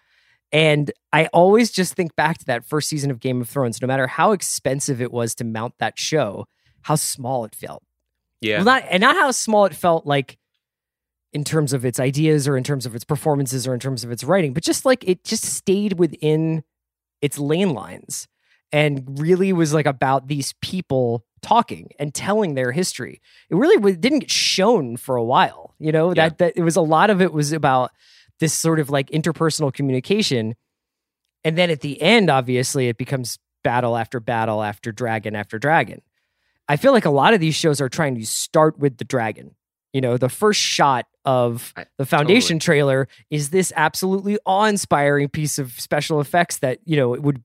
And 0.52 0.92
I 1.14 1.28
always 1.28 1.72
just 1.72 1.94
think 1.94 2.16
back 2.16 2.40
to 2.40 2.46
that 2.46 2.66
first 2.66 2.90
season 2.90 3.12
of 3.12 3.20
Game 3.20 3.40
of 3.42 3.48
Thrones, 3.50 3.82
no 3.82 3.88
matter 3.88 4.08
how 4.08 4.32
expensive 4.32 5.02
it 5.02 5.12
was 5.12 5.36
to 5.36 5.44
mount 5.44 5.76
that 5.80 6.00
show, 6.00 6.46
how 6.84 6.96
small 6.96 7.46
it 7.46 7.54
felt. 7.54 7.84
yeah. 8.42 8.58
Well, 8.58 8.66
not 8.66 8.84
and 8.90 9.02
not 9.02 9.16
how 9.16 9.32
small 9.32 9.66
it 9.66 9.76
felt 9.76 10.06
like 10.08 10.38
in 11.34 11.44
terms 11.44 11.74
of 11.74 11.86
its 11.86 12.00
ideas 12.00 12.48
or 12.48 12.58
in 12.58 12.64
terms 12.64 12.88
of 12.88 12.96
its 12.96 13.04
performances 13.04 13.68
or 13.68 13.74
in 13.76 13.80
terms 13.80 14.04
of 14.04 14.10
its 14.12 14.24
writing, 14.24 14.54
but 14.54 14.64
just 14.64 14.86
like 14.86 15.08
it 15.08 15.24
just 15.24 15.44
stayed 15.46 16.00
within 16.00 16.64
its 17.22 17.38
lane 17.38 17.74
lines 17.74 18.28
and 18.72 19.20
really 19.20 19.54
was 19.54 19.72
like 19.74 19.86
about 19.86 20.28
these 20.28 20.54
people 20.62 21.24
talking 21.44 21.90
and 22.00 22.14
telling 22.16 22.56
their 22.56 22.72
history. 22.72 23.22
It 23.52 23.56
really 23.56 23.96
didn't 23.96 24.20
get 24.20 24.32
shown 24.32 24.98
for 24.98 25.16
a 25.18 25.24
while, 25.24 25.76
you 25.80 25.92
know, 25.92 26.08
Yeah. 26.10 26.30
that 26.30 26.38
that 26.40 26.54
it 26.56 26.64
was 26.64 26.76
a 26.76 26.82
lot 26.82 27.12
of 27.12 27.22
it 27.22 27.32
was 27.34 27.52
about 27.52 27.92
this 28.40 28.54
sort 28.54 28.80
of 28.80 28.90
like 28.90 29.10
interpersonal 29.10 29.74
communication. 29.74 30.56
And 31.44 31.58
then 31.58 31.70
at 31.70 31.82
the 31.82 32.02
end, 32.02 32.30
obviously, 32.30 32.88
it 32.90 32.98
becomes 32.98 33.40
battle 33.64 33.98
after 33.98 34.20
battle 34.20 34.64
after 34.64 34.92
dragon 34.92 35.36
after 35.36 35.60
dragon. 35.60 36.02
I 36.68 36.76
feel 36.78 36.92
like 36.92 37.06
a 37.06 37.10
lot 37.10 37.34
of 37.34 37.40
these 37.40 37.56
shows 37.56 37.82
are 37.82 37.90
trying 37.90 38.16
to 38.16 38.26
start 38.26 38.78
with 38.80 38.98
the 38.98 39.04
dragon. 39.06 39.56
You 39.94 40.02
know, 40.02 40.18
the 40.18 40.30
first 40.30 40.62
shot 40.62 41.08
of 41.26 41.74
the 41.98 42.06
foundation 42.06 42.60
trailer 42.60 43.08
is 43.32 43.50
this 43.50 43.74
absolutely 43.76 44.38
awe-inspiring 44.46 45.30
piece 45.30 45.58
of 45.58 45.72
special 45.80 46.22
effects 46.22 46.58
that, 46.60 46.80
you 46.86 46.96
know, 46.96 47.14
it 47.16 47.24
would 47.24 47.42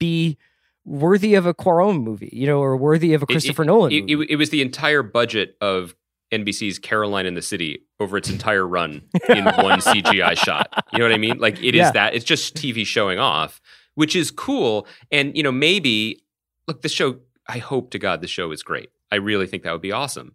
be 0.00 0.38
worthy 0.86 1.34
of 1.34 1.44
a 1.46 1.52
Cuarón 1.54 2.02
movie, 2.02 2.30
you 2.32 2.46
know, 2.46 2.58
or 2.60 2.76
worthy 2.76 3.12
of 3.14 3.22
a 3.22 3.24
It- 3.24 3.32
Christopher 3.32 3.64
Nolan 3.64 3.92
It, 3.92 4.00
movie. 4.02 4.24
it, 4.24 4.30
it 4.30 4.36
was 4.36 4.50
the 4.50 4.62
entire 4.62 5.02
budget 5.02 5.56
of 5.60 5.94
NBC's 6.32 6.78
Caroline 6.78 7.26
in 7.26 7.34
the 7.34 7.42
City 7.42 7.84
over 8.00 8.16
its 8.16 8.28
entire 8.36 8.66
run 8.66 9.02
in 9.28 9.44
one 9.44 9.80
CGI 9.80 10.36
shot. 10.44 10.68
You 10.92 10.98
know 10.98 11.04
what 11.04 11.12
I 11.12 11.18
mean? 11.18 11.38
Like 11.38 11.58
it 11.62 11.74
is 11.74 11.80
Yeah. 11.80 11.90
that. 11.92 12.14
It's 12.14 12.24
just 12.24 12.54
TV 12.56 12.86
showing 12.86 13.18
off, 13.18 13.60
which 13.94 14.16
is 14.16 14.30
cool. 14.30 14.86
And 15.10 15.36
you 15.36 15.42
know, 15.42 15.52
maybe 15.52 16.22
look, 16.66 16.82
the 16.82 16.88
show. 16.88 17.20
I 17.46 17.58
hope 17.58 17.90
to 17.90 17.98
God 17.98 18.22
the 18.22 18.26
show 18.26 18.50
is 18.52 18.62
great. 18.62 18.88
I 19.12 19.16
really 19.16 19.46
think 19.46 19.64
that 19.64 19.72
would 19.72 19.82
be 19.82 19.92
awesome. 19.92 20.32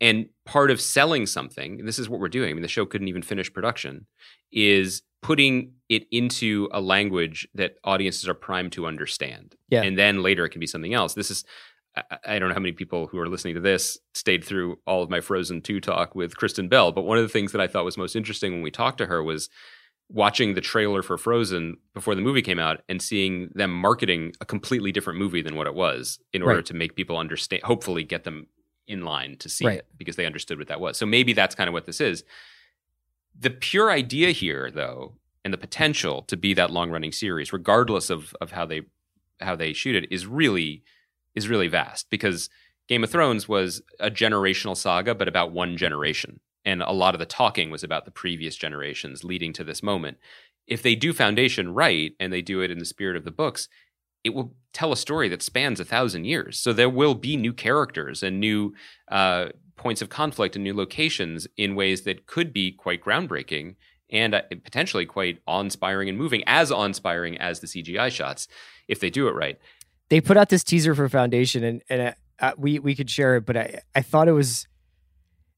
And 0.00 0.26
part 0.46 0.70
of 0.70 0.80
selling 0.80 1.26
something, 1.26 1.78
and 1.78 1.86
this 1.88 1.98
is 1.98 2.08
what 2.08 2.18
we're 2.18 2.28
doing. 2.28 2.50
I 2.50 2.52
mean, 2.54 2.62
the 2.62 2.68
show 2.68 2.86
couldn't 2.86 3.08
even 3.08 3.22
finish 3.22 3.52
production. 3.52 4.06
Is 4.52 5.02
putting 5.22 5.72
it 5.88 6.06
into 6.10 6.68
a 6.72 6.80
language 6.80 7.46
that 7.54 7.76
audiences 7.84 8.26
are 8.28 8.34
primed 8.34 8.72
to 8.72 8.86
understand. 8.86 9.54
Yeah. 9.68 9.82
And 9.82 9.98
then 9.98 10.22
later 10.22 10.44
it 10.44 10.50
can 10.50 10.60
be 10.60 10.66
something 10.66 10.94
else. 10.94 11.14
This 11.14 11.30
is 11.30 11.44
I- 12.24 12.38
don't 12.38 12.48
know 12.48 12.54
how 12.54 12.60
many 12.60 12.72
people 12.72 13.06
who 13.06 13.18
are 13.18 13.28
listening 13.28 13.54
to 13.54 13.60
this 13.60 13.98
stayed 14.14 14.44
through 14.44 14.78
all 14.86 15.02
of 15.02 15.10
my 15.10 15.20
Frozen 15.20 15.62
2 15.62 15.80
talk 15.80 16.14
with 16.14 16.36
Kristen 16.36 16.68
Bell, 16.68 16.92
but 16.92 17.02
one 17.02 17.16
of 17.18 17.22
the 17.24 17.28
things 17.28 17.52
that 17.52 17.60
I 17.60 17.66
thought 17.66 17.84
was 17.84 17.96
most 17.96 18.14
interesting 18.16 18.52
when 18.52 18.62
we 18.62 18.70
talked 18.70 18.98
to 18.98 19.06
her 19.06 19.22
was 19.22 19.48
watching 20.08 20.54
the 20.54 20.60
trailer 20.60 21.02
for 21.02 21.16
Frozen 21.18 21.78
before 21.94 22.14
the 22.14 22.20
movie 22.20 22.42
came 22.42 22.58
out 22.58 22.82
and 22.88 23.00
seeing 23.02 23.50
them 23.54 23.72
marketing 23.72 24.32
a 24.40 24.44
completely 24.44 24.92
different 24.92 25.18
movie 25.18 25.42
than 25.42 25.56
what 25.56 25.66
it 25.66 25.74
was 25.74 26.20
in 26.32 26.42
order 26.42 26.56
Right. 26.56 26.66
to 26.66 26.74
make 26.74 26.94
people 26.94 27.16
understand, 27.18 27.62
hopefully 27.64 28.04
get 28.04 28.24
them 28.24 28.46
in 28.86 29.02
line 29.04 29.36
to 29.38 29.48
see 29.48 29.66
Right. 29.66 29.78
it 29.78 29.86
because 29.96 30.14
they 30.16 30.26
understood 30.26 30.58
what 30.58 30.68
that 30.68 30.80
was. 30.80 30.96
So 30.96 31.06
maybe 31.06 31.32
that's 31.32 31.54
kind 31.56 31.66
of 31.68 31.74
what 31.74 31.86
this 31.86 32.00
is. 32.00 32.22
The 33.38 33.50
pure 33.50 33.90
idea 33.90 34.30
here, 34.30 34.70
though, 34.70 35.16
and 35.44 35.52
the 35.52 35.58
potential 35.58 36.22
to 36.22 36.36
be 36.36 36.54
that 36.54 36.70
long 36.70 36.90
running 36.90 37.12
series, 37.12 37.52
regardless 37.52 38.08
of 38.10 38.34
of 38.40 38.52
how 38.52 38.64
they 38.66 38.82
how 39.40 39.54
they 39.56 39.72
shoot 39.72 39.94
it, 39.96 40.10
is 40.10 40.26
really 40.26 40.82
is 41.36 41.48
really 41.48 41.68
vast 41.68 42.10
because 42.10 42.50
Game 42.88 43.04
of 43.04 43.10
Thrones 43.10 43.48
was 43.48 43.82
a 44.00 44.10
generational 44.10 44.76
saga, 44.76 45.14
but 45.14 45.28
about 45.28 45.52
one 45.52 45.76
generation. 45.76 46.40
And 46.64 46.82
a 46.82 46.92
lot 46.92 47.14
of 47.14 47.20
the 47.20 47.26
talking 47.26 47.70
was 47.70 47.84
about 47.84 48.04
the 48.04 48.10
previous 48.10 48.56
generations 48.56 49.22
leading 49.22 49.52
to 49.52 49.64
this 49.64 49.82
moment. 49.82 50.18
If 50.66 50.82
they 50.82 50.96
do 50.96 51.12
Foundation 51.12 51.74
right 51.74 52.12
and 52.18 52.32
they 52.32 52.42
do 52.42 52.60
it 52.60 52.72
in 52.72 52.78
the 52.78 52.84
spirit 52.84 53.16
of 53.16 53.24
the 53.24 53.30
books, 53.30 53.68
it 54.24 54.34
will 54.34 54.54
tell 54.72 54.92
a 54.92 54.96
story 54.96 55.28
that 55.28 55.42
spans 55.42 55.78
a 55.78 55.84
thousand 55.84 56.24
years. 56.24 56.58
So 56.58 56.72
there 56.72 56.90
will 56.90 57.14
be 57.14 57.36
new 57.36 57.52
characters 57.52 58.24
and 58.24 58.40
new 58.40 58.74
uh, 59.08 59.50
points 59.76 60.02
of 60.02 60.08
conflict 60.08 60.56
and 60.56 60.64
new 60.64 60.74
locations 60.74 61.46
in 61.56 61.76
ways 61.76 62.02
that 62.02 62.26
could 62.26 62.52
be 62.52 62.72
quite 62.72 63.04
groundbreaking 63.04 63.76
and 64.10 64.34
uh, 64.34 64.42
potentially 64.64 65.06
quite 65.06 65.38
awe-inspiring 65.46 66.08
and 66.08 66.18
moving, 66.18 66.42
as 66.46 66.72
awe-inspiring 66.72 67.38
as 67.38 67.60
the 67.60 67.66
CGI 67.66 68.10
shots, 68.10 68.48
if 68.88 68.98
they 68.98 69.10
do 69.10 69.28
it 69.28 69.34
right. 69.34 69.58
They 70.08 70.20
put 70.20 70.36
out 70.36 70.48
this 70.48 70.62
teaser 70.64 70.94
for 70.94 71.08
Foundation, 71.08 71.64
and 71.64 71.82
and 71.88 72.02
uh, 72.02 72.12
uh, 72.40 72.52
we 72.56 72.78
we 72.78 72.94
could 72.94 73.10
share 73.10 73.36
it, 73.36 73.46
but 73.46 73.56
I 73.56 73.80
I 73.94 74.02
thought 74.02 74.28
it 74.28 74.32
was. 74.32 74.66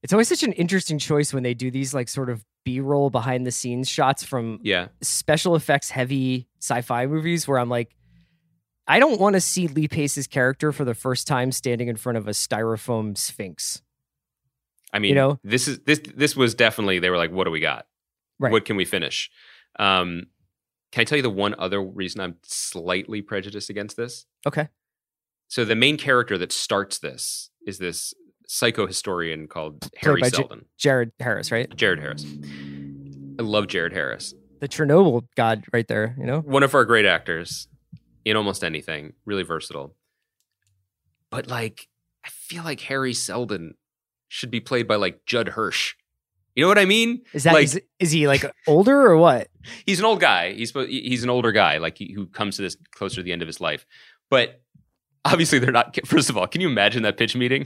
It's 0.01 0.13
always 0.13 0.29
such 0.29 0.43
an 0.43 0.53
interesting 0.53 0.97
choice 0.97 1.33
when 1.33 1.43
they 1.43 1.53
do 1.53 1.69
these 1.69 1.93
like 1.93 2.07
sort 2.07 2.29
of 2.29 2.45
B-roll 2.63 3.09
behind 3.09 3.45
the 3.45 3.51
scenes 3.51 3.89
shots 3.89 4.23
from 4.23 4.59
Yeah, 4.63 4.87
special 5.01 5.55
effects 5.55 5.89
heavy 5.89 6.47
sci-fi 6.61 7.05
movies 7.05 7.47
where 7.47 7.59
I'm 7.59 7.69
like, 7.69 7.93
I 8.87 8.99
don't 8.99 9.19
want 9.19 9.33
to 9.33 9.41
see 9.41 9.67
Lee 9.67 9.89
Pace's 9.89 10.25
character 10.25 10.71
for 10.71 10.85
the 10.85 10.93
first 10.95 11.27
time 11.27 11.51
standing 11.51 11.89
in 11.89 11.97
front 11.97 12.17
of 12.17 12.27
a 12.27 12.31
styrofoam 12.31 13.17
sphinx. 13.17 13.81
I 14.93 14.99
mean, 14.99 15.09
You 15.09 15.15
know? 15.15 15.39
this 15.43 15.67
is 15.67 15.79
this 15.79 15.99
this 16.15 16.35
was 16.35 16.55
definitely 16.55 16.99
they 16.99 17.09
were 17.09 17.17
like, 17.17 17.31
what 17.31 17.43
do 17.43 17.51
we 17.51 17.59
got? 17.59 17.85
Right. 18.39 18.53
What 18.53 18.63
can 18.63 18.77
we 18.77 18.85
finish? 18.85 19.29
Um, 19.77 20.27
can 20.91 21.01
I 21.01 21.03
tell 21.05 21.17
you 21.17 21.21
the 21.21 21.29
one 21.29 21.55
other 21.57 21.81
reason 21.81 22.21
I'm 22.21 22.37
slightly 22.43 23.21
prejudiced 23.21 23.69
against 23.69 23.97
this? 23.97 24.25
Okay. 24.47 24.69
So 25.47 25.65
the 25.65 25.75
main 25.75 25.97
character 25.97 26.37
that 26.37 26.51
starts 26.51 26.99
this 26.99 27.49
is 27.65 27.77
this 27.77 28.13
psycho 28.47 28.87
historian 28.87 29.47
called 29.47 29.89
Hari 30.01 30.21
by 30.21 30.29
J- 30.29 30.47
Jared 30.77 31.11
Harris, 31.19 31.51
right? 31.51 31.73
Jared 31.75 31.99
Harris. 31.99 32.25
I 33.39 33.43
love 33.43 33.67
Jared 33.67 33.93
Harris. 33.93 34.33
The 34.59 34.67
Chernobyl 34.67 35.27
god 35.35 35.65
right 35.71 35.87
there, 35.87 36.15
you 36.19 36.25
know? 36.25 36.41
One 36.41 36.63
of 36.63 36.73
our 36.75 36.85
great 36.85 37.05
actors 37.05 37.67
in 38.25 38.35
almost 38.35 38.63
anything, 38.63 39.13
really 39.25 39.43
versatile. 39.43 39.95
But 41.29 41.47
like, 41.47 41.87
I 42.25 42.29
feel 42.29 42.63
like 42.63 42.81
Hari 42.81 43.13
Seldon 43.13 43.75
should 44.27 44.51
be 44.51 44.59
played 44.59 44.87
by 44.87 44.95
like 44.95 45.25
Judd 45.25 45.49
Hirsch. 45.49 45.95
You 46.59 46.65
know 46.65 46.69
what 46.69 46.77
I 46.77 46.83
mean? 46.83 47.21
Is 47.31 47.43
that 47.43 47.53
Like- 47.53 47.63
is, 47.63 47.81
is 47.99 48.11
he 48.11 48.27
like 48.27 48.43
older 48.67 48.99
or 49.01 49.15
what? 49.15 49.47
he's 49.85 49.99
an 49.99 50.05
old 50.05 50.19
guy. 50.19 50.51
He's 50.51 50.71
he's 50.71 51.23
an 51.23 51.29
older 51.29 51.53
guy, 51.53 51.77
like 51.77 51.97
he, 51.97 52.11
who 52.13 52.25
comes 52.27 52.57
to 52.57 52.63
this 52.63 52.75
closer 52.91 53.15
to 53.17 53.23
the 53.23 53.31
end 53.31 53.41
of 53.41 53.47
his 53.47 53.61
life. 53.61 53.85
But 54.29 54.61
obviously, 55.23 55.59
they're 55.59 55.71
not. 55.71 55.97
First 56.05 56.29
of 56.29 56.35
all, 56.37 56.47
can 56.47 56.59
you 56.59 56.67
imagine 56.67 57.03
that 57.03 57.15
pitch 57.17 57.33
meeting? 57.33 57.65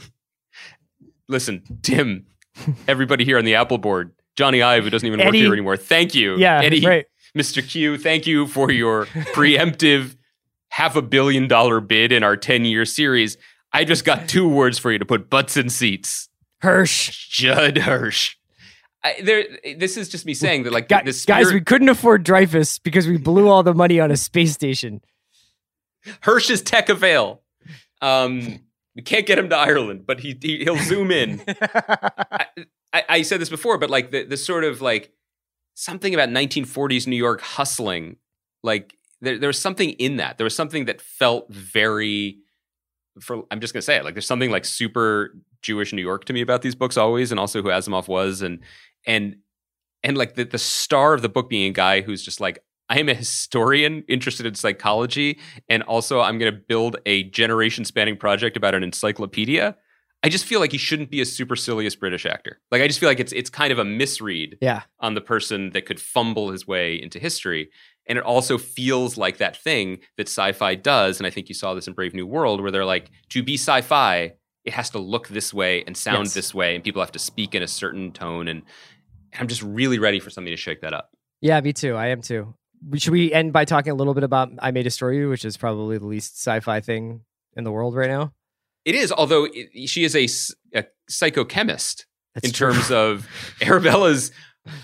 Listen, 1.27 1.63
Tim, 1.81 2.27
everybody 2.87 3.25
here 3.25 3.39
on 3.39 3.45
the 3.45 3.55
Apple 3.55 3.79
board, 3.79 4.11
Jony 4.37 4.63
Ive, 4.63 4.83
who 4.83 4.89
doesn't 4.91 5.07
even 5.07 5.19
work 5.25 5.33
here 5.33 5.51
anymore. 5.53 5.75
Thank 5.77 6.13
you, 6.13 6.37
Yeah, 6.37 6.61
Eddy, 6.61 6.85
right. 6.85 7.05
Mr. 7.35 7.67
Cue. 7.67 7.97
Thank 7.97 8.27
you 8.27 8.45
for 8.45 8.69
your 8.69 9.05
preemptive 9.33 10.17
half 10.69 10.95
a 10.95 11.01
billion 11.01 11.47
dollar 11.47 11.79
bid 11.79 12.11
in 12.11 12.21
our 12.23 12.37
ten 12.37 12.63
year 12.65 12.85
series. 12.85 13.37
I 13.71 13.85
just 13.85 14.05
got 14.05 14.29
two 14.29 14.47
words 14.47 14.77
for 14.77 14.91
you 14.91 14.99
to 14.99 15.05
put 15.05 15.31
butts 15.31 15.57
in 15.57 15.69
seats. 15.69 16.29
Hirsch. 16.61 17.27
Judd 17.29 17.79
Hirsch. 17.79 18.35
I, 19.03 19.21
there, 19.21 19.43
this 19.77 19.97
is 19.97 20.07
just 20.07 20.25
me 20.25 20.33
saying 20.33 20.63
that, 20.63 20.71
like, 20.71 20.87
the 20.87 21.23
guys, 21.27 21.51
we 21.51 21.59
couldn't 21.59 21.89
afford 21.89 22.25
Dreyfuss 22.25 22.81
because 22.81 23.07
we 23.07 23.17
blew 23.17 23.49
all 23.49 23.61
the 23.61 23.73
money 23.73 23.99
on 23.99 24.11
a 24.11 24.17
space 24.17 24.53
station. 24.53 25.01
Hirsch 26.21 26.49
is 26.49 26.61
tech 26.61 26.89
avail. 26.89 27.41
Um, 28.01 28.59
we 28.95 29.01
can't 29.01 29.25
get 29.25 29.39
him 29.39 29.49
to 29.49 29.57
Ireland, 29.57 30.05
but 30.05 30.19
he, 30.19 30.37
he 30.39 30.63
he'll 30.63 30.77
zoom 30.77 31.11
in. 31.11 31.41
I, 31.47 32.45
I, 32.93 33.03
I 33.09 33.21
said 33.23 33.41
this 33.41 33.49
before, 33.49 33.77
but 33.77 33.89
like 33.89 34.11
the 34.11 34.23
the 34.23 34.37
sort 34.37 34.63
of 34.63 34.81
like 34.81 35.11
something 35.73 36.13
about 36.13 36.29
1940s 36.29 37.07
New 37.07 37.15
York 37.15 37.41
hustling, 37.41 38.17
like 38.61 38.95
there 39.21 39.39
there 39.39 39.47
was 39.47 39.59
something 39.59 39.91
in 39.91 40.17
that. 40.17 40.37
There 40.37 40.45
was 40.45 40.55
something 40.55 40.85
that 40.85 41.01
felt 41.01 41.51
very. 41.51 42.39
For 43.19 43.43
I'm 43.51 43.59
just 43.59 43.73
gonna 43.73 43.81
say 43.81 43.97
it. 43.97 44.03
Like 44.03 44.15
there's 44.15 44.27
something 44.27 44.51
like 44.51 44.65
super 44.65 45.35
Jewish 45.61 45.93
New 45.93 46.01
York 46.01 46.25
to 46.25 46.33
me 46.33 46.41
about 46.41 46.61
these 46.61 46.75
books 46.75 46.97
always, 46.97 47.31
and 47.31 47.39
also 47.39 47.61
who 47.61 47.69
Asimov 47.69 48.07
was, 48.07 48.41
and 48.41 48.59
and 49.05 49.37
and 50.03 50.17
like 50.17 50.35
the, 50.35 50.43
the 50.43 50.57
star 50.57 51.13
of 51.13 51.21
the 51.21 51.29
book 51.29 51.49
being 51.49 51.69
a 51.69 51.73
guy 51.73 52.01
who's 52.01 52.23
just 52.23 52.39
like 52.41 52.59
I 52.89 52.99
am 52.99 53.07
a 53.09 53.13
historian 53.13 54.03
interested 54.07 54.45
in 54.45 54.55
psychology, 54.55 55.39
and 55.69 55.83
also 55.83 56.19
I'm 56.19 56.37
going 56.37 56.51
to 56.53 56.59
build 56.59 56.97
a 57.05 57.23
generation 57.23 57.85
spanning 57.85 58.17
project 58.17 58.57
about 58.57 58.75
an 58.75 58.83
encyclopedia. 58.83 59.75
I 60.25 60.29
just 60.29 60.45
feel 60.45 60.59
like 60.61 60.71
he 60.71 60.77
shouldn't 60.77 61.09
be 61.11 61.19
a 61.21 61.25
supercilious 61.25 61.95
British 61.95 62.25
actor. 62.25 62.61
Like 62.71 62.81
I 62.81 62.87
just 62.87 62.99
feel 62.99 63.09
like 63.09 63.19
it's 63.19 63.33
it's 63.33 63.49
kind 63.49 63.71
of 63.73 63.79
a 63.79 63.85
misread 63.85 64.57
Yeah. 64.61 64.83
on 64.99 65.13
the 65.15 65.21
person 65.21 65.71
that 65.71 65.85
could 65.85 65.99
fumble 65.99 66.51
his 66.51 66.65
way 66.67 67.01
into 67.01 67.19
history. 67.19 67.69
And 68.05 68.17
it 68.17 68.23
also 68.25 68.57
feels 68.57 69.17
like 69.17 69.37
that 69.37 69.55
thing 69.55 69.99
that 70.17 70.27
sci-fi 70.27 70.75
does, 70.75 71.19
and 71.19 71.25
I 71.27 71.29
think 71.29 71.47
you 71.47 71.55
saw 71.55 71.73
this 71.73 71.87
in 71.87 71.93
Brave 71.93 72.13
New 72.13 72.27
World, 72.27 72.61
where 72.61 72.69
they're 72.71 72.83
like, 72.85 73.09
to 73.29 73.41
be 73.43 73.53
sci-fi, 73.53 74.33
it 74.65 74.73
has 74.73 74.89
to 74.89 74.99
look 74.99 75.29
this 75.29 75.53
way 75.53 75.83
and 75.87 75.95
sound 75.95 76.25
Yes. 76.25 76.33
this 76.33 76.53
way, 76.53 76.75
and 76.75 76.83
people 76.83 77.01
have 77.01 77.13
to 77.13 77.19
speak 77.19 77.55
in 77.55 77.63
a 77.63 77.67
certain 77.67 78.11
tone. 78.11 78.49
And 78.49 78.63
I'm 79.39 79.47
just 79.47 79.61
really 79.63 79.99
ready 79.99 80.19
for 80.19 80.29
something 80.29 80.51
to 80.51 80.57
shake 80.57 80.81
that 80.81 80.93
up. 80.93 81.09
Yeah, 81.41 81.59
me 81.61 81.73
too. 81.73 81.95
I 81.95 82.07
am 82.07 82.21
too. 82.21 82.53
Should 82.95 83.13
we 83.13 83.31
end 83.33 83.53
by 83.53 83.65
talking 83.65 83.91
a 83.91 83.95
little 83.95 84.13
bit 84.13 84.23
about 84.23 84.49
I 84.59 84.71
May 84.71 84.83
Destroy 84.83 85.11
You, 85.11 85.29
which 85.29 85.45
is 85.45 85.57
probably 85.57 85.97
the 85.97 86.05
least 86.05 86.35
sci-fi 86.37 86.81
thing 86.81 87.21
in 87.55 87.63
the 87.63 87.71
world 87.71 87.95
right 87.95 88.09
now? 88.09 88.33
It 88.85 88.95
is, 88.95 89.11
although 89.11 89.47
it, 89.51 89.87
she 89.89 90.03
is 90.03 90.15
a, 90.15 90.27
a 90.77 90.85
psychochemist 91.09 92.05
That's 92.35 92.47
in 92.47 92.51
true. 92.51 92.73
terms 92.73 92.91
of 92.91 93.27
Arabella's 93.61 94.31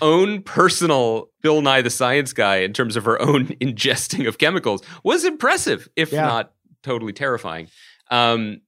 own 0.02 0.42
personal 0.42 1.28
Bill 1.42 1.60
Nye 1.62 1.82
the 1.82 1.90
Science 1.90 2.32
Guy, 2.32 2.56
in 2.58 2.72
terms 2.72 2.96
of 2.96 3.04
her 3.04 3.20
own 3.20 3.46
ingesting 3.60 4.26
of 4.26 4.38
chemicals, 4.38 4.82
was 5.04 5.24
impressive, 5.24 5.88
if 5.96 6.12
Yeah. 6.12 6.22
not 6.26 6.52
totally 6.82 7.12
terrifying. 7.12 7.68
Um, 8.10 8.60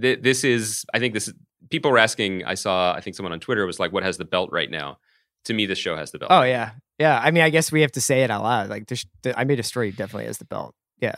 th- 0.00 0.20
this 0.22 0.42
is, 0.44 0.84
I 0.92 0.98
think, 0.98 1.14
this 1.14 1.28
is, 1.28 1.34
people 1.74 1.90
were 1.90 1.98
asking. 1.98 2.44
I 2.44 2.54
saw, 2.54 2.92
I 2.94 3.00
think 3.00 3.16
someone 3.16 3.32
on 3.32 3.40
Twitter 3.40 3.66
was 3.66 3.80
like, 3.80 3.92
"What 3.92 4.04
has 4.04 4.16
the 4.16 4.24
belt 4.24 4.50
right 4.52 4.70
now?" 4.70 4.98
To 5.46 5.52
me, 5.54 5.66
this 5.66 5.78
show 5.78 5.96
has 5.96 6.12
the 6.12 6.18
belt. 6.20 6.30
Oh 6.32 6.42
yeah, 6.42 6.70
yeah. 7.00 7.20
I 7.20 7.32
mean, 7.32 7.42
I 7.42 7.50
guess 7.50 7.72
we 7.72 7.80
have 7.80 7.92
to 7.92 8.00
say 8.00 8.22
it 8.22 8.30
out 8.30 8.42
loud. 8.44 8.70
Like, 8.70 8.86
the, 8.86 9.04
the, 9.22 9.38
I 9.38 9.42
May 9.44 9.56
Destroy 9.56 9.90
definitely 9.90 10.26
has 10.26 10.38
the 10.38 10.44
belt. 10.44 10.74
Yeah. 11.00 11.16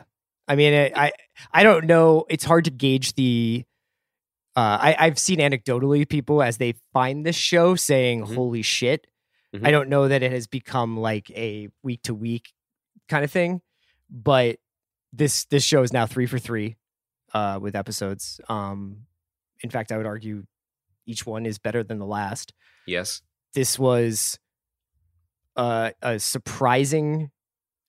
I 0.49 0.57
mean, 0.57 0.73
it, 0.73 0.93
I 0.97 1.13
I 1.53 1.63
don't 1.63 1.85
know. 1.87 2.25
It's 2.31 2.45
hard 2.45 2.65
to 2.65 2.71
gauge 2.71 3.15
the. 3.17 3.65
Uh, 4.57 4.79
I 4.81 4.97
I've 4.99 5.19
seen 5.19 5.39
anecdotally 5.41 6.09
people 6.09 6.43
as 6.43 6.57
they 6.57 6.75
find 6.95 7.27
this 7.27 7.37
show 7.37 7.75
saying, 7.77 8.25
Mhm. 8.25 8.35
"Holy 8.35 8.63
shit!" 8.63 9.07
Mhm. 9.55 9.67
I 9.67 9.71
don't 9.71 9.89
know 9.91 10.09
that 10.09 10.23
it 10.23 10.33
has 10.33 10.47
become 10.47 10.97
like 10.97 11.31
a 11.33 11.69
week 11.83 12.01
to 12.05 12.15
week 12.15 12.53
kind 13.09 13.25
of 13.25 13.31
thing, 13.31 13.61
but 14.11 14.57
this 15.13 15.45
this 15.47 15.63
show 15.65 15.83
is 15.83 15.93
now 15.93 16.07
three 16.07 16.27
for 16.27 16.39
three 16.39 16.77
uh, 17.35 17.59
with 17.61 17.77
episodes. 17.77 18.41
Um, 18.49 19.07
in 19.67 19.71
fact, 19.71 19.91
I 19.91 19.97
would 19.97 20.07
argue 20.07 20.45
each 21.07 21.27
one 21.27 21.45
is 21.45 21.59
better 21.59 21.83
than 21.83 21.99
the 21.99 22.07
last 22.07 22.53
Yes, 22.87 23.21
this 23.53 23.79
was 23.79 24.39
uh, 25.57 25.91
a 26.01 26.21
surprising. 26.21 27.31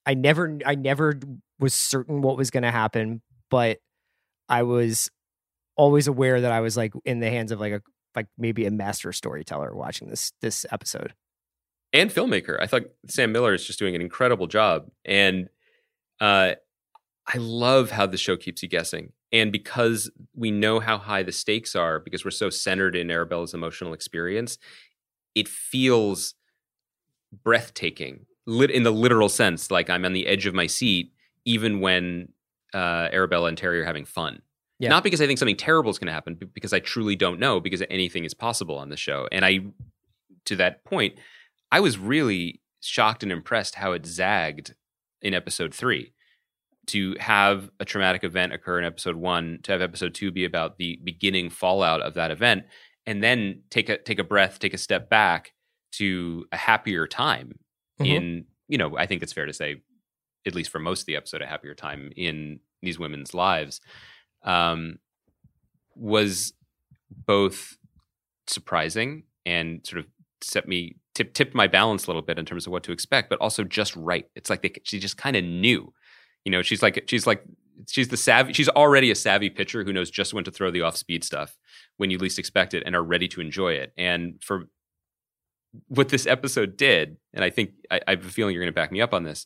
I 0.08 0.16
never, 0.16 0.58
I 0.66 0.74
never 0.74 1.20
was 1.60 1.76
certain 1.76 2.22
what 2.22 2.36
was 2.36 2.50
going 2.50 2.64
to 2.64 2.72
happen, 2.72 3.22
but 3.52 3.78
I 4.50 4.64
was 4.64 5.12
always 5.76 6.08
aware 6.08 6.42
that 6.42 6.52
I 6.52 6.62
was 6.62 6.76
like 6.76 6.94
in 7.06 7.20
the 7.20 7.30
hands 7.30 7.52
of 7.52 7.60
like 7.60 7.74
a 7.74 7.82
like 8.16 8.26
maybe 8.40 8.66
a 8.66 8.72
master 8.72 9.14
storyteller 9.14 9.76
watching 9.76 10.10
this 10.10 10.34
this 10.42 10.66
episode. 10.72 11.14
and 11.94 12.10
filmmaker. 12.10 12.58
I 12.60 12.66
thought 12.66 12.86
Sam 13.08 13.32
Miller 13.32 13.54
is 13.54 13.68
just 13.68 13.78
doing 13.78 13.94
an 13.94 14.02
incredible 14.02 14.48
job, 14.48 14.90
and 15.06 15.50
uh, 16.20 16.56
I 17.28 17.38
love 17.38 17.92
how 17.92 18.08
the 18.08 18.18
show 18.18 18.36
keeps 18.36 18.64
you 18.64 18.70
guessing. 18.70 19.12
And 19.32 19.52
because 19.52 20.10
we 20.34 20.52
know 20.52 20.80
how 20.80 20.98
high 20.98 21.24
the 21.24 21.32
stakes 21.32 21.76
are, 21.76 22.00
because 22.00 22.24
we're 22.24 22.32
so 22.32 22.50
centered 22.50 22.96
in 22.96 23.12
Arabella's 23.12 23.54
emotional 23.54 23.94
experience, 23.94 24.58
it 25.36 25.48
feels 25.48 26.34
breathtaking, 27.44 28.26
lit 28.46 28.72
in 28.72 28.84
the 28.84 28.92
literal 28.92 29.30
sense. 29.30 29.70
Like 29.70 29.90
I'm 29.90 30.06
on 30.06 30.14
the 30.14 30.28
edge 30.28 30.46
of 30.46 30.54
my 30.54 30.68
seat, 30.68 31.12
even 31.46 31.82
when 31.82 32.30
uh, 32.74 33.10
Arabella 33.12 33.50
and 33.50 33.58
Terry 33.58 33.82
are 33.82 33.86
having 33.86 34.06
fun. 34.06 34.42
Yeah. 34.80 34.90
Not 34.90 35.04
because 35.04 35.22
I 35.22 35.28
think 35.28 35.40
something 35.40 35.58
terrible 35.58 35.90
is 35.90 35.98
going 35.98 36.08
to 36.08 36.14
happen, 36.14 36.36
but 36.36 36.54
because 36.54 36.72
I 36.72 36.80
truly 36.80 37.16
don't 37.16 37.40
know, 37.40 37.60
because 37.60 37.84
anything 37.90 38.26
is 38.26 38.34
possible 38.34 38.78
on 38.78 38.90
the 38.90 38.98
show. 38.98 39.28
And 39.32 39.44
I, 39.44 39.60
to 40.46 40.56
that 40.58 40.86
point, 40.86 41.16
I 41.72 41.80
was 41.80 41.98
really 41.98 42.62
shocked 42.80 43.24
and 43.24 43.32
impressed 43.32 43.76
how 43.76 43.92
it 43.94 44.06
zagged 44.06 44.76
in 45.22 45.34
episode 45.34 45.74
three. 45.74 46.14
To 46.88 47.16
have 47.20 47.70
a 47.82 47.86
traumatic 47.86 48.24
event 48.24 48.54
occur 48.54 48.80
in 48.80 48.86
episode 48.86 49.18
one, 49.18 49.60
to 49.64 49.74
have 49.74 49.82
episode 49.82 50.14
two 50.14 50.32
be 50.32 50.46
about 50.46 50.78
the 50.78 51.00
beginning 51.04 51.50
fallout 51.50 52.02
of 52.02 52.14
that 52.14 52.32
event, 52.32 52.64
and 53.06 53.22
then 53.22 53.64
take 53.70 53.90
a 53.90 53.98
take 53.98 54.20
a 54.20 54.24
breath, 54.24 54.58
take 54.60 54.74
a 54.74 54.78
step 54.78 55.10
back 55.10 55.52
to 55.94 56.46
a 56.52 56.58
happier 56.58 57.06
time 57.08 57.60
Mhm. 58.00 58.06
in 58.06 58.46
you 58.70 58.78
know 58.78 58.98
I 58.98 59.06
think 59.06 59.22
it's 59.22 59.34
fair 59.34 59.46
to 59.46 59.54
say, 59.54 59.82
at 60.46 60.56
least 60.56 60.70
for 60.70 60.80
most 60.80 61.02
of 61.02 61.06
the 61.08 61.18
episode, 61.18 61.42
a 61.42 61.46
happier 61.46 61.76
time 61.76 62.12
in 62.16 62.62
these 62.82 62.98
women's 62.98 63.34
lives, 63.34 63.82
um, 64.44 65.00
was 65.96 66.54
both 67.26 67.76
surprising 68.48 69.24
and 69.46 69.86
sort 69.86 70.00
of 70.00 70.08
set 70.42 70.68
me 70.68 70.96
tip 71.16 71.34
tipped 71.34 71.54
my 71.56 71.68
balance 71.68 72.06
a 72.06 72.10
little 72.10 72.22
bit 72.22 72.38
in 72.40 72.46
terms 72.46 72.66
of 72.66 72.72
what 72.72 72.84
to 72.84 72.92
expect, 72.94 73.30
but 73.30 73.40
also 73.40 73.64
just 73.66 73.96
right. 73.96 74.26
It's 74.36 74.50
like 74.50 74.62
they, 74.62 74.72
she 74.84 75.00
just 75.00 75.18
kind 75.18 75.36
of 75.36 75.44
knew, 75.44 75.94
you 76.48 76.52
know. 76.52 76.62
She's 76.62 76.82
like 76.82 77.04
she's 77.08 77.28
like 77.28 77.44
she's 77.90 78.08
the 78.08 78.16
savvy. 78.16 78.54
She's 78.54 78.70
already 78.70 79.12
a 79.12 79.16
savvy 79.16 79.50
pitcher 79.50 79.84
who 79.84 79.92
knows 79.92 80.10
just 80.10 80.34
when 80.34 80.46
to 80.46 80.52
throw 80.52 80.72
the 80.72 80.82
off 80.82 80.96
speed 80.96 81.26
stuff 81.26 81.58
when 81.98 82.10
you 82.10 82.18
least 82.18 82.40
expect 82.40 82.74
it 82.74 82.84
and 82.86 82.96
are 82.96 83.04
ready 83.04 83.28
to 83.28 83.42
enjoy 83.42 83.74
it. 83.74 83.92
And 83.98 84.42
for 84.42 84.70
what 85.90 86.08
this 86.08 86.26
episode 86.26 86.78
did, 86.78 87.18
and 87.34 87.44
I 87.44 87.50
think 87.50 87.72
I, 87.92 88.00
I 88.08 88.12
have 88.12 88.26
a 88.26 88.30
feeling 88.30 88.54
you're 88.54 88.64
going 88.64 88.72
to 88.72 88.76
back 88.76 88.94
me 88.94 89.02
up 89.02 89.14
on 89.14 89.24
this. 89.24 89.46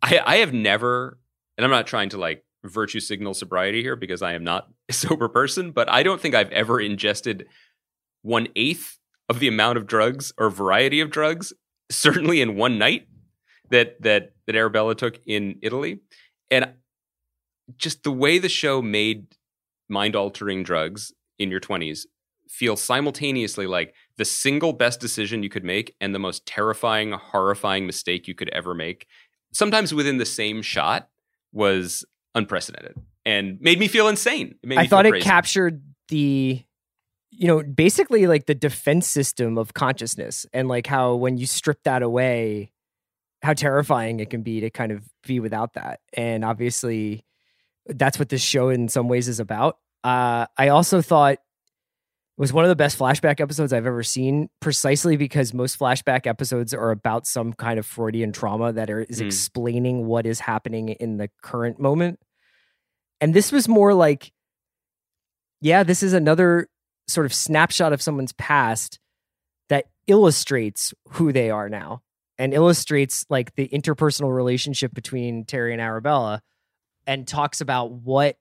I, 0.00 0.20
I 0.24 0.36
have 0.36 0.52
never, 0.52 1.18
and 1.58 1.64
I'm 1.64 1.72
not 1.72 1.88
trying 1.88 2.10
to 2.10 2.18
like 2.18 2.44
virtue 2.64 3.00
signal 3.00 3.34
sobriety 3.34 3.82
here 3.82 3.96
because 3.96 4.22
I 4.22 4.34
am 4.34 4.44
not 4.44 4.68
a 4.88 4.92
sober 4.92 5.28
person, 5.28 5.72
but 5.72 5.90
I 5.90 6.04
don't 6.04 6.20
think 6.20 6.36
I've 6.36 6.52
ever 6.52 6.80
ingested 6.80 7.48
one 8.22 8.46
eighth 8.54 8.98
of 9.28 9.40
the 9.40 9.48
amount 9.48 9.76
of 9.76 9.88
drugs 9.88 10.32
or 10.38 10.50
variety 10.50 11.00
of 11.00 11.10
drugs, 11.10 11.52
certainly 11.90 12.40
in 12.40 12.54
one 12.54 12.78
night 12.78 13.08
that 13.70 14.00
that 14.02 14.35
that 14.46 14.56
Arabella 14.56 14.94
took 14.94 15.20
in 15.26 15.58
Italy, 15.62 16.00
and 16.50 16.72
just 17.76 18.02
the 18.02 18.12
way 18.12 18.38
the 18.38 18.48
show 18.48 18.80
made 18.80 19.26
mind 19.88 20.16
altering 20.16 20.62
drugs 20.62 21.12
in 21.38 21.50
your 21.50 21.60
20s 21.60 22.06
feel 22.48 22.76
simultaneously 22.76 23.66
like 23.66 23.94
the 24.16 24.24
single 24.24 24.72
best 24.72 25.00
decision 25.00 25.42
you 25.42 25.48
could 25.48 25.64
make 25.64 25.94
and 26.00 26.14
the 26.14 26.18
most 26.18 26.46
terrifying, 26.46 27.12
horrifying 27.12 27.86
mistake 27.86 28.28
you 28.28 28.34
could 28.34 28.48
ever 28.50 28.74
make, 28.74 29.06
sometimes 29.52 29.92
within 29.92 30.18
the 30.18 30.24
same 30.24 30.62
shot, 30.62 31.08
was 31.52 32.04
unprecedented 32.34 32.96
and 33.24 33.58
made 33.60 33.78
me 33.78 33.88
feel 33.88 34.08
insane. 34.08 34.54
It 34.62 34.68
made 34.68 34.78
I 34.78 34.86
thought 34.86 35.06
it 35.06 35.22
captured 35.22 35.82
the 36.08 36.62
you 37.30 37.48
know 37.48 37.62
basically 37.62 38.26
like 38.26 38.46
the 38.46 38.54
defense 38.54 39.06
system 39.06 39.58
of 39.58 39.74
consciousness 39.74 40.46
and 40.52 40.68
like 40.68 40.86
how 40.86 41.16
when 41.16 41.36
you 41.36 41.46
strip 41.46 41.82
that 41.82 42.02
away 42.02 42.72
how 43.46 43.54
terrifying 43.54 44.20
it 44.20 44.28
can 44.30 44.42
be 44.42 44.60
to 44.60 44.70
kind 44.70 44.92
of 44.92 45.02
be 45.26 45.40
without 45.40 45.74
that. 45.74 46.00
And 46.12 46.44
obviously 46.44 47.24
that's 47.86 48.18
what 48.18 48.28
this 48.28 48.42
show 48.42 48.68
in 48.68 48.88
some 48.88 49.08
ways 49.08 49.28
is 49.28 49.40
about. 49.40 49.78
Uh 50.04 50.46
i 50.58 50.68
also 50.68 51.00
thought 51.00 51.34
it 51.34 52.40
was 52.42 52.52
one 52.52 52.64
of 52.64 52.68
the 52.68 52.76
best 52.76 52.98
flashback 52.98 53.40
episodes 53.40 53.72
i've 53.72 53.86
ever 53.86 54.02
seen 54.02 54.48
precisely 54.60 55.16
because 55.16 55.54
most 55.54 55.78
flashback 55.78 56.26
episodes 56.26 56.74
are 56.74 56.90
about 56.90 57.26
some 57.26 57.52
kind 57.54 57.78
of 57.78 57.86
freudian 57.86 58.30
trauma 58.32 58.72
that 58.72 58.90
are, 58.90 59.02
is 59.02 59.20
Mm. 59.22 59.26
explaining 59.26 60.06
what 60.06 60.26
is 60.26 60.40
happening 60.40 60.90
in 60.90 61.16
the 61.16 61.30
current 61.42 61.80
moment. 61.80 62.18
And 63.20 63.32
this 63.32 63.50
was 63.52 63.68
more 63.68 63.94
like 63.94 64.32
yeah, 65.60 65.82
this 65.84 66.02
is 66.02 66.12
another 66.12 66.68
sort 67.08 67.24
of 67.26 67.32
snapshot 67.32 67.92
of 67.92 68.02
someone's 68.02 68.32
past 68.34 68.98
that 69.70 69.86
illustrates 70.06 70.92
who 71.12 71.32
they 71.32 71.50
are 71.50 71.68
now 71.68 72.02
and 72.38 72.52
illustrates 72.54 73.24
like 73.30 73.54
the 73.54 73.68
interpersonal 73.68 74.34
relationship 74.34 74.92
between 74.94 75.44
Terry 75.44 75.72
and 75.72 75.80
Arabella 75.80 76.42
and 77.06 77.26
talks 77.26 77.60
about 77.60 77.90
what 77.92 78.36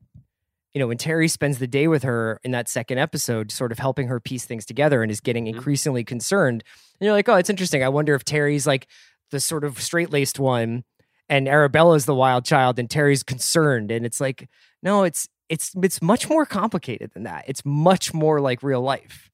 you 0.74 0.80
know 0.80 0.88
when 0.88 0.98
Terry 0.98 1.28
spends 1.28 1.60
the 1.60 1.68
day 1.68 1.88
with 1.88 2.04
her 2.04 2.40
in 2.44 2.52
that 2.52 2.68
second 2.68 2.98
episode 2.98 3.52
sort 3.52 3.72
of 3.72 3.80
helping 3.80 4.08
her 4.08 4.20
piece 4.20 4.46
things 4.46 4.66
together 4.66 5.02
and 5.02 5.12
is 5.12 5.22
getting 5.22 5.46
Mhm. 5.46 5.56
increasingly 5.56 6.04
concerned 6.04 6.64
and 7.00 7.06
you're 7.06 7.14
like 7.14 7.30
oh 7.30 7.36
it's 7.36 7.50
interesting 7.50 7.84
I 7.84 7.90
wonder 7.90 8.14
if 8.16 8.26
Terry's 8.26 8.68
like 8.68 8.88
the 9.32 9.40
sort 9.40 9.64
of 9.64 9.82
straight-laced 9.82 10.40
one 10.40 10.84
and 11.30 11.48
Arabella's 11.48 12.06
the 12.06 12.14
wild 12.16 12.44
child 12.46 12.78
and 12.78 12.90
Terry's 12.90 13.24
concerned 13.24 13.90
and 13.92 14.06
it's 14.06 14.20
like 14.20 14.50
no 14.84 15.04
it's 15.04 15.28
it's 15.48 15.72
it's 15.82 16.02
much 16.02 16.28
more 16.28 16.46
complicated 16.46 17.12
than 17.14 17.24
that. 17.24 17.46
It's 17.48 17.62
much 17.64 18.14
more 18.14 18.42
like 18.42 18.64
real 18.64 18.82
life. 18.82 19.30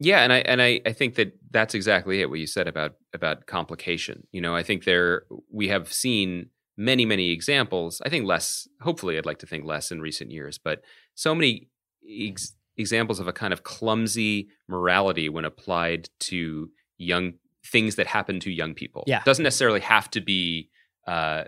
Yeah, 0.00 0.22
and 0.22 0.32
I 0.32 0.38
and 0.38 0.62
I, 0.62 0.80
I 0.86 0.92
think 0.92 1.14
that 1.16 1.34
that's 1.50 1.74
exactly 1.74 2.20
it. 2.22 2.30
What 2.30 2.38
you 2.38 2.46
said 2.46 2.66
about 2.66 2.96
about 3.14 3.46
complication. 3.46 4.26
You 4.32 4.40
know, 4.40 4.56
I 4.56 4.62
think 4.62 4.84
there 4.84 5.24
we 5.52 5.68
have 5.68 5.92
seen 5.92 6.46
many 6.76 7.04
many 7.04 7.30
examples. 7.30 8.00
I 8.04 8.08
think 8.08 8.26
less. 8.26 8.66
Hopefully, 8.80 9.18
I'd 9.18 9.26
like 9.26 9.38
to 9.40 9.46
think 9.46 9.66
less 9.66 9.92
in 9.92 10.00
recent 10.00 10.30
years, 10.30 10.58
but 10.58 10.80
so 11.14 11.34
many 11.34 11.68
ex- 12.08 12.56
examples 12.78 13.20
of 13.20 13.28
a 13.28 13.32
kind 13.32 13.52
of 13.52 13.62
clumsy 13.62 14.48
morality 14.68 15.28
when 15.28 15.44
applied 15.44 16.08
to 16.20 16.70
young 16.96 17.34
things 17.64 17.96
that 17.96 18.06
happen 18.06 18.40
to 18.40 18.50
young 18.50 18.74
people. 18.74 19.04
Yeah. 19.06 19.22
doesn't 19.24 19.42
necessarily 19.42 19.80
have 19.80 20.10
to 20.12 20.22
be 20.22 20.70
uh, 21.06 21.44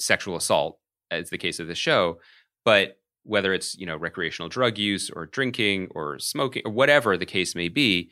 sexual 0.00 0.36
assault, 0.36 0.78
as 1.10 1.30
the 1.30 1.38
case 1.38 1.60
of 1.60 1.68
the 1.68 1.74
show, 1.76 2.18
but 2.64 2.98
whether 3.24 3.52
it's 3.52 3.76
you 3.76 3.86
know 3.86 3.96
recreational 3.96 4.48
drug 4.48 4.78
use 4.78 5.10
or 5.10 5.26
drinking 5.26 5.88
or 5.94 6.18
smoking 6.18 6.62
or 6.64 6.72
whatever 6.72 7.16
the 7.16 7.26
case 7.26 7.54
may 7.54 7.68
be, 7.68 8.10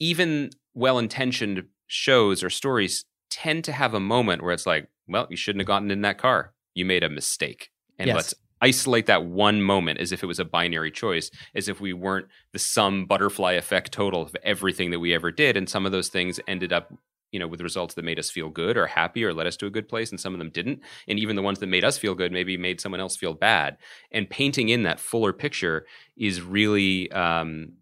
even 0.00 0.50
well-intentioned 0.74 1.64
shows 1.86 2.42
or 2.42 2.50
stories 2.50 3.04
tend 3.30 3.64
to 3.64 3.72
have 3.72 3.94
a 3.94 4.00
moment 4.00 4.42
where 4.42 4.52
it's 4.52 4.66
like, 4.66 4.88
well, 5.08 5.26
you 5.30 5.36
shouldn't 5.36 5.60
have 5.60 5.66
gotten 5.66 5.90
in 5.90 6.02
that 6.02 6.18
car. 6.18 6.52
You 6.74 6.84
made 6.84 7.04
a 7.04 7.08
mistake, 7.08 7.70
and 7.98 8.08
Yes. 8.08 8.16
let's 8.16 8.34
isolate 8.60 9.06
that 9.06 9.24
one 9.24 9.60
moment 9.60 10.00
as 10.00 10.10
if 10.12 10.22
it 10.22 10.26
was 10.26 10.38
a 10.38 10.44
binary 10.44 10.90
choice, 10.90 11.30
as 11.54 11.68
if 11.68 11.80
we 11.80 11.92
weren't 11.92 12.26
the 12.52 12.58
sum 12.58 13.04
butterfly 13.06 13.52
effect 13.52 13.92
total 13.92 14.22
of 14.22 14.34
everything 14.42 14.90
that 14.90 15.00
we 15.00 15.12
ever 15.14 15.30
did. 15.30 15.56
And 15.56 15.68
some 15.68 15.84
of 15.84 15.92
those 15.92 16.08
things 16.08 16.40
ended 16.48 16.72
up, 16.72 16.92
you 17.34 17.40
know, 17.40 17.48
with 17.48 17.60
results 17.60 17.94
that 17.94 18.04
made 18.04 18.20
us 18.20 18.30
feel 18.30 18.48
good 18.48 18.76
or 18.76 18.86
happy 18.86 19.24
or 19.24 19.34
led 19.34 19.48
us 19.48 19.56
to 19.56 19.66
a 19.66 19.70
good 19.70 19.88
place, 19.88 20.12
and 20.12 20.20
some 20.20 20.34
of 20.34 20.38
them 20.38 20.50
didn't. 20.50 20.80
And 21.08 21.18
even 21.18 21.34
the 21.34 21.42
ones 21.42 21.58
that 21.58 21.66
made 21.66 21.84
us 21.84 21.98
feel 21.98 22.14
good 22.14 22.30
maybe 22.30 22.56
made 22.56 22.80
someone 22.80 23.00
else 23.00 23.16
feel 23.16 23.34
bad. 23.34 23.76
And 24.12 24.30
painting 24.30 24.68
in 24.68 24.84
that 24.84 25.00
fuller 25.00 25.32
picture 25.32 25.84
is 26.16 26.40
really 26.40 27.10
um, 27.10 27.72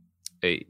a 0.43 0.65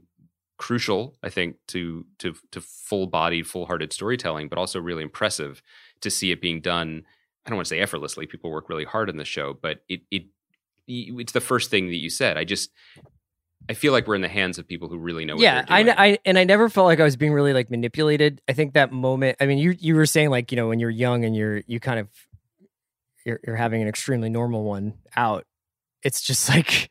crucial, 0.57 1.15
I 1.23 1.29
think, 1.29 1.55
to 1.69 2.05
to 2.19 2.35
to 2.51 2.59
full 2.59 3.07
bodied, 3.07 3.47
full 3.47 3.65
hearted 3.65 3.93
storytelling, 3.93 4.49
but 4.49 4.57
also 4.57 4.81
really 4.81 5.03
impressive 5.03 5.63
to 6.01 6.11
see 6.11 6.31
it 6.31 6.41
being 6.41 6.59
done. 6.59 7.03
I 7.45 7.49
don't 7.49 7.55
want 7.55 7.67
to 7.67 7.69
say 7.69 7.79
effortlessly. 7.79 8.25
People 8.25 8.51
work 8.51 8.67
really 8.67 8.83
hard 8.83 9.09
on 9.09 9.15
the 9.15 9.23
show, 9.23 9.57
but 9.61 9.79
it 9.87 10.01
it 10.11 10.23
it's 10.89 11.31
the 11.31 11.39
first 11.39 11.71
thing 11.71 11.87
that 11.87 12.01
you 12.01 12.09
said. 12.09 12.37
I 12.37 12.43
just 12.43 12.69
I 13.69 13.73
feel 13.73 13.93
like 13.93 14.07
we're 14.07 14.15
in 14.15 14.21
the 14.21 14.29
hands 14.29 14.57
of 14.57 14.67
people 14.67 14.89
who 14.89 14.97
really 14.97 15.25
know. 15.25 15.35
What 15.35 15.43
yeah, 15.43 15.65
I. 15.69 15.81
I 15.89 16.17
and 16.25 16.37
I 16.37 16.43
never 16.43 16.69
felt 16.69 16.85
like 16.85 16.99
I 16.99 17.03
was 17.03 17.15
being 17.15 17.33
really 17.33 17.53
like 17.53 17.69
manipulated. 17.69 18.41
I 18.47 18.53
think 18.53 18.73
that 18.73 18.91
moment. 18.91 19.37
I 19.39 19.45
mean, 19.45 19.57
you 19.57 19.75
you 19.79 19.95
were 19.95 20.05
saying 20.05 20.29
like 20.29 20.51
you 20.51 20.55
know 20.57 20.67
when 20.67 20.79
you're 20.79 20.89
young 20.89 21.23
and 21.23 21.35
you're 21.35 21.61
you 21.67 21.79
kind 21.79 21.99
of 21.99 22.09
you're 23.25 23.39
you're 23.45 23.55
having 23.55 23.81
an 23.81 23.87
extremely 23.87 24.29
normal 24.29 24.63
one 24.63 24.95
out. 25.15 25.45
It's 26.03 26.21
just 26.21 26.49
like 26.55 26.89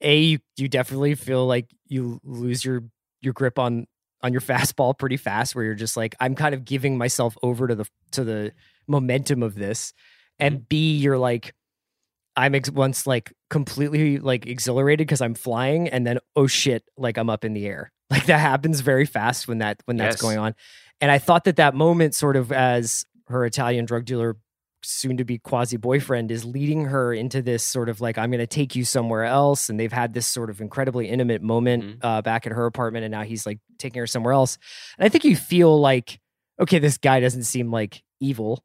a 0.00 0.18
you, 0.18 0.38
you 0.56 0.68
definitely 0.68 1.14
feel 1.14 1.46
like 1.46 1.68
you 1.86 2.20
lose 2.24 2.64
your 2.64 2.82
your 3.20 3.32
grip 3.32 3.58
on 3.58 3.86
on 4.22 4.32
your 4.32 4.40
fastball 4.40 4.96
pretty 4.96 5.16
fast 5.16 5.54
where 5.54 5.64
you're 5.64 5.74
just 5.74 5.96
like 5.96 6.14
I'm 6.20 6.34
kind 6.34 6.54
of 6.54 6.64
giving 6.64 6.96
myself 6.96 7.36
over 7.42 7.68
to 7.68 7.74
the 7.74 7.88
to 8.12 8.24
the 8.24 8.52
momentum 8.86 9.42
of 9.42 9.54
this 9.54 9.92
and 10.38 10.56
mm-hmm. 10.56 10.64
B 10.68 10.96
you're 10.96 11.18
like 11.18 11.54
I'm 12.36 12.54
ex- 12.54 12.70
once 12.70 13.06
like 13.06 13.32
completely 13.50 14.18
like 14.18 14.46
exhilarated 14.46 15.06
because 15.06 15.20
I'm 15.20 15.34
flying 15.34 15.88
and 15.88 16.06
then 16.06 16.18
oh 16.36 16.46
shit 16.46 16.84
like 16.96 17.16
I'm 17.18 17.30
up 17.30 17.44
in 17.44 17.52
the 17.54 17.66
air 17.66 17.90
like 18.10 18.26
that 18.26 18.38
happens 18.38 18.80
very 18.80 19.06
fast 19.06 19.48
when 19.48 19.58
that 19.58 19.80
when 19.86 19.96
that's 19.96 20.14
Yes. 20.16 20.20
going 20.22 20.38
on 20.38 20.54
and 21.00 21.10
I 21.10 21.18
thought 21.18 21.44
that 21.44 21.56
that 21.56 21.74
moment 21.74 22.14
sort 22.14 22.36
of 22.36 22.52
as 22.52 23.04
her 23.28 23.44
Italian 23.44 23.84
drug 23.86 24.04
dealer 24.04 24.36
soon 24.82 25.16
to 25.16 25.24
be 25.24 25.38
quasi 25.38 25.76
boyfriend 25.76 26.30
is 26.30 26.44
leading 26.44 26.84
her 26.84 27.12
into 27.12 27.42
this 27.42 27.64
sort 27.64 27.88
of 27.88 28.00
like 28.00 28.18
I'm 28.18 28.30
going 28.30 28.38
to 28.38 28.46
take 28.46 28.76
you 28.76 28.84
somewhere 28.84 29.24
else 29.24 29.68
and 29.68 29.80
they've 29.80 29.92
had 29.92 30.12
this 30.14 30.26
sort 30.28 30.48
of 30.50 30.60
incredibly 30.60 31.08
intimate 31.08 31.42
moment 31.42 31.82
Mhm. 31.84 31.98
uh, 32.02 32.22
back 32.22 32.46
at 32.46 32.52
her 32.52 32.66
apartment 32.66 33.04
and 33.04 33.10
now 33.10 33.22
he's 33.22 33.46
like 33.46 33.58
taking 33.78 33.98
her 33.98 34.06
somewhere 34.06 34.32
else 34.34 34.58
and 34.98 35.04
I 35.04 35.08
think 35.08 35.24
you 35.24 35.34
feel 35.34 35.80
like 35.80 36.20
okay 36.60 36.78
this 36.78 36.98
guy 36.98 37.18
doesn't 37.20 37.44
seem 37.44 37.70
like 37.72 38.02
evil 38.20 38.62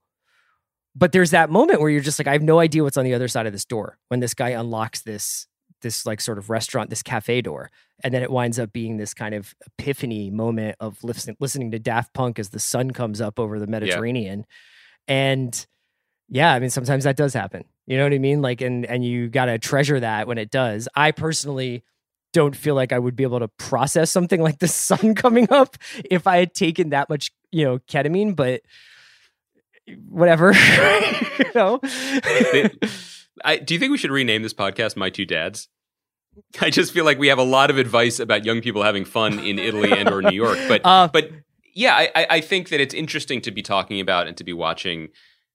but 0.96 1.12
there's 1.12 1.32
that 1.32 1.50
moment 1.50 1.80
where 1.80 1.90
you're 1.90 2.02
just 2.02 2.20
like 2.20 2.28
I 2.28 2.34
have 2.34 2.42
no 2.42 2.60
idea 2.60 2.84
what's 2.84 2.98
on 2.98 3.06
the 3.06 3.14
other 3.14 3.28
side 3.28 3.46
of 3.46 3.54
this 3.54 3.66
door 3.66 3.98
when 4.10 4.20
this 4.20 4.34
guy 4.34 4.50
unlocks 4.50 5.02
this 5.02 5.48
this 5.82 6.06
like 6.06 6.22
sort 6.22 6.38
of 6.38 6.50
restaurant 6.50 6.90
this 6.90 7.04
cafe 7.04 7.42
door. 7.42 7.72
And 8.04 8.14
then 8.14 8.24
it 8.24 8.32
winds 8.32 8.60
up 8.60 8.74
being 8.74 8.98
this 8.98 9.14
kind 9.14 9.36
of 9.36 9.54
epiphany 9.66 10.30
moment 10.30 10.76
of 10.80 11.04
listen, 11.04 11.36
listening 11.40 11.72
to 11.72 11.80
Daft 11.80 12.14
Punk 12.14 12.40
as 12.40 12.50
the 12.50 12.60
sun 12.60 12.92
comes 12.92 13.22
up 13.22 13.40
over 13.40 13.60
the 13.60 13.68
Mediterranean. 13.68 14.46
And 15.08 15.66
yeah 16.30 16.54
i 16.54 16.60
mean 16.60 16.70
sometimes 16.70 17.04
that 17.04 17.18
does 17.18 17.34
happen. 17.34 17.66
You 17.88 17.98
know 17.98 18.04
what 18.04 18.14
i 18.14 18.20
mean? 18.20 18.42
Like 18.42 18.62
and 18.62 18.86
and 18.86 19.04
you 19.06 19.30
got 19.30 19.46
to 19.46 19.58
treasure 19.60 20.00
that 20.00 20.28
when 20.28 20.38
it 20.38 20.52
does. 20.52 20.88
I 20.96 21.12
personally 21.12 21.84
don't 22.34 22.56
feel 22.56 22.76
like 22.76 22.94
i 22.94 23.00
would 23.00 23.16
be 23.16 23.24
able 23.24 23.40
to 23.40 23.48
process 23.48 24.10
something 24.10 24.42
like 24.42 24.60
the 24.60 24.68
sun 24.70 25.16
coming 25.16 25.52
up 25.52 25.78
if 26.10 26.28
i 26.28 26.38
had 26.38 26.54
taken 26.54 26.90
that 26.90 27.10
much 27.10 27.32
you 27.52 27.66
know 27.66 27.80
ketamine 27.80 28.36
but 28.36 28.62
whatever 30.10 30.54
you 31.40 31.46
know 31.56 31.80
I, 33.44 33.58
do 33.58 33.74
you 33.74 33.80
think 33.80 33.92
we 33.92 33.98
should 33.98 34.12
rename 34.12 34.44
this 34.44 34.54
podcast 34.54 34.96
"My 34.96 35.10
Two 35.10 35.26
Dads"? 35.26 35.68
I 36.62 36.70
just 36.70 36.94
feel 36.94 37.06
like 37.06 37.18
we 37.18 37.28
have 37.28 37.40
a 37.40 37.44
lot 37.44 37.70
of 37.70 37.78
advice 37.78 38.20
about 38.20 38.46
young 38.46 38.62
people 38.62 38.84
having 38.84 39.04
fun 39.06 39.40
in 39.40 39.58
Italy 39.60 39.92
and 39.92 40.10
or 40.10 40.22
New 40.22 40.36
York, 40.36 40.58
but 40.68 40.82
uh, 40.86 41.10
but 41.12 41.32
yeah, 41.74 41.96
I, 41.96 42.12
I- 42.16 42.28
I 42.30 42.42
think 42.42 42.70
that 42.70 42.80
it's 42.80 42.94
interesting 42.94 43.42
to 43.42 43.52
be 43.52 43.62
talking 43.62 44.00
about 44.00 44.28
and 44.28 44.38
to 44.38 44.44
be 44.44 44.54
watching. 44.54 45.10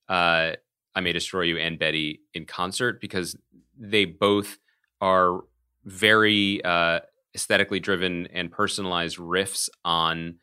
Uh, 0.09 0.53
I 0.95 1.01
may 1.01 1.13
destroy 1.13 1.43
you 1.43 1.59
and 1.59 1.79
Betty 1.79 2.21
in 2.33 2.47
concert 2.47 3.01
because 3.01 3.37
they 3.79 4.07
both 4.07 4.59
are 5.01 5.41
very 5.85 6.65
uh, 6.65 7.01
aesthetically 7.35 7.81
driven 7.81 8.27
and 8.33 8.51
personalized 8.51 9.19
riffs 9.19 9.69
on 9.85 10.37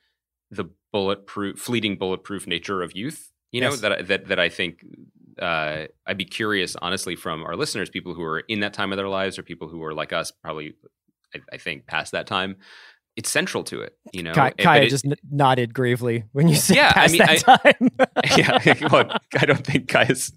the 0.51 0.65
bulletproof, 0.91 1.57
fleeting 1.57 1.97
bulletproof 1.97 2.45
nature 2.45 2.83
of 2.83 2.95
youth. 2.95 3.31
You 3.53 3.61
know 3.61 3.69
Yes. 3.69 3.79
that 3.81 3.91
I- 3.93 4.01
that 4.01 4.27
that 4.27 4.39
I 4.39 4.49
think 4.49 4.83
uh, 5.41 5.85
I'd 6.05 6.17
be 6.17 6.25
curious, 6.25 6.75
honestly, 6.81 7.15
from 7.15 7.43
our 7.43 7.55
listeners, 7.55 7.89
people 7.89 8.13
who 8.13 8.21
are 8.23 8.39
in 8.41 8.59
that 8.59 8.73
time 8.73 8.91
of 8.91 8.97
their 8.97 9.07
lives, 9.07 9.39
or 9.39 9.43
people 9.43 9.67
who 9.67 9.81
are 9.83 9.93
like 9.93 10.11
us, 10.13 10.29
probably, 10.31 10.73
I, 11.33 11.39
I 11.53 11.57
think, 11.57 11.87
past 11.87 12.11
that 12.11 12.27
time. 12.27 12.57
It's 13.15 13.29
central 13.31 13.63
to 13.65 13.81
it, 13.81 13.95
you 14.11 14.21
know. 14.23 14.33
Kai, 14.33 14.51
Kaya 14.51 14.83
it- 14.83 14.89
just 14.89 15.05
n- 15.05 15.15
nodded 15.31 15.73
gravely 15.73 16.25
when 16.33 16.47
you 16.49 16.55
said 16.55 16.75
Yeah, 16.77 16.91
I 16.95 17.07
mean, 17.07 17.17
that 17.19 17.37
time. 17.39 17.89
yeah, 18.37 18.87
well, 18.91 19.17
I 19.39 19.45
don't 19.45 19.65
think 19.65 19.87
Kai 19.87 20.03
is 20.09 20.33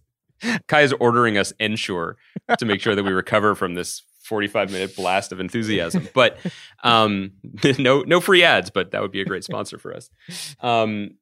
Kai 0.68 0.82
is 0.82 0.92
ordering 0.94 1.36
us 1.38 1.52
Ensure 1.58 2.16
to 2.58 2.64
make 2.66 2.80
sure 2.80 2.94
that 2.94 3.02
we 3.02 3.12
recover 3.12 3.54
from 3.54 3.74
this 3.74 4.02
45 4.26 4.70
minute 4.70 4.94
blast 4.96 5.32
of 5.32 5.40
enthusiasm. 5.40 6.08
But 6.14 6.38
um, 6.84 7.32
no 7.78 8.02
no 8.02 8.20
free 8.20 8.42
ads, 8.44 8.70
but 8.70 8.90
that 8.90 9.00
would 9.02 9.12
be 9.12 9.20
a 9.20 9.24
great 9.24 9.44
sponsor 9.44 9.78
for 9.78 9.94
us. 9.94 10.10
Um, 10.60 11.12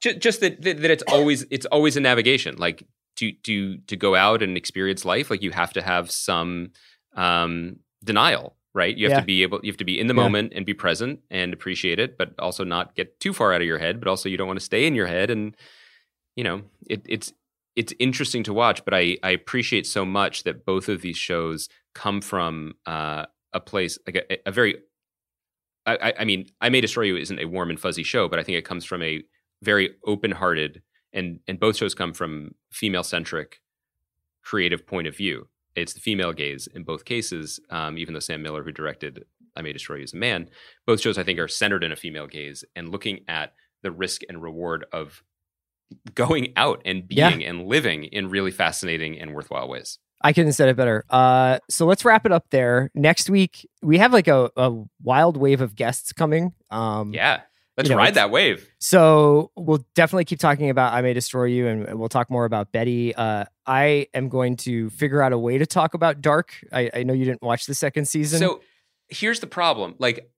just, 0.00 0.18
just 0.18 0.40
that, 0.40 0.60
that 0.62 0.80
that 0.82 0.90
it's 0.90 1.02
always 1.04 1.44
it's 1.50 1.66
always 1.66 1.96
a 1.96 2.00
navigation. 2.00 2.56
Like 2.56 2.82
to 3.16 3.32
to 3.44 3.78
to 3.78 3.96
go 3.96 4.14
out 4.14 4.42
and 4.42 4.56
experience 4.56 5.04
life, 5.04 5.30
like 5.30 5.42
you 5.42 5.50
have 5.52 5.72
to 5.74 5.82
have 5.82 6.10
some 6.10 6.70
um, 7.14 7.76
denial. 8.02 8.56
Right, 8.76 8.96
you 8.96 9.04
have 9.06 9.12
Yeah. 9.12 9.20
to 9.20 9.26
be 9.26 9.44
able, 9.44 9.60
you 9.62 9.70
have 9.70 9.76
to 9.76 9.84
be 9.84 10.00
in 10.00 10.08
the 10.08 10.14
Yeah. 10.14 10.22
moment 10.22 10.52
and 10.56 10.66
be 10.66 10.74
present 10.74 11.20
and 11.30 11.52
appreciate 11.54 12.00
it, 12.00 12.18
but 12.18 12.34
also 12.40 12.64
not 12.64 12.96
get 12.96 13.20
too 13.20 13.32
far 13.32 13.52
out 13.54 13.60
of 13.60 13.68
your 13.68 13.78
head. 13.78 14.00
But 14.00 14.08
also, 14.08 14.28
you 14.28 14.36
don't 14.36 14.48
want 14.48 14.58
to 14.58 14.64
stay 14.64 14.84
in 14.84 14.96
your 14.96 15.06
head 15.06 15.30
and 15.30 15.56
you 16.34 16.42
know 16.42 16.62
it, 16.90 17.02
it's 17.06 17.32
it's 17.76 17.92
interesting 17.98 18.42
to 18.42 18.52
watch 18.52 18.84
but 18.84 18.94
i 18.94 19.16
i 19.22 19.30
appreciate 19.30 19.86
so 19.86 20.04
much 20.04 20.44
that 20.44 20.64
both 20.64 20.88
of 20.88 21.02
these 21.02 21.16
shows 21.16 21.68
come 21.94 22.20
from 22.20 22.74
uh 22.86 23.24
a 23.52 23.60
place 23.60 23.98
like 24.06 24.16
a, 24.16 24.48
a 24.48 24.52
very 24.52 24.76
I, 25.86 26.14
I 26.20 26.24
mean 26.24 26.46
i 26.60 26.68
may 26.70 26.80
destroy 26.80 27.04
you 27.04 27.16
isn't 27.16 27.38
a 27.38 27.44
warm 27.46 27.70
and 27.70 27.78
fuzzy 27.78 28.02
show 28.02 28.28
but 28.28 28.38
i 28.38 28.42
think 28.42 28.58
it 28.58 28.64
comes 28.64 28.84
from 28.84 29.02
a 29.02 29.22
very 29.62 29.94
open-hearted 30.06 30.82
and 31.12 31.40
and 31.46 31.58
both 31.58 31.76
shows 31.76 31.94
come 31.94 32.12
from 32.12 32.54
female 32.72 33.04
centric 33.04 33.60
creative 34.42 34.86
point 34.86 35.06
of 35.06 35.16
view. 35.16 35.48
It's 35.74 35.94
the 35.94 36.00
female 36.00 36.32
gaze 36.32 36.68
in 36.68 36.84
both 36.84 37.04
cases 37.04 37.58
um, 37.70 37.98
even 37.98 38.14
though 38.14 38.20
sam 38.20 38.42
miller 38.42 38.62
who 38.62 38.70
directed 38.70 39.24
i 39.56 39.62
may 39.62 39.72
destroy 39.72 39.96
you 39.96 40.04
is 40.04 40.12
a 40.12 40.16
man 40.16 40.48
both 40.86 41.00
shows 41.00 41.18
i 41.18 41.24
think 41.24 41.38
are 41.40 41.48
centered 41.48 41.82
in 41.82 41.90
a 41.90 41.96
female 41.96 42.28
gaze 42.28 42.64
and 42.76 42.90
looking 42.90 43.20
at 43.26 43.54
the 43.82 43.90
risk 43.90 44.22
and 44.28 44.40
reward 44.40 44.84
of 44.92 45.22
going 46.14 46.52
out 46.56 46.82
and 46.84 47.04
Yeah. 47.08 47.30
being 47.30 47.44
and 47.44 47.66
living 47.66 48.04
in 48.04 48.28
really 48.28 48.50
fascinating 48.50 49.18
and 49.20 49.34
worthwhile 49.34 49.68
ways. 49.68 49.98
I 50.22 50.32
couldn't 50.32 50.48
have 50.48 50.54
said 50.54 50.68
it 50.70 50.76
better. 50.76 51.04
Uh, 51.10 51.58
so 51.68 51.84
let's 51.86 52.04
wrap 52.04 52.24
it 52.24 52.32
up 52.32 52.46
there. 52.50 52.90
Next 52.94 53.28
week 53.28 53.68
we 53.82 53.98
have 53.98 54.12
like 54.12 54.26
a, 54.28 54.50
a 54.56 54.72
wild 55.02 55.36
wave 55.36 55.60
of 55.60 55.74
guests 55.74 56.12
coming. 56.12 56.52
Um, 56.70 57.12
Yeah. 57.12 57.42
Let's 57.76 57.88
you 57.88 57.96
know, 57.96 58.00
ride 58.02 58.14
that 58.14 58.30
wave. 58.30 58.68
So 58.78 59.50
we'll 59.56 59.84
definitely 59.96 60.26
keep 60.26 60.38
talking 60.38 60.70
about 60.70 60.92
I 60.92 61.02
May 61.02 61.12
Destroy 61.12 61.46
You, 61.46 61.66
and 61.66 61.84
and 61.88 61.98
we'll 61.98 62.08
talk 62.08 62.30
more 62.30 62.44
about 62.44 62.70
Betty. 62.70 63.12
Uh, 63.16 63.46
I 63.66 64.06
am 64.14 64.28
going 64.28 64.54
to 64.58 64.90
figure 64.90 65.20
out 65.20 65.32
a 65.32 65.38
way 65.38 65.58
to 65.58 65.66
talk 65.66 65.94
about 65.94 66.20
Dark. 66.20 66.54
I, 66.72 66.88
I 66.94 67.02
know 67.02 67.12
you 67.14 67.24
didn't 67.24 67.42
watch 67.42 67.66
the 67.66 67.74
second 67.74 68.06
season. 68.06 68.38
So 68.38 68.60
here's 69.08 69.40
the 69.40 69.48
problem. 69.48 69.96
Like, 69.98 70.30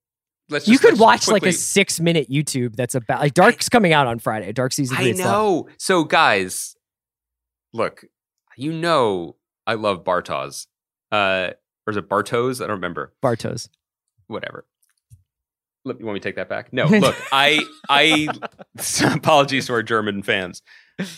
let's 0.49 0.67
you 0.67 0.75
just, 0.75 0.85
could 0.85 0.99
watch 0.99 1.29
like 1.29 1.45
a 1.45 1.53
six 1.53 2.01
minute 2.01 2.29
YouTube 2.31 2.77
that's 2.77 2.95
about 2.95 3.21
like 3.21 3.35
Dark's 3.35 3.69
coming 3.69 3.93
out 3.93 4.07
on 4.07 4.19
Friday. 4.19 4.53
Dark 4.53 4.73
season 4.73 4.97
three. 4.97 5.11
I 5.11 5.13
know. 5.13 5.69
So 5.79 6.05
guys, 6.05 6.77
look, 7.73 8.05
you 8.57 8.73
know 8.73 9.37
I 9.67 9.75
love 9.75 10.05
Bartos. 10.05 10.67
Uh, 11.11 11.51
or 11.87 11.91
is 11.91 11.97
it 11.97 12.09
Bartos? 12.09 12.63
I 12.63 12.67
don't 12.67 12.77
remember. 12.77 13.15
Bartos. 13.23 13.69
Whatever. 14.27 14.67
Look, 15.87 16.01
you 16.01 16.05
want 16.05 16.14
me 16.14 16.20
to 16.20 16.28
take 16.28 16.34
that 16.34 16.49
back? 16.49 16.72
No, 16.72 16.87
look, 16.87 17.14
I 17.30 17.64
I 17.89 18.28
apologies 19.14 19.66
to 19.66 19.72
our 19.72 19.84
German 19.84 20.22
fans. 20.22 20.61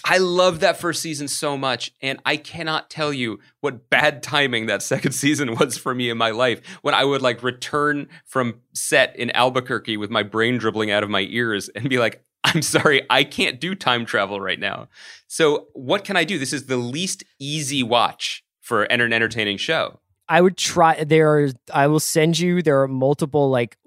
I 0.04 0.18
love 0.18 0.60
that 0.60 0.76
first 0.76 1.00
season 1.00 1.26
so 1.26 1.56
much, 1.56 1.92
and 2.02 2.20
I 2.26 2.36
cannot 2.36 2.90
tell 2.90 3.12
you 3.12 3.38
what 3.60 3.88
bad 3.88 4.22
timing 4.22 4.66
that 4.66 4.82
second 4.82 5.12
season 5.22 5.54
was 5.54 5.78
for 5.78 5.94
me 5.94 6.10
in 6.10 6.18
my 6.18 6.30
life. 6.30 6.60
When 6.82 6.94
I 6.94 7.04
would 7.04 7.22
like 7.22 7.42
return 7.42 8.08
from 8.26 8.60
set 8.74 9.16
in 9.16 9.30
Albuquerque 9.30 9.96
with 9.96 10.10
my 10.10 10.22
brain 10.22 10.58
dribbling 10.58 10.90
out 10.90 11.02
of 11.02 11.08
my 11.08 11.26
ears 11.30 11.70
and 11.70 11.88
be 11.88 11.98
like, 11.98 12.22
"I'm 12.44 12.60
sorry, 12.60 13.06
I 13.08 13.24
can't 13.24 13.58
do 13.58 13.74
time 13.74 14.04
travel 14.04 14.38
right 14.38 14.60
now." 14.60 14.88
So, 15.28 15.68
what 15.72 16.04
can 16.04 16.18
I 16.18 16.24
do? 16.24 16.38
This 16.38 16.52
is 16.52 16.66
the 16.66 16.76
least 16.76 17.24
easy 17.38 17.82
watch 17.82 18.44
for 18.60 18.82
an 18.82 19.00
entertaining 19.14 19.56
show. 19.56 20.00
I 20.28 20.42
would 20.42 20.58
try. 20.58 21.04
There 21.04 21.38
are. 21.38 21.48
I 21.72 21.86
will 21.86 22.00
send 22.00 22.38
you. 22.38 22.60
There 22.60 22.82
are 22.82 22.88
multiple 22.88 23.48
like 23.48 23.78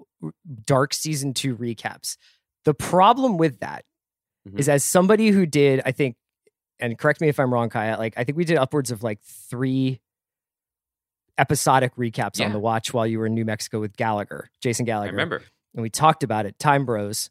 dark 0.64 0.94
season 0.94 1.34
two 1.34 1.56
recaps. 1.56 2.16
The 2.64 2.74
problem 2.74 3.36
with 3.38 3.60
that 3.60 3.84
Mhm. 4.48 4.58
is 4.60 4.68
as 4.68 4.84
somebody 4.84 5.30
who 5.30 5.46
did, 5.46 5.82
I 5.84 5.92
think, 5.92 6.16
and 6.78 6.98
correct 6.98 7.20
me 7.20 7.28
if 7.28 7.38
I'm 7.40 7.52
wrong, 7.52 7.68
Kaya. 7.68 7.96
Like 7.96 8.14
I 8.16 8.24
think 8.24 8.36
we 8.38 8.44
did 8.44 8.56
upwards 8.56 8.90
of 8.90 9.02
like 9.02 9.20
three 9.22 10.00
episodic 11.38 11.94
recaps 11.96 12.44
on 12.44 12.52
the 12.52 12.58
watch 12.58 12.92
while 12.92 13.06
you 13.06 13.18
were 13.18 13.26
in 13.26 13.34
New 13.34 13.44
Mexico 13.44 13.80
with 13.80 13.96
Gallagher, 13.96 14.50
Jason 14.60 14.84
I 14.84 14.86
Gallagher. 14.86 15.12
remember. 15.12 15.42
and 15.74 15.82
we 15.82 15.88
talked 15.90 16.22
about 16.22 16.44
it, 16.44 16.58
Time 16.58 16.84
Bros. 16.84 17.30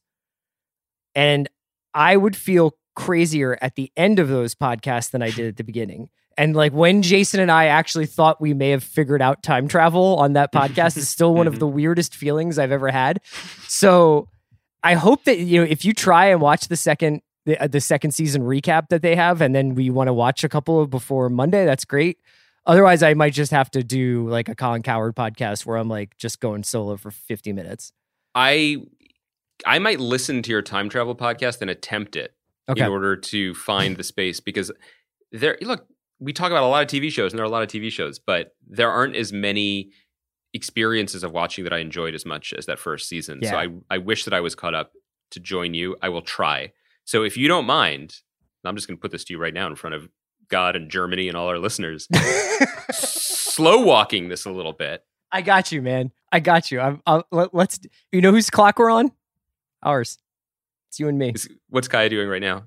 And 1.14 1.48
I 1.94 2.18
would 2.18 2.36
feel 2.36 2.76
crazier 2.96 3.58
at 3.62 3.76
the 3.76 3.92
end 3.96 4.18
of 4.20 4.28
those 4.28 4.56
podcasts 4.56 5.12
than 5.12 5.22
I 5.22 5.30
did 5.30 5.48
at 5.48 5.58
the 5.58 5.64
beginning. 5.64 6.10
And 6.38 6.56
like 6.56 6.72
when 6.74 7.02
Jason 7.02 7.40
and 7.40 7.52
I 7.52 7.66
actually 7.66 8.06
thought 8.06 8.40
we 8.42 8.54
may 8.54 8.70
have 8.70 8.84
figured 8.84 9.22
out 9.22 9.44
time 9.44 9.68
travel 9.68 10.16
on 10.18 10.34
that 10.34 10.54
podcast 10.54 10.98
is 10.98 11.10
still 11.10 11.34
one 11.34 11.48
of 11.48 11.60
the 11.60 11.68
weirdest 11.80 12.16
feelings 12.16 12.58
I've 12.58 12.72
ever 12.72 12.90
had. 12.90 13.20
So 13.68 14.28
I 14.84 14.94
hope 14.96 15.26
that 15.26 15.40
you 15.40 15.60
know 15.62 15.68
if 15.70 15.84
you 15.86 15.94
try 15.94 16.28
and 16.28 16.42
watch 16.42 16.68
the 16.68 16.78
second 16.78 17.22
the, 17.46 17.58
uh, 17.62 17.68
the 17.68 17.82
second 17.82 18.12
season 18.12 18.44
recap 18.44 18.90
that 18.90 19.02
they 19.02 19.16
have 19.16 19.42
and 19.42 19.54
then 19.56 19.76
we 19.76 19.90
want 19.90 20.08
to 20.08 20.14
watch 20.14 20.44
a 20.44 20.50
couple 20.50 20.80
of 20.82 20.90
before 20.90 21.30
Monday, 21.30 21.66
that's 21.66 21.86
great. 21.86 22.20
Otherwise, 22.68 23.02
I 23.02 23.16
might 23.16 23.34
just 23.34 23.52
have 23.52 23.72
to 23.72 23.84
do 23.84 24.28
like 24.30 24.48
a 24.48 24.54
Colin 24.56 24.84
Cowherd 24.84 25.16
podcast 25.16 25.66
where 25.66 25.78
I'm 25.78 25.90
like 25.90 26.16
just 26.18 26.40
going 26.40 26.64
solo 26.64 26.96
for 26.98 27.10
50 27.12 27.52
minutes. 27.54 27.92
I 28.36 28.78
I 29.66 29.80
might 29.80 30.00
listen 30.00 30.42
to 30.44 30.52
your 30.52 30.62
time 30.62 30.88
travel 30.90 31.16
podcast 31.16 31.62
and 31.62 31.70
attempt 31.70 32.16
it 32.16 32.34
Okay. 32.70 32.84
in 32.84 32.90
order 32.90 33.16
to 33.18 33.54
find 33.56 33.98
the 33.98 34.04
space 34.04 34.40
because 34.40 34.72
there 35.32 35.58
look 35.62 35.88
we 36.22 36.32
talk 36.32 36.52
about 36.52 36.64
a 36.64 36.68
lot 36.68 36.84
of 36.84 36.88
TV 36.88 37.12
shows 37.12 37.34
and 37.34 37.40
there 37.40 37.44
are 37.44 37.48
a 37.48 37.52
lot 37.52 37.64
of 37.64 37.68
TV 37.68 37.92
shows 37.92 38.20
but 38.20 38.56
there 38.68 38.90
aren't 38.90 39.16
as 39.16 39.34
many 39.34 39.90
experiences 40.54 41.24
of 41.24 41.32
watching 41.32 41.64
that 41.64 41.74
I 41.74 41.80
enjoyed 41.80 42.14
as 42.16 42.26
much 42.26 42.54
as 42.58 42.66
that 42.68 42.80
first 42.80 43.10
season 43.10 43.42
so 43.44 43.56
I 43.56 43.68
I 43.90 43.98
wish 43.98 44.26
that 44.26 44.34
I 44.34 44.40
was 44.40 44.56
caught 44.56 44.74
up 44.76 44.92
to 45.32 45.40
join 45.40 45.74
you 45.74 45.98
I 46.02 46.10
will 46.10 46.22
try 46.22 46.72
so 47.06 47.24
if 47.24 47.36
you 47.36 47.48
don't 47.48 47.66
mind 47.66 48.18
I'm 48.64 48.76
just 48.76 48.88
going 48.88 48.98
to 48.98 49.02
put 49.02 49.12
this 49.12 49.24
to 49.26 49.34
you 49.34 49.40
right 49.40 49.54
now 49.54 49.68
in 49.68 49.76
front 49.76 49.96
of 49.96 50.08
God 50.48 50.76
and 50.76 50.90
Germany 50.90 51.28
and 51.28 51.36
all 51.36 51.48
our 51.48 51.58
listeners 51.60 52.08
slow 52.92 53.82
walking 53.82 54.30
this 54.30 54.46
a 54.46 54.52
little 54.52 54.74
bit 54.74 55.04
I 55.32 55.42
got 55.42 55.72
you, 55.72 55.82
man. 55.82 56.12
I 56.32 56.42
got 56.42 56.72
you. 56.72 56.82
I'm, 56.82 57.02
I'll, 57.06 57.26
let, 57.32 57.54
let's. 57.54 57.80
You 58.12 58.20
know 58.20 58.32
whose 58.32 58.50
clock 58.50 58.78
we're 58.78 58.92
on? 58.92 59.12
Ours. 59.82 60.18
It's 60.90 61.00
you 61.00 61.08
and 61.08 61.18
me. 61.18 61.34
What's 61.70 61.88
Kaya 61.88 62.10
doing 62.10 62.28
right 62.28 62.42
now 62.42 62.66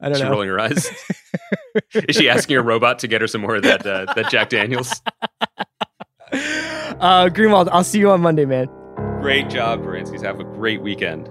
I 0.00 0.04
don't 0.04 0.12
Is 0.12 0.18
she 0.18 0.24
know. 0.24 0.30
rolling 0.30 0.48
her 0.48 0.60
eyes? 0.60 0.88
Is 2.08 2.16
she 2.16 2.28
asking 2.28 2.56
her 2.56 2.62
robot 2.62 2.98
to 3.00 3.08
get 3.08 3.20
her 3.20 3.26
some 3.26 3.40
more 3.40 3.56
of 3.56 3.62
that 3.62 3.86
uh, 3.86 4.12
that 4.14 4.30
Jack 4.30 4.50
Daniels? 4.50 5.02
uh, 6.32 7.28
Greenwald, 7.28 7.68
I'll 7.72 7.84
see 7.84 7.98
you 7.98 8.10
on 8.10 8.20
Monday, 8.20 8.44
man. 8.44 8.68
Great 9.20 9.48
job, 9.48 9.82
Baranskis. 9.82 10.22
Have 10.22 10.40
a 10.40 10.44
great 10.44 10.82
weekend. 10.82 11.28